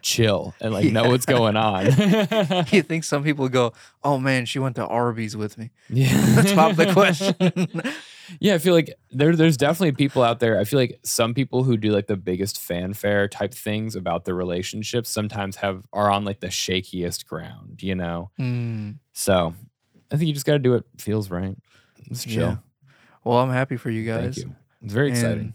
[0.00, 1.86] chill and like know what's going on.
[2.70, 3.72] you think some people go,
[4.04, 6.32] "Oh man, she went to Arby's with me." yeah.
[6.36, 7.34] Let's pop the question.
[8.40, 10.58] Yeah, I feel like there there's definitely people out there.
[10.58, 14.34] I feel like some people who do like the biggest fanfare type things about their
[14.34, 18.30] relationships sometimes have are on like the shakiest ground, you know.
[18.40, 19.54] Mm, So
[20.10, 21.54] I think you just got to do what feels right.
[22.10, 22.40] It's chill.
[22.42, 22.56] yeah.
[23.22, 24.36] Well, I'm happy for you guys.
[24.36, 24.56] Thank you.
[24.82, 25.38] It's very exciting.
[25.40, 25.52] And,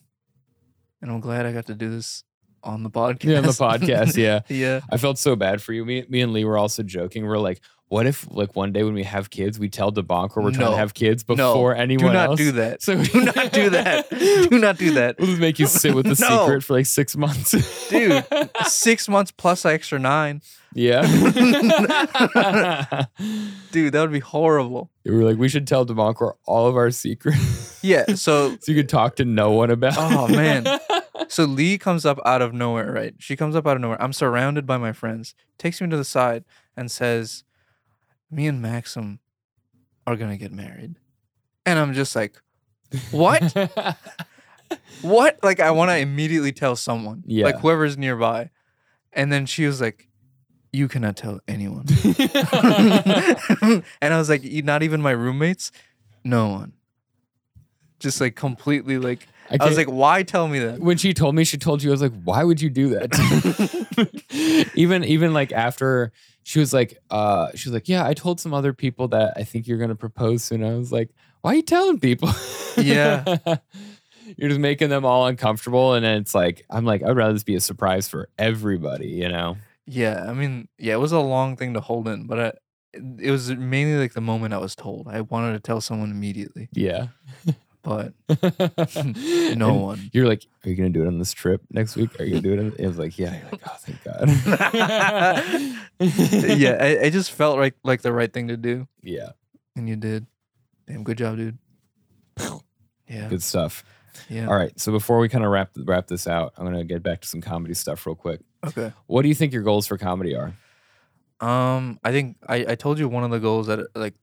[1.01, 2.23] and I'm glad I got to do this
[2.63, 3.23] on the podcast.
[3.25, 4.17] Yeah, on the podcast.
[4.17, 4.79] Yeah, yeah.
[4.89, 5.85] I felt so bad for you.
[5.85, 7.25] Me, me and Lee were also joking.
[7.25, 10.51] We're like, what if like one day when we have kids, we tell DeBonker we're
[10.51, 10.71] trying No.
[10.71, 11.85] to have kids before No.
[11.87, 12.37] before Do not else?
[12.37, 12.81] do that.
[12.83, 14.09] So Do not do that.
[14.49, 15.17] Do not do that.
[15.17, 16.39] We'll just make you sit with the No.
[16.45, 17.51] secret for like six months,
[17.89, 18.25] Dude,
[18.65, 20.41] six months plus extra nine.
[20.73, 21.01] Yeah.
[23.71, 24.89] Dude, that would be horrible.
[25.05, 27.79] we were like, we should tell DeMoncore all of our secrets.
[27.81, 28.15] Yeah.
[28.15, 30.65] So, so you could talk to no one about Oh, man.
[31.27, 33.13] So Lee comes up out of nowhere, right?
[33.19, 34.01] She comes up out of nowhere.
[34.01, 36.43] I'm surrounded by my friends, takes me to the side
[36.75, 37.43] and says,
[38.31, 39.19] Me and Maxim
[40.05, 40.95] are going to get married.
[41.65, 42.35] And I'm just like,
[43.11, 43.41] What?
[45.01, 45.39] what?
[45.43, 47.45] Like, I want to immediately tell someone, Yeah.
[47.45, 48.49] like whoever's nearby.
[49.13, 50.07] And then she was like,
[50.71, 51.85] You cannot tell anyone.
[54.01, 55.71] and I was like, Not even my roommates?
[56.23, 56.73] No one.
[57.99, 60.79] Just like completely like, I, was like, Why tell me that?
[60.79, 64.71] when she told me, she told you, I was like, why would you do that?
[64.75, 66.11] even, even like after
[66.43, 69.43] she was like, uh, she was like, yeah, I told some other people that I
[69.43, 70.63] think you're gonna propose soon.
[70.63, 71.09] I was like,
[71.41, 72.29] why are you telling people?
[72.77, 73.37] Yeah.
[74.37, 77.43] You're just making them all uncomfortable, and then it's like I'm like I'd rather this
[77.43, 79.57] be a surprise for everybody, you know?
[79.87, 82.51] Yeah, I mean, yeah, it was a long thing to hold in, but I,
[83.19, 85.07] it was mainly like the moment I was told.
[85.07, 87.07] I wanted to tell someone immediately, Yeah.
[87.87, 88.13] but
[88.95, 90.09] no no one.
[90.11, 92.19] You're like, are you gonna do it on this trip next week?
[92.19, 92.59] Are you gonna do it?
[92.59, 92.73] On-?
[92.77, 93.39] It was like, yeah.
[93.39, 94.27] You're like, oh, thank God.
[96.59, 99.29] yeah, I, it just felt like like the right thing to do, yeah.
[99.75, 100.27] and you did.
[100.87, 101.57] Damn, good job, dude.
[103.09, 103.85] Yeah, Good stuff.
[104.29, 104.47] yeah.
[104.47, 104.77] All right.
[104.77, 107.39] So before we kind of wrap wrap this out, I'm gonna get back to some
[107.39, 108.41] comedy stuff real quick.
[108.65, 108.91] Okay.
[109.05, 110.53] What do you think your goals for comedy are?
[111.39, 114.15] Um, I think I I told you one of the goals that like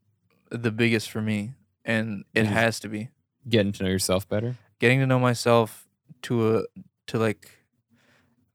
[0.50, 1.52] the biggest for me,
[1.84, 3.08] and it Is- has to be
[3.48, 4.56] Getting to know yourself better.
[4.80, 5.86] getting to know myself
[6.22, 6.62] to a
[7.06, 7.50] to like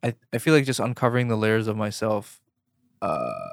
[0.03, 2.41] I I feel like just uncovering the layers of myself
[3.02, 3.49] uh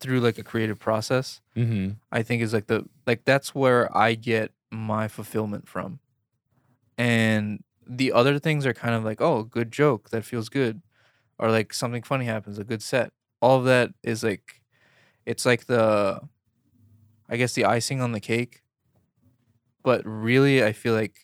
[0.00, 1.40] through like a creative process.
[1.56, 1.92] Mm-hmm.
[2.12, 6.00] I think is like the like that's where I get my fulfillment from.
[6.98, 10.82] And the other things are kind of like, oh, good joke, that feels good.
[11.38, 13.12] Or like something funny happens, a good set.
[13.40, 14.62] All of that is like
[15.24, 16.20] it's like the
[17.28, 18.63] I guess the icing on the cake.
[19.84, 21.14] But really I feel like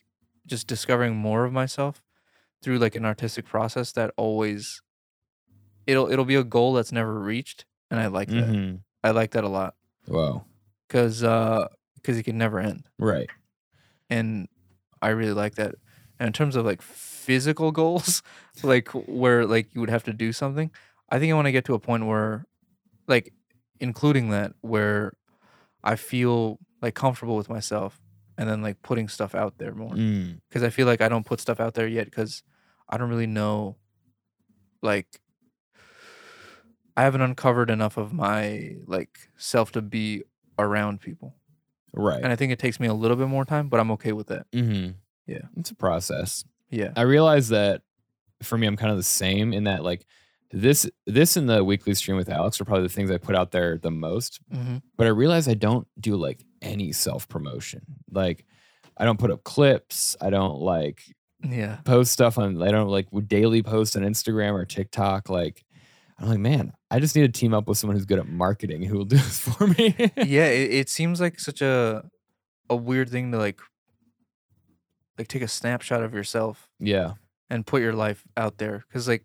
[0.46, 2.02] just discovering more of myself
[2.62, 4.82] through like an artistic process that always
[5.86, 8.44] it'll it'll be a goal that's never reached and I like that.
[8.50, 8.76] Mm-hmm.
[9.02, 9.74] I like that a lot
[10.06, 10.44] Wow.
[10.88, 11.68] cuz uh
[12.02, 13.30] cuz it can never end Right.
[14.10, 14.48] and
[15.02, 15.74] I really like that.
[16.18, 18.22] And in terms of like physical goals,
[18.62, 20.70] like where like you would have to do something,
[21.08, 22.44] I think I want to get to a point where,
[23.08, 23.32] like,
[23.80, 25.14] including that where
[25.82, 28.00] I feel like comfortable with myself,
[28.40, 30.40] and then like putting stuff out there more Mm.
[30.48, 32.42] because I feel like I don't put stuff out there yet because
[32.88, 33.76] I don't really know,
[34.82, 35.20] like.
[36.96, 40.22] I haven't uncovered enough of my like self to be
[40.58, 41.34] around people.
[41.94, 42.22] Right.
[42.22, 44.26] And I think it takes me a little bit more time, but I'm okay with
[44.28, 44.50] that.
[44.52, 44.90] mm-hmm.
[45.26, 45.42] Yeah.
[45.56, 46.44] It's a process.
[46.68, 46.92] Yeah.
[46.96, 47.82] I realize that
[48.42, 50.04] for me, I'm kind of the same in that like
[50.50, 53.52] this this and the weekly stream with Alex are probably the things I put out
[53.52, 54.40] there the most.
[54.52, 54.78] Mm-hmm.
[54.96, 57.82] But I realize I don't do like any self promotion.
[58.10, 58.44] Like
[58.96, 60.16] I don't put up clips.
[60.20, 61.02] I don't like
[61.42, 61.76] Yeah.
[61.84, 62.60] post stuff on.
[62.62, 65.28] I don't like daily post on Instagram or TikTok.
[65.28, 65.64] Like
[66.18, 68.82] I'm like, man, I just need to team up with someone who's good at marketing
[68.82, 69.94] who will do this for me.
[70.16, 72.04] yeah, it, it seems like such a
[72.68, 73.60] a weird thing to like
[75.18, 77.14] like take a snapshot of yourself yeah.
[77.50, 79.24] and put your life out there cuz like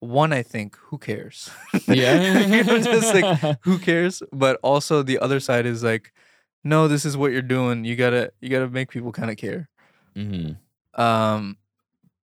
[0.00, 1.50] one I think who cares?
[1.88, 2.40] Yeah.
[2.46, 4.22] you know, just like who cares?
[4.32, 6.12] But also the other side is like
[6.64, 7.84] no, this is what you're doing.
[7.84, 9.68] You got to you got to make people kind of care.
[10.16, 10.52] hmm
[10.94, 11.56] Um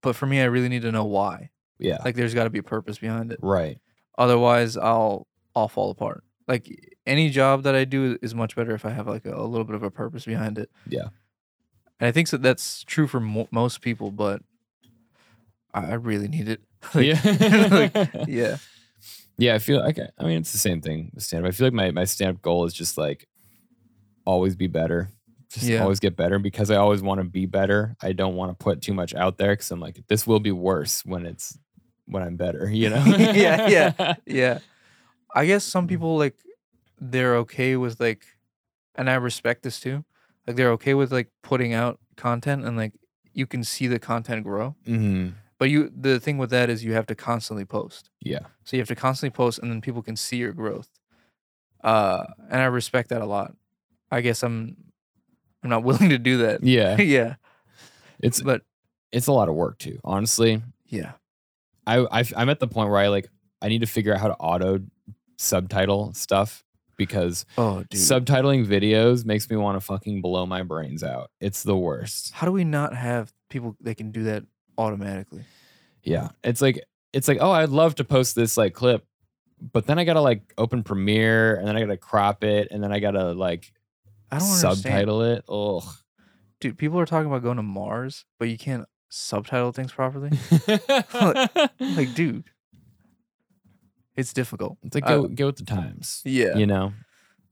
[0.02, 1.50] but for me I really need to know why.
[1.80, 2.00] Yeah.
[2.04, 3.40] Like there's got to be a purpose behind it.
[3.42, 3.80] right.
[4.18, 6.24] Otherwise, I'll I'll fall apart.
[6.48, 9.46] Like any job that I do is much better if I have like a, a
[9.48, 10.70] little bit of a purpose behind it.
[10.88, 11.08] Yeah.
[12.00, 14.42] And I think that that's true for mo- most people, but
[15.74, 16.62] I, I really need it.
[16.96, 17.90] Like, yeah.
[17.94, 18.58] like, yeah.
[19.38, 21.50] Yeah, I feel like I mean it's the same thing with stand up.
[21.50, 23.28] I feel like my my stand up goal is just like
[24.26, 25.10] always be better.
[25.50, 25.82] Just Yeah.
[25.82, 27.96] always get better because I always want to be better.
[28.02, 30.52] I don't want to put too much out there because I'm like, this will be
[30.52, 31.58] worse when it's
[32.06, 33.04] when I'm better, you know?
[33.18, 34.16] Yeah, yeah.
[34.26, 34.60] Yeah.
[35.36, 36.36] I guess some people like
[37.00, 38.26] they're okay with like
[38.96, 40.04] and I respect this too.
[40.48, 42.94] Like they're okay with like putting out content and like
[43.34, 44.76] you can see the content grow.
[44.86, 48.10] hmm But you the thing with that is you have to constantly post.
[48.22, 48.46] Yeah.
[48.66, 50.90] So you have to constantly post and then people can see your growth.
[51.84, 53.54] Uh and I respect that a lot.
[54.12, 54.76] I guess I'm
[55.64, 56.64] I'm not willing to do that.
[56.64, 56.98] Yeah.
[57.02, 57.36] yeah.
[58.20, 58.62] It's But
[59.12, 60.00] it's a lot of work too.
[60.04, 61.14] Honestly, yeah.
[61.88, 63.28] I, I I'm at the point where I like
[63.62, 64.80] I need to figure out how to auto
[65.38, 66.64] subtitle stuff
[66.98, 68.00] because Oh dude.
[68.00, 71.32] subtitling videos makes me want to fucking blow my brains out.
[71.40, 72.32] It's the worst.
[72.34, 74.44] How do we not have people that can do that
[74.78, 75.44] automatically?
[76.04, 76.30] Yeah.
[76.44, 76.84] It's like
[77.14, 79.06] it's like, oh, I'd love to post this like clip,
[79.74, 82.92] but then I gotta like open Premiere and then I gotta crop it and then
[82.92, 83.74] I gotta like
[84.32, 84.78] I don't understand.
[84.78, 85.44] subtitle it.
[85.50, 85.84] Ugh.
[86.60, 90.32] Dude, people are talking about going to Mars, but you can't subtitle things properly.
[91.80, 92.46] like, dude.
[94.16, 94.78] It's difficult.
[94.84, 96.22] it's like I- go go with the times.
[96.26, 96.58] Yeah.
[96.58, 96.94] You know?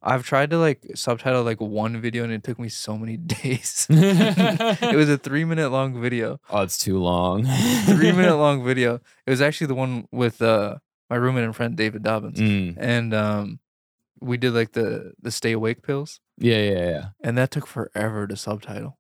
[0.02, 3.86] I've tried to like subtitle like one video and it took me so many days.
[3.90, 6.40] it was a three minute long video.
[6.50, 7.46] oh, it's too long.
[7.86, 9.02] Three minute long video.
[9.26, 10.78] It was actually the one with uh
[11.10, 12.40] my roommate and friend David Dobbins.
[12.40, 12.76] Mm.
[12.78, 13.60] And um
[14.22, 16.20] we did like the the stay awake pills.
[16.40, 17.06] Yeah, yeah, yeah.
[17.22, 18.98] And that took forever to subtitle.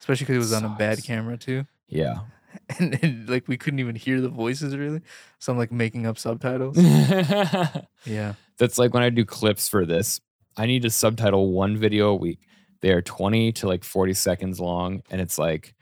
[0.00, 1.06] Especially because it was on a bad Sucks.
[1.06, 1.66] camera too.
[1.88, 2.20] Yeah.
[2.78, 5.02] And, and like we couldn't even hear the voices really.
[5.38, 6.78] So I'm like making up subtitles.
[6.78, 8.32] Yeah.
[8.56, 10.22] That's like when I do clips for this,
[10.56, 12.40] I need to subtitle one video a week.
[12.80, 15.02] They are 20 to like 40 seconds long.
[15.10, 15.74] And it's like,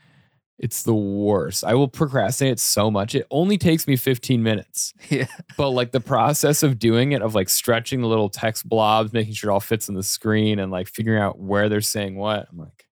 [0.58, 1.64] it's the worst.
[1.64, 3.14] I will procrastinate so much.
[3.14, 4.92] It only takes me 15 minutes.
[5.10, 5.26] Yeah.
[5.56, 9.34] But like the process of doing it, of like stretching the little text blobs, making
[9.34, 12.46] sure it all fits in the screen and like figuring out where they're saying what,
[12.50, 12.86] I'm like,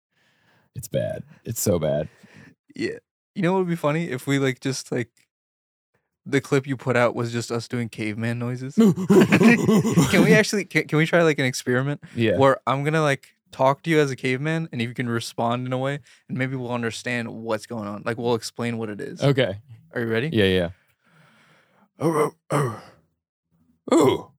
[0.74, 1.22] it's bad.
[1.44, 2.08] It's so bad.
[2.74, 2.98] Yeah.
[3.34, 5.08] You know what would be funny if we like just like
[6.26, 8.74] the clip you put out was just us doing caveman noises.
[10.10, 12.36] can we actually can, can we try like an experiment Yeah.
[12.38, 15.66] where I'm gonna like talk to you as a caveman and if you can respond
[15.66, 18.02] in a way and maybe we'll understand what's going on.
[18.04, 19.22] Like we'll explain what it is.
[19.22, 19.60] Okay.
[19.94, 20.30] Are you ready?
[20.32, 20.68] Yeah, yeah.
[22.00, 22.82] Oh, oh,
[23.90, 24.32] Oh.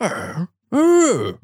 [0.00, 0.38] oh.
[0.74, 1.38] Oh.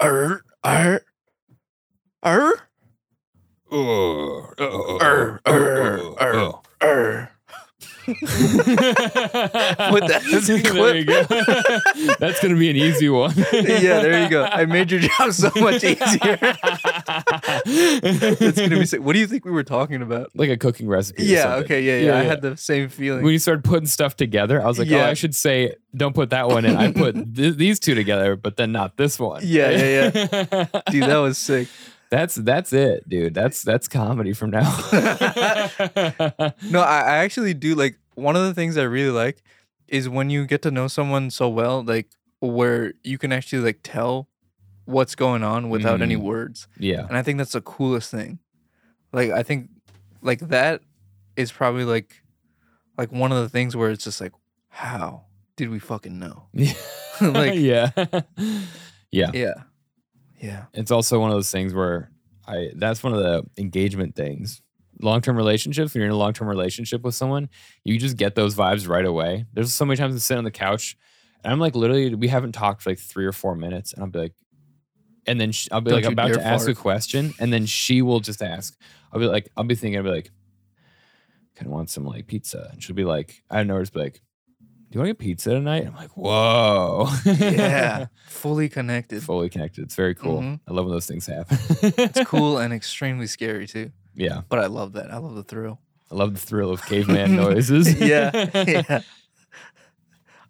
[0.00, 1.00] Arr, arr,
[2.22, 2.68] arr,
[3.76, 4.52] Oh.
[4.58, 5.38] Oh.
[5.46, 7.26] Oh, oh.
[8.06, 8.16] Put
[10.08, 12.14] that as a go.
[12.20, 13.32] That's gonna be an easy one.
[13.52, 14.44] yeah, there you go.
[14.44, 16.38] I made your job so much easier.
[17.66, 19.00] It's gonna be sick.
[19.00, 20.30] What do you think we were talking about?
[20.34, 21.24] like a cooking recipe.
[21.24, 23.22] Yeah, okay, yeah, yeah, I had the same feeling.
[23.24, 25.08] when you started putting stuff together, I was like, oh, Yeah.
[25.08, 26.76] I should say, don't put that one in.
[26.76, 29.42] I put th- these two together, but then not this one.
[29.44, 30.66] Yeah, yeah, yeah.
[30.90, 31.68] Dude, that was sick.
[32.10, 33.34] That's that's it, dude.
[33.34, 34.62] That's that's comedy from now.
[36.70, 39.42] No, I, I actually do like one of the things I really like
[39.88, 42.08] is when you get to know someone so well, like
[42.40, 44.28] where you can actually like tell
[44.86, 46.22] what's going on without any Mm.
[46.22, 46.68] words.
[46.78, 47.06] yeah.
[47.08, 48.38] And I think that's the coolest thing.
[49.12, 49.70] Like I think
[50.22, 50.82] like that
[51.36, 52.22] is probably like
[52.98, 54.32] like one of the things where it's just like,
[54.68, 55.24] how
[55.56, 56.44] did we fucking know?
[57.20, 57.90] Like- yeah.
[59.10, 59.30] yeah.
[59.32, 59.54] Yeah.
[60.44, 60.64] Yeah.
[60.74, 62.10] It's also one of those things where
[62.46, 64.60] I that's one of the engagement things.
[65.00, 67.48] Long term relationships, when you're in a long term relationship with someone,
[67.82, 69.46] you just get those vibes right away.
[69.54, 70.96] There's so many times I sit on the couch
[71.42, 74.10] and I'm like, literally, we haven't talked for like three or four minutes, and I'll
[74.10, 74.34] be like,
[75.26, 78.02] and then sh- I'll be Don't like about to ask a question, and then she
[78.02, 78.78] will just ask.
[79.12, 80.30] I'll be like, I'll be thinking, I'll be like,
[81.56, 84.00] kind of want some like pizza, and she'll be like, I don't know, just be
[84.00, 84.20] like,
[84.94, 85.86] you want to get pizza tonight?
[85.86, 88.06] I'm like, whoa, Yeah.
[88.28, 89.22] Fully connected.
[89.22, 89.84] fully connected.
[89.84, 90.40] It's very cool.
[90.40, 90.60] Mhm.
[90.68, 91.58] I love when those things happen.
[91.82, 93.90] It's cool and extremely scary too.
[94.14, 94.42] Yeah.
[94.48, 95.10] But I love that.
[95.12, 95.80] I love the thrill.
[96.10, 97.92] I love the thrill of caveman noises.
[98.00, 98.30] yeah.
[98.54, 99.00] Yeah.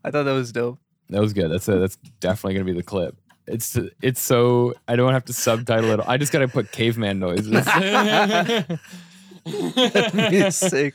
[0.05, 0.79] I thought that was dope.
[1.11, 1.49] That was good.
[1.51, 3.17] That's a, that's definitely gonna be the clip.
[3.47, 6.01] It's it's so I don't have to subtitle it.
[6.07, 7.51] I just gotta put caveman noises.
[9.45, 10.95] That'd be sick.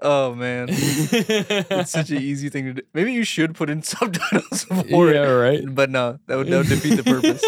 [0.00, 0.66] Oh man.
[0.70, 2.82] It's such an easy thing to do.
[2.94, 5.34] Maybe you should put in subtitles for yeah, it.
[5.34, 5.74] right.
[5.74, 7.42] But no, that would, that would defeat the purpose.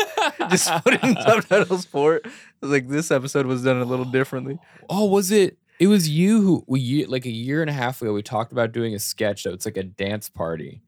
[0.50, 2.26] Just put in subtitles for it.
[2.60, 4.58] Like this episode was done a little differently.
[4.88, 5.58] Oh, was it?
[5.80, 8.12] It was you who we like a year and a half ago.
[8.12, 10.80] We talked about doing a sketch that was like a dance party,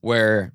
[0.00, 0.52] where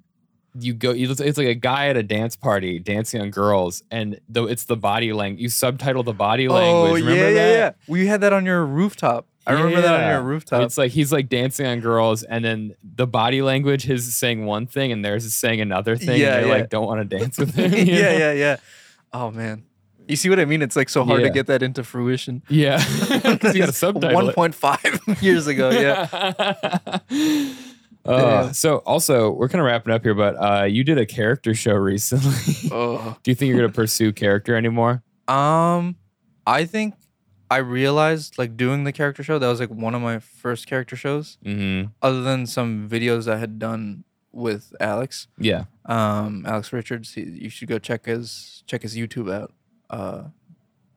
[0.59, 0.91] you go.
[0.95, 4.75] It's like a guy at a dance party dancing on girls, and though it's the
[4.77, 5.41] body language.
[5.41, 7.03] You subtitle the body oh, language.
[7.03, 7.49] Remember Oh, yeah, that?
[7.51, 7.71] yeah, yeah.
[7.87, 9.27] We had that on your rooftop.
[9.47, 10.61] I remember that on your rooftop.
[10.63, 14.45] It's like he's like dancing on girls, and then the body language his is saying
[14.45, 16.19] one thing, and theirs is saying another thing.
[16.19, 16.55] Yeah, and they yeah.
[16.55, 17.71] like don't want to dance with him.
[17.73, 18.17] yeah, know?
[18.17, 18.57] yeah, yeah.
[19.13, 19.63] Oh man.
[20.07, 20.61] You see what I mean?
[20.61, 21.27] It's like so hard Yeah.
[21.27, 22.41] to get that into fruition.
[22.49, 22.77] yeah.
[23.23, 25.69] Because you got to subtitle One point five years ago.
[25.69, 26.07] Yeah.
[26.11, 26.99] Uh,
[28.05, 28.51] Yeah.
[28.53, 31.73] so also we're kind of wrapping up here, but uh, you did a character show
[31.73, 32.69] recently.
[32.71, 33.17] oh.
[33.21, 35.03] Do you think you're gonna pursue character anymore?
[35.27, 35.97] Um,
[36.45, 36.93] I think
[37.49, 40.95] I realized like doing the character show that was like one of my first character
[40.95, 41.89] shows, Mm-hmm.
[42.01, 44.03] other than some videos I had done
[44.33, 45.27] with Alex.
[45.39, 45.65] Yeah.
[45.85, 47.13] Um, Alex Richards.
[47.13, 49.53] He, you should go check his check his YouTube out.
[49.89, 50.23] Uh,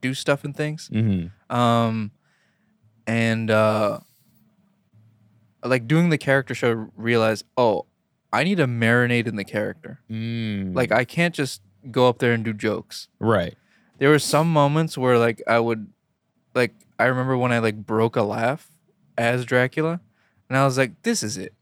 [0.00, 0.90] do stuff and things.
[0.92, 1.54] Mm-hmm.
[1.56, 2.10] Um,
[3.06, 4.00] and uh,
[5.64, 7.86] like doing the character show, realize oh,
[8.32, 10.00] I need to marinate in the character.
[10.10, 10.74] Mm.
[10.74, 13.08] Like I can't just go up there and do jokes.
[13.20, 13.54] right.
[13.98, 15.88] there were some moments where like I would
[16.54, 18.70] like I remember when I like broke a laugh
[19.18, 20.00] as Dracula
[20.48, 21.54] and I was like this is it.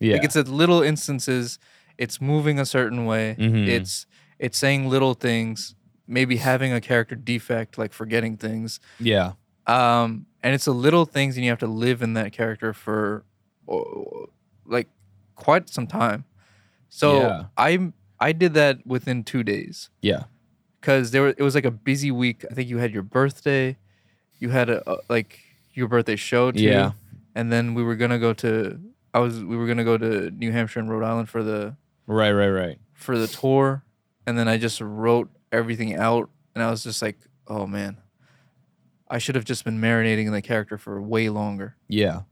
[0.00, 0.14] Yeah.
[0.14, 1.58] Like it's at little instances
[1.98, 3.36] it's moving a certain way.
[3.38, 3.68] Mhm.
[3.68, 4.06] It's
[4.38, 5.74] it's saying little things,
[6.08, 8.80] maybe having a character defect like forgetting things.
[8.98, 9.32] yeah.
[9.66, 13.24] Um and it's the little things and you have to live in that character for
[14.66, 14.88] like
[15.36, 16.24] quite some time.
[16.88, 17.44] So Yeah.
[17.56, 20.24] I I did that within 2 days Yeah.
[20.80, 22.44] because there were, it was like a busy week.
[22.50, 23.76] I think you had your birthday,
[24.42, 25.38] you had a, a like
[25.74, 26.92] your birthday show too, Yeah.
[27.34, 28.78] and then we were gonna go to
[29.14, 32.32] I was we were gonna go to New Hampshire and Rhode Island for the Right.
[32.32, 32.48] Right.
[32.48, 32.78] Right.
[32.94, 33.82] for the tour,
[34.26, 37.96] and then I just wrote everything out, and I was just like, oh man,
[39.08, 42.22] I should have just been marinating in the character for way longer, Yeah.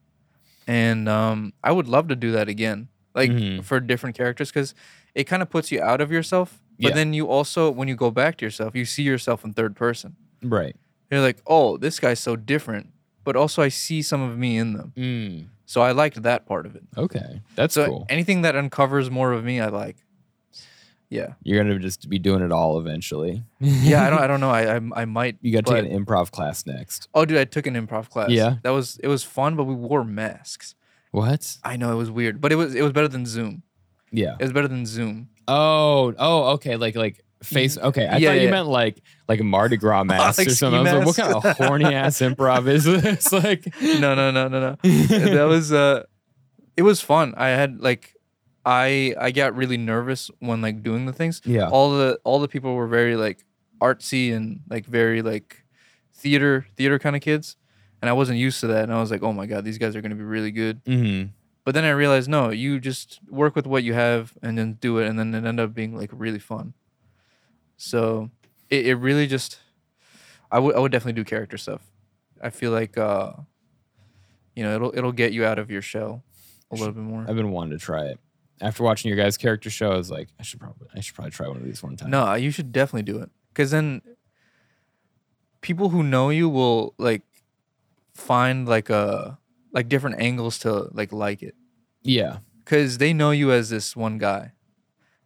[0.67, 3.63] and um, I would love to do that again, like Mhm.
[3.65, 4.75] for different characters, because
[5.15, 6.61] it kind of puts you out of yourself.
[6.79, 6.95] But Yeah.
[6.95, 10.17] then you also, when you go back to yourself, you see yourself in third person.
[10.43, 10.75] Right.
[11.11, 12.89] You're like, oh, this guy's so different,
[13.25, 14.93] but also I see some of me in them.
[14.97, 15.47] Mm.
[15.67, 16.83] So I liked that part of it.
[16.97, 17.43] Okay.
[17.55, 18.07] That's so cool.
[18.09, 19.97] anything that uncovers more of me, I like.
[21.09, 23.43] Yeah, You're gonna just be doing it all eventually.
[23.59, 24.07] yeah.
[24.07, 24.21] I don't.
[24.21, 24.51] I don't know.
[24.51, 25.39] I I, I might.
[25.41, 27.09] You got to take an improv class next.
[27.13, 28.31] Oh, dude, I took an improv class.
[28.31, 28.57] Yeah?
[28.63, 30.77] that was it was fun, but we wore masks.
[31.11, 31.57] What?
[31.65, 33.65] I know it was weird, but it was it was better than Zoom.
[34.13, 34.37] Yeah.
[34.39, 35.31] It was better than Zoom.
[35.49, 36.15] Oh.
[36.17, 36.53] Oh.
[36.53, 36.77] Okay.
[36.77, 37.79] Like like face.
[37.79, 38.07] Okay.
[38.07, 38.51] I Yeah, thought you yeah.
[38.51, 40.81] meant like like Mardi Gras mask like or something.
[40.81, 43.33] I was like, what kind of horny ass improv is this?
[43.45, 43.67] like.
[43.81, 44.77] No, no, no, no, no.
[44.83, 46.05] that was uh,
[46.77, 47.35] it was fun.
[47.37, 48.15] I had like,
[48.65, 51.41] I I got really nervous when like doing the things.
[51.45, 51.69] Yeah.
[51.69, 53.45] All the all the people were very like
[53.81, 55.65] artsy and like very like
[56.15, 57.57] theater theater kind of kids,
[58.03, 58.85] and I wasn't used to that.
[58.85, 60.81] And I was like, oh my god, these guys are gonna be really good.
[60.87, 61.23] hmm
[61.65, 64.99] But then I realized, no, you just work with what you have and then do
[64.99, 66.75] it, and then it ended up being like really fun.
[67.83, 68.31] So
[68.69, 69.59] it, it really just,
[70.53, 71.81] I would I would definitely do character stuff.
[72.43, 73.33] I feel like, uh,
[74.55, 76.23] you know, it'll it'll get you out of your shell
[76.71, 77.25] a little bit more.
[77.27, 78.19] I've been wanting to try it.
[78.61, 81.31] After watching your guys' character show, I was like, I should probably, I should probably
[81.31, 82.11] try one of these one time.
[82.11, 84.03] No, you should definitely do it, because then
[85.63, 87.23] people who know you will like
[88.15, 89.39] find like a
[89.73, 91.55] like different angles to like like it.
[92.03, 92.39] Yeah.
[92.59, 94.53] because they know you as this one guy.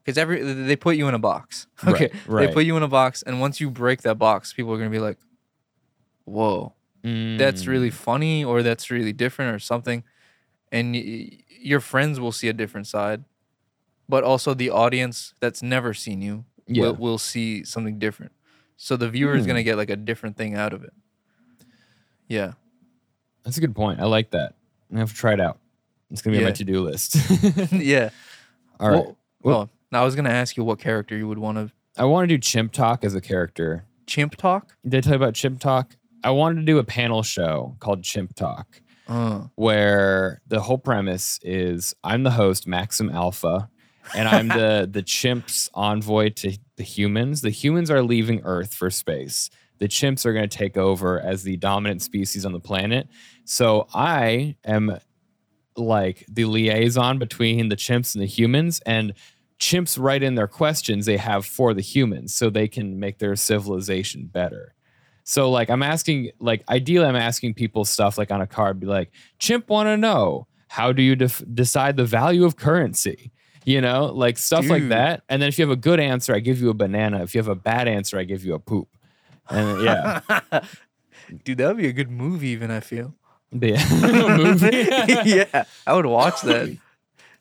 [0.05, 1.67] Because every they put you in a box.
[1.87, 2.13] Okay, Right.
[2.27, 2.47] right.
[2.47, 4.91] they put you in a box, and once you break that box, people are gonna
[4.91, 5.17] be like,
[6.25, 7.69] "Whoa, that's Mm.
[7.69, 10.05] really funny," or "That's really different," or something.
[10.71, 13.25] And y- your friends will see a different side,
[14.09, 16.83] but also the audience that's never seen you Yeah.
[16.89, 18.33] will, will see something different.
[18.77, 19.49] So the viewer is Hmm.
[19.49, 20.93] gonna get like a different thing out of it.
[22.29, 22.53] Yeah.
[23.45, 24.01] That's a good point.
[24.01, 24.55] I like that.
[24.95, 25.59] I have to try it out.
[26.11, 27.17] It's gonna be on my to do list.
[27.73, 28.11] yeah.
[28.81, 28.97] All right.
[29.05, 32.05] Well, well, now I was gonna ask you what character you would want to I
[32.05, 33.87] want to do Chimp Talk as a character.
[34.07, 34.75] chimp talk.
[34.85, 35.97] Did I tell you about Chimp Talk?
[36.25, 41.39] I wanted to do a panel show called Chimp Talk, Uh, where the whole premise
[41.43, 43.71] is I'm the host, Maxim Alpha,
[44.15, 47.41] and I'm the the chimps envoy to the humans.
[47.43, 49.49] The humans are leaving Earth for space.
[49.79, 53.09] The chimps are going to take over as the dominant species on the planet.
[53.45, 54.99] So I am
[55.77, 59.15] like the liaison between the chimps and the humans and
[59.61, 63.37] chimps write in their questions they have for the humans so they can make their
[63.37, 64.75] civilization better.
[65.25, 68.87] So like I'm asking like ideally I'm asking people stuff like on a card be
[68.87, 73.31] like chimp want to know how do you def- decide the value of currency?
[73.65, 75.23] You know, like stuff like that.
[75.31, 77.23] And then if you have a good answer, I give you a banana.
[77.23, 78.89] If you have a bad answer, I give you a poop.
[79.49, 80.21] And yeah,
[81.45, 83.15] Dude, that would be a good movie, even I feel.
[83.51, 83.73] the
[84.37, 85.31] movie.
[85.31, 86.77] yeah, I would watch that.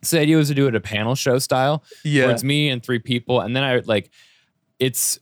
[0.03, 1.83] So the idea was to do it a panel show style.
[2.03, 2.23] Yeah.
[2.25, 4.11] where it's me and three people, and then I like
[4.79, 5.19] it's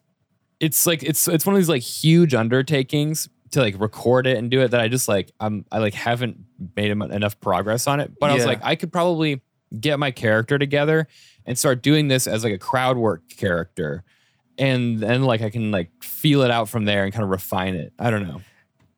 [0.59, 4.49] it's like it's it's one of these like huge undertakings to like record it and
[4.49, 6.37] do it that I just like I'm I like haven't
[6.75, 8.11] made enough progress on it.
[8.19, 9.41] But I was like I could probably
[9.79, 11.07] get my character together
[11.45, 14.03] and start doing this as like a crowd work character.
[14.57, 17.75] And then like I can like feel it out from there and kind of refine
[17.75, 17.93] it.
[17.97, 18.41] I don't know.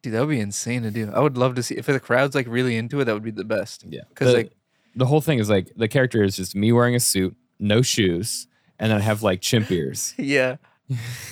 [0.01, 1.09] Dude, that would be insane to do.
[1.13, 3.05] I would love to see if the crowd's like really into it.
[3.05, 3.85] That would be the best.
[3.87, 4.01] Yeah.
[4.15, 4.51] 'Cause, the, like-
[4.95, 8.47] the whole thing is like the character is just me wearing a suit, no shoes,
[8.79, 10.13] and then I have like chimp ears.
[10.19, 10.57] Yeah,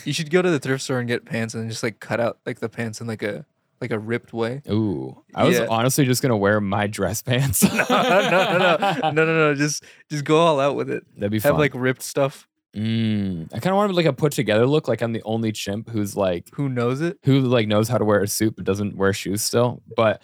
[0.05, 2.39] you should go to the thrift store and get pants and just like cut out
[2.45, 3.45] like the pants in like a
[3.81, 4.61] like a ripped way.
[4.69, 5.23] Ooh.
[5.35, 5.65] I was Yeah.
[5.69, 7.63] honestly just gonna wear my dress pants.
[7.73, 9.55] no, no, no, no, no, no, no.
[9.55, 11.03] Just just go all out with it.
[11.15, 11.59] That'd be Have fun.
[11.59, 12.47] like ripped stuff.
[12.75, 15.89] Mm, I kind of want like a put together look, like I'm the only chimp
[15.89, 17.17] who's like Who knows it?
[17.25, 19.81] who like knows how to wear a suit but doesn't wear shoes still.
[19.97, 20.21] But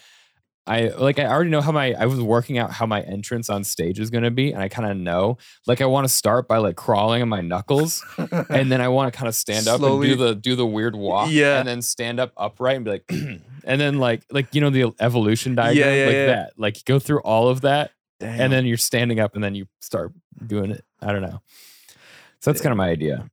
[0.67, 3.63] I like I already know how my I was working out how my entrance on
[3.63, 5.37] stage is gonna be, and I kind of know.
[5.65, 8.03] Like I want to start by like crawling on my knuckles,
[8.49, 10.09] and then I want to kind of stand up Slowly.
[10.09, 11.59] and do the do the weird walk, Yeah.
[11.59, 13.05] and then stand up upright and be like,
[13.63, 16.25] and then like like you know the evolution diagram, yeah, like yeah.
[16.27, 16.53] that.
[16.57, 18.41] Like go through all of that, Damn.
[18.41, 20.11] and then you're standing up, and then you start
[20.45, 20.83] doing it.
[21.01, 21.41] I don't know.
[22.41, 23.29] So that's eh kind of my idea.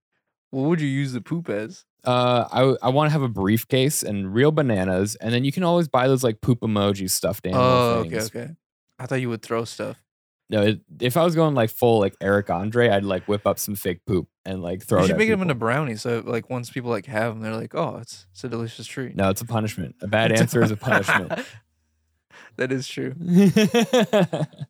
[0.50, 1.84] what would you use the poop as?
[2.04, 2.46] Uh,
[2.82, 5.88] I I want to have a briefcase and real bananas, and then you can always
[5.88, 8.26] buy those like poop emoji stuffed animal Oh, okay, things.
[8.26, 8.48] okay.
[8.98, 9.96] I thought you would throw stuff.
[10.50, 13.58] No, it, if I was going like full like Eric Andre, I'd like whip up
[13.58, 15.06] some fake poop and like throw you it.
[15.08, 16.02] should at make them into brownies.
[16.02, 19.16] So like once people like have them, they're like, oh, it's it's a delicious treat.
[19.16, 19.96] No, it's a punishment.
[20.02, 21.32] A bad answer is a punishment.
[22.56, 23.14] that is true.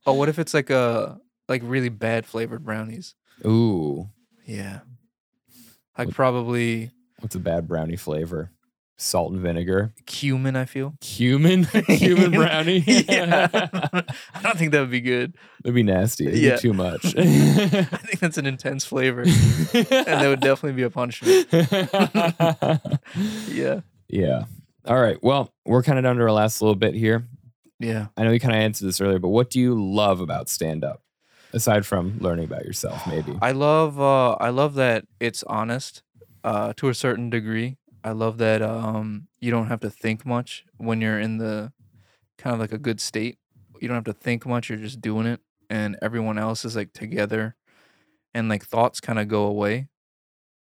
[0.07, 3.15] Oh, what if it's like a like really bad flavored brownies?
[3.47, 4.09] Ooh,
[4.45, 4.81] Yeah.
[5.99, 6.91] Like probably
[7.25, 8.51] what's a bad brownie flavor?
[8.97, 9.93] Salt and vinegar.
[10.07, 10.95] cumin, I feel.
[11.01, 11.65] Cumin,
[11.97, 12.79] cumin brownie.
[12.87, 13.49] yeah.
[13.53, 15.35] I don't think that would be good.
[15.65, 16.29] That'd be nasty.
[16.29, 16.55] It'd Yeah.
[16.57, 17.05] be too much.
[17.17, 19.23] I think that's an intense flavor.
[19.23, 21.49] and that would definitely be a punishment.
[23.49, 23.81] Yeah.
[24.09, 24.45] yeah.
[24.87, 25.19] All right.
[25.23, 27.27] Well, we're kind of down to our last little bit here.
[27.81, 28.07] Yeah.
[28.17, 30.85] I know you kind of answered this earlier, but what do you love about stand
[30.85, 31.01] up?
[31.53, 33.37] Aside from learning about yourself, maybe.
[33.41, 36.03] I love uh I love that it's honest
[36.45, 37.77] uh to a certain degree.
[38.05, 41.73] I love that um you don't have to think much when you're in the
[42.39, 43.39] kind of like a good state.
[43.81, 45.41] You don't have to think much, you're just doing it
[45.71, 47.57] and everyone else is like together
[48.35, 49.89] and like thoughts kind of go away.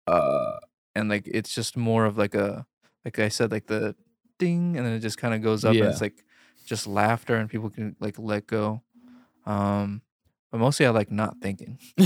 [0.07, 0.59] Uh
[0.95, 2.66] and like it's just more of like a
[3.05, 3.95] like I said like the
[4.39, 5.85] ding and then it just kind of goes up Yeah.
[5.85, 6.24] and it's like
[6.66, 8.82] just laughter and people can like let go.
[9.47, 10.03] Um
[10.51, 11.78] but mostly I like not thinking.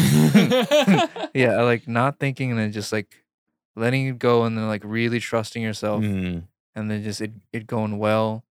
[1.35, 3.22] Yeah, I like not thinking and then just like
[3.77, 7.67] letting it go and then like really trusting yourself Mm, and then just it, it
[7.67, 8.45] going well.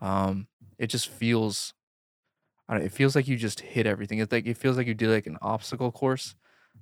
[0.00, 1.74] Um, it just feels,
[2.68, 4.18] I don't, it feels like you just hit everything.
[4.18, 6.34] It's like it feels like you did like an obstacle course,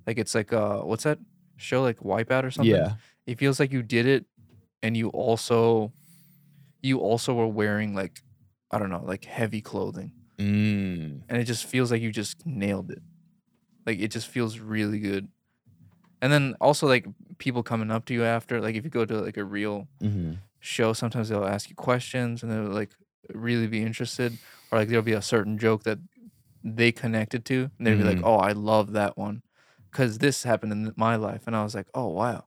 [0.07, 1.19] like it's like uh, what's that
[1.57, 2.87] show like Wipeout or something?
[2.87, 2.95] yeah.
[3.25, 4.25] It feels like you did it,
[4.83, 5.93] and you also,
[6.81, 8.21] you also were wearing like,
[8.71, 12.91] I don't know, like heavy clothing, Mm, and it just feels like you just nailed
[12.91, 13.01] it.
[13.85, 15.29] Like it just feels really good.
[16.21, 17.05] And then also like
[17.37, 20.37] people coming up to you after, like if you go to like a real mhm.
[20.59, 22.91] show, sometimes they'll ask you questions and they'll like
[23.33, 24.37] really be interested,
[24.71, 25.99] or like there'll be a certain joke that
[26.63, 28.25] they connected to, and they'll be like, Mhm.
[28.25, 29.41] "Oh, I love that one,"
[29.91, 32.45] because this happened in my life, and I was like, "Oh, wow,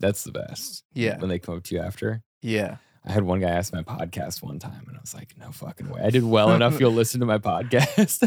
[0.00, 0.84] That's the best.
[0.94, 1.18] Yeah.
[1.18, 2.22] When they come up to you after.
[2.40, 5.50] yeah, I had one guy ask my podcast one time, and I was like, "No
[5.50, 6.02] fucking way!
[6.02, 6.78] I did well enough.
[6.80, 8.20] You'll listen to my podcast."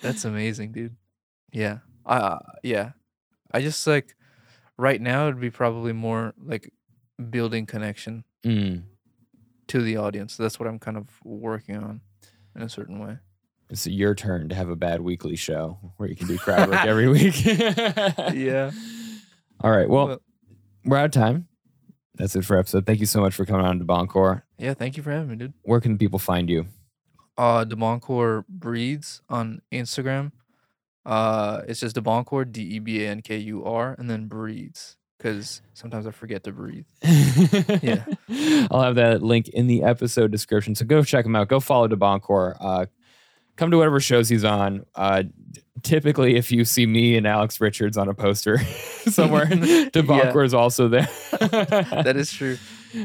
[0.00, 0.96] that's amazing, dude."
[1.52, 2.92] Yeah, uh, yeah,
[3.52, 4.16] I just like
[4.78, 6.72] right now it'd be probably more like
[7.30, 8.82] building connection Mm.
[9.68, 10.36] to the audience.
[10.36, 12.00] That's what I'm kind of working on
[12.56, 13.18] in a certain way.
[13.70, 16.84] It's your turn to have a bad weekly show where you can do crowd work
[16.84, 17.44] every week.
[17.44, 18.70] Yeah.
[19.60, 19.88] All right.
[19.88, 20.22] Well, Well-
[20.84, 21.46] we're out of time.
[22.16, 22.84] That's it for episode.
[22.84, 24.42] Thank you so much for coming on to Boncore.
[24.58, 25.54] Yeah, thank you for having me, dude.
[25.62, 26.66] Where can people find you?
[27.38, 30.32] uh Debankur breeds on Instagram.
[31.04, 34.96] Uh it's just Debankur D E B A N K U R and then breathes
[35.18, 36.86] cuz sometimes I forget to breathe.
[37.82, 38.04] yeah.
[38.70, 40.74] I'll have that link in the episode description.
[40.74, 41.48] So go check him out.
[41.48, 42.56] Go follow Debankur.
[42.60, 42.86] Uh,
[43.56, 44.84] come to whatever shows he's on.
[44.94, 45.24] Uh,
[45.82, 48.58] typically, if you see me and Alex Richards on a poster
[49.08, 51.08] somewhere, Debankur is also there.
[51.40, 52.58] That is true.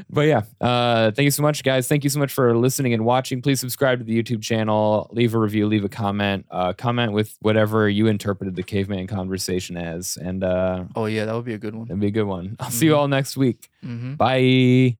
[0.09, 1.87] But yeah, uh, thank you so much, guys.
[1.87, 3.41] Thank you so much for listening and watching.
[3.41, 7.35] Please subscribe to the YouTube channel, leave a review, leave a comment, uh, comment with
[7.41, 11.57] whatever you interpreted the caveman conversation as, and uh, Oh yeah, that would be a
[11.57, 11.87] good one.
[11.87, 12.55] that'd be a good one.
[12.59, 13.69] I'll see you all next week.
[13.83, 14.17] Mhm.
[14.17, 14.97] Bye.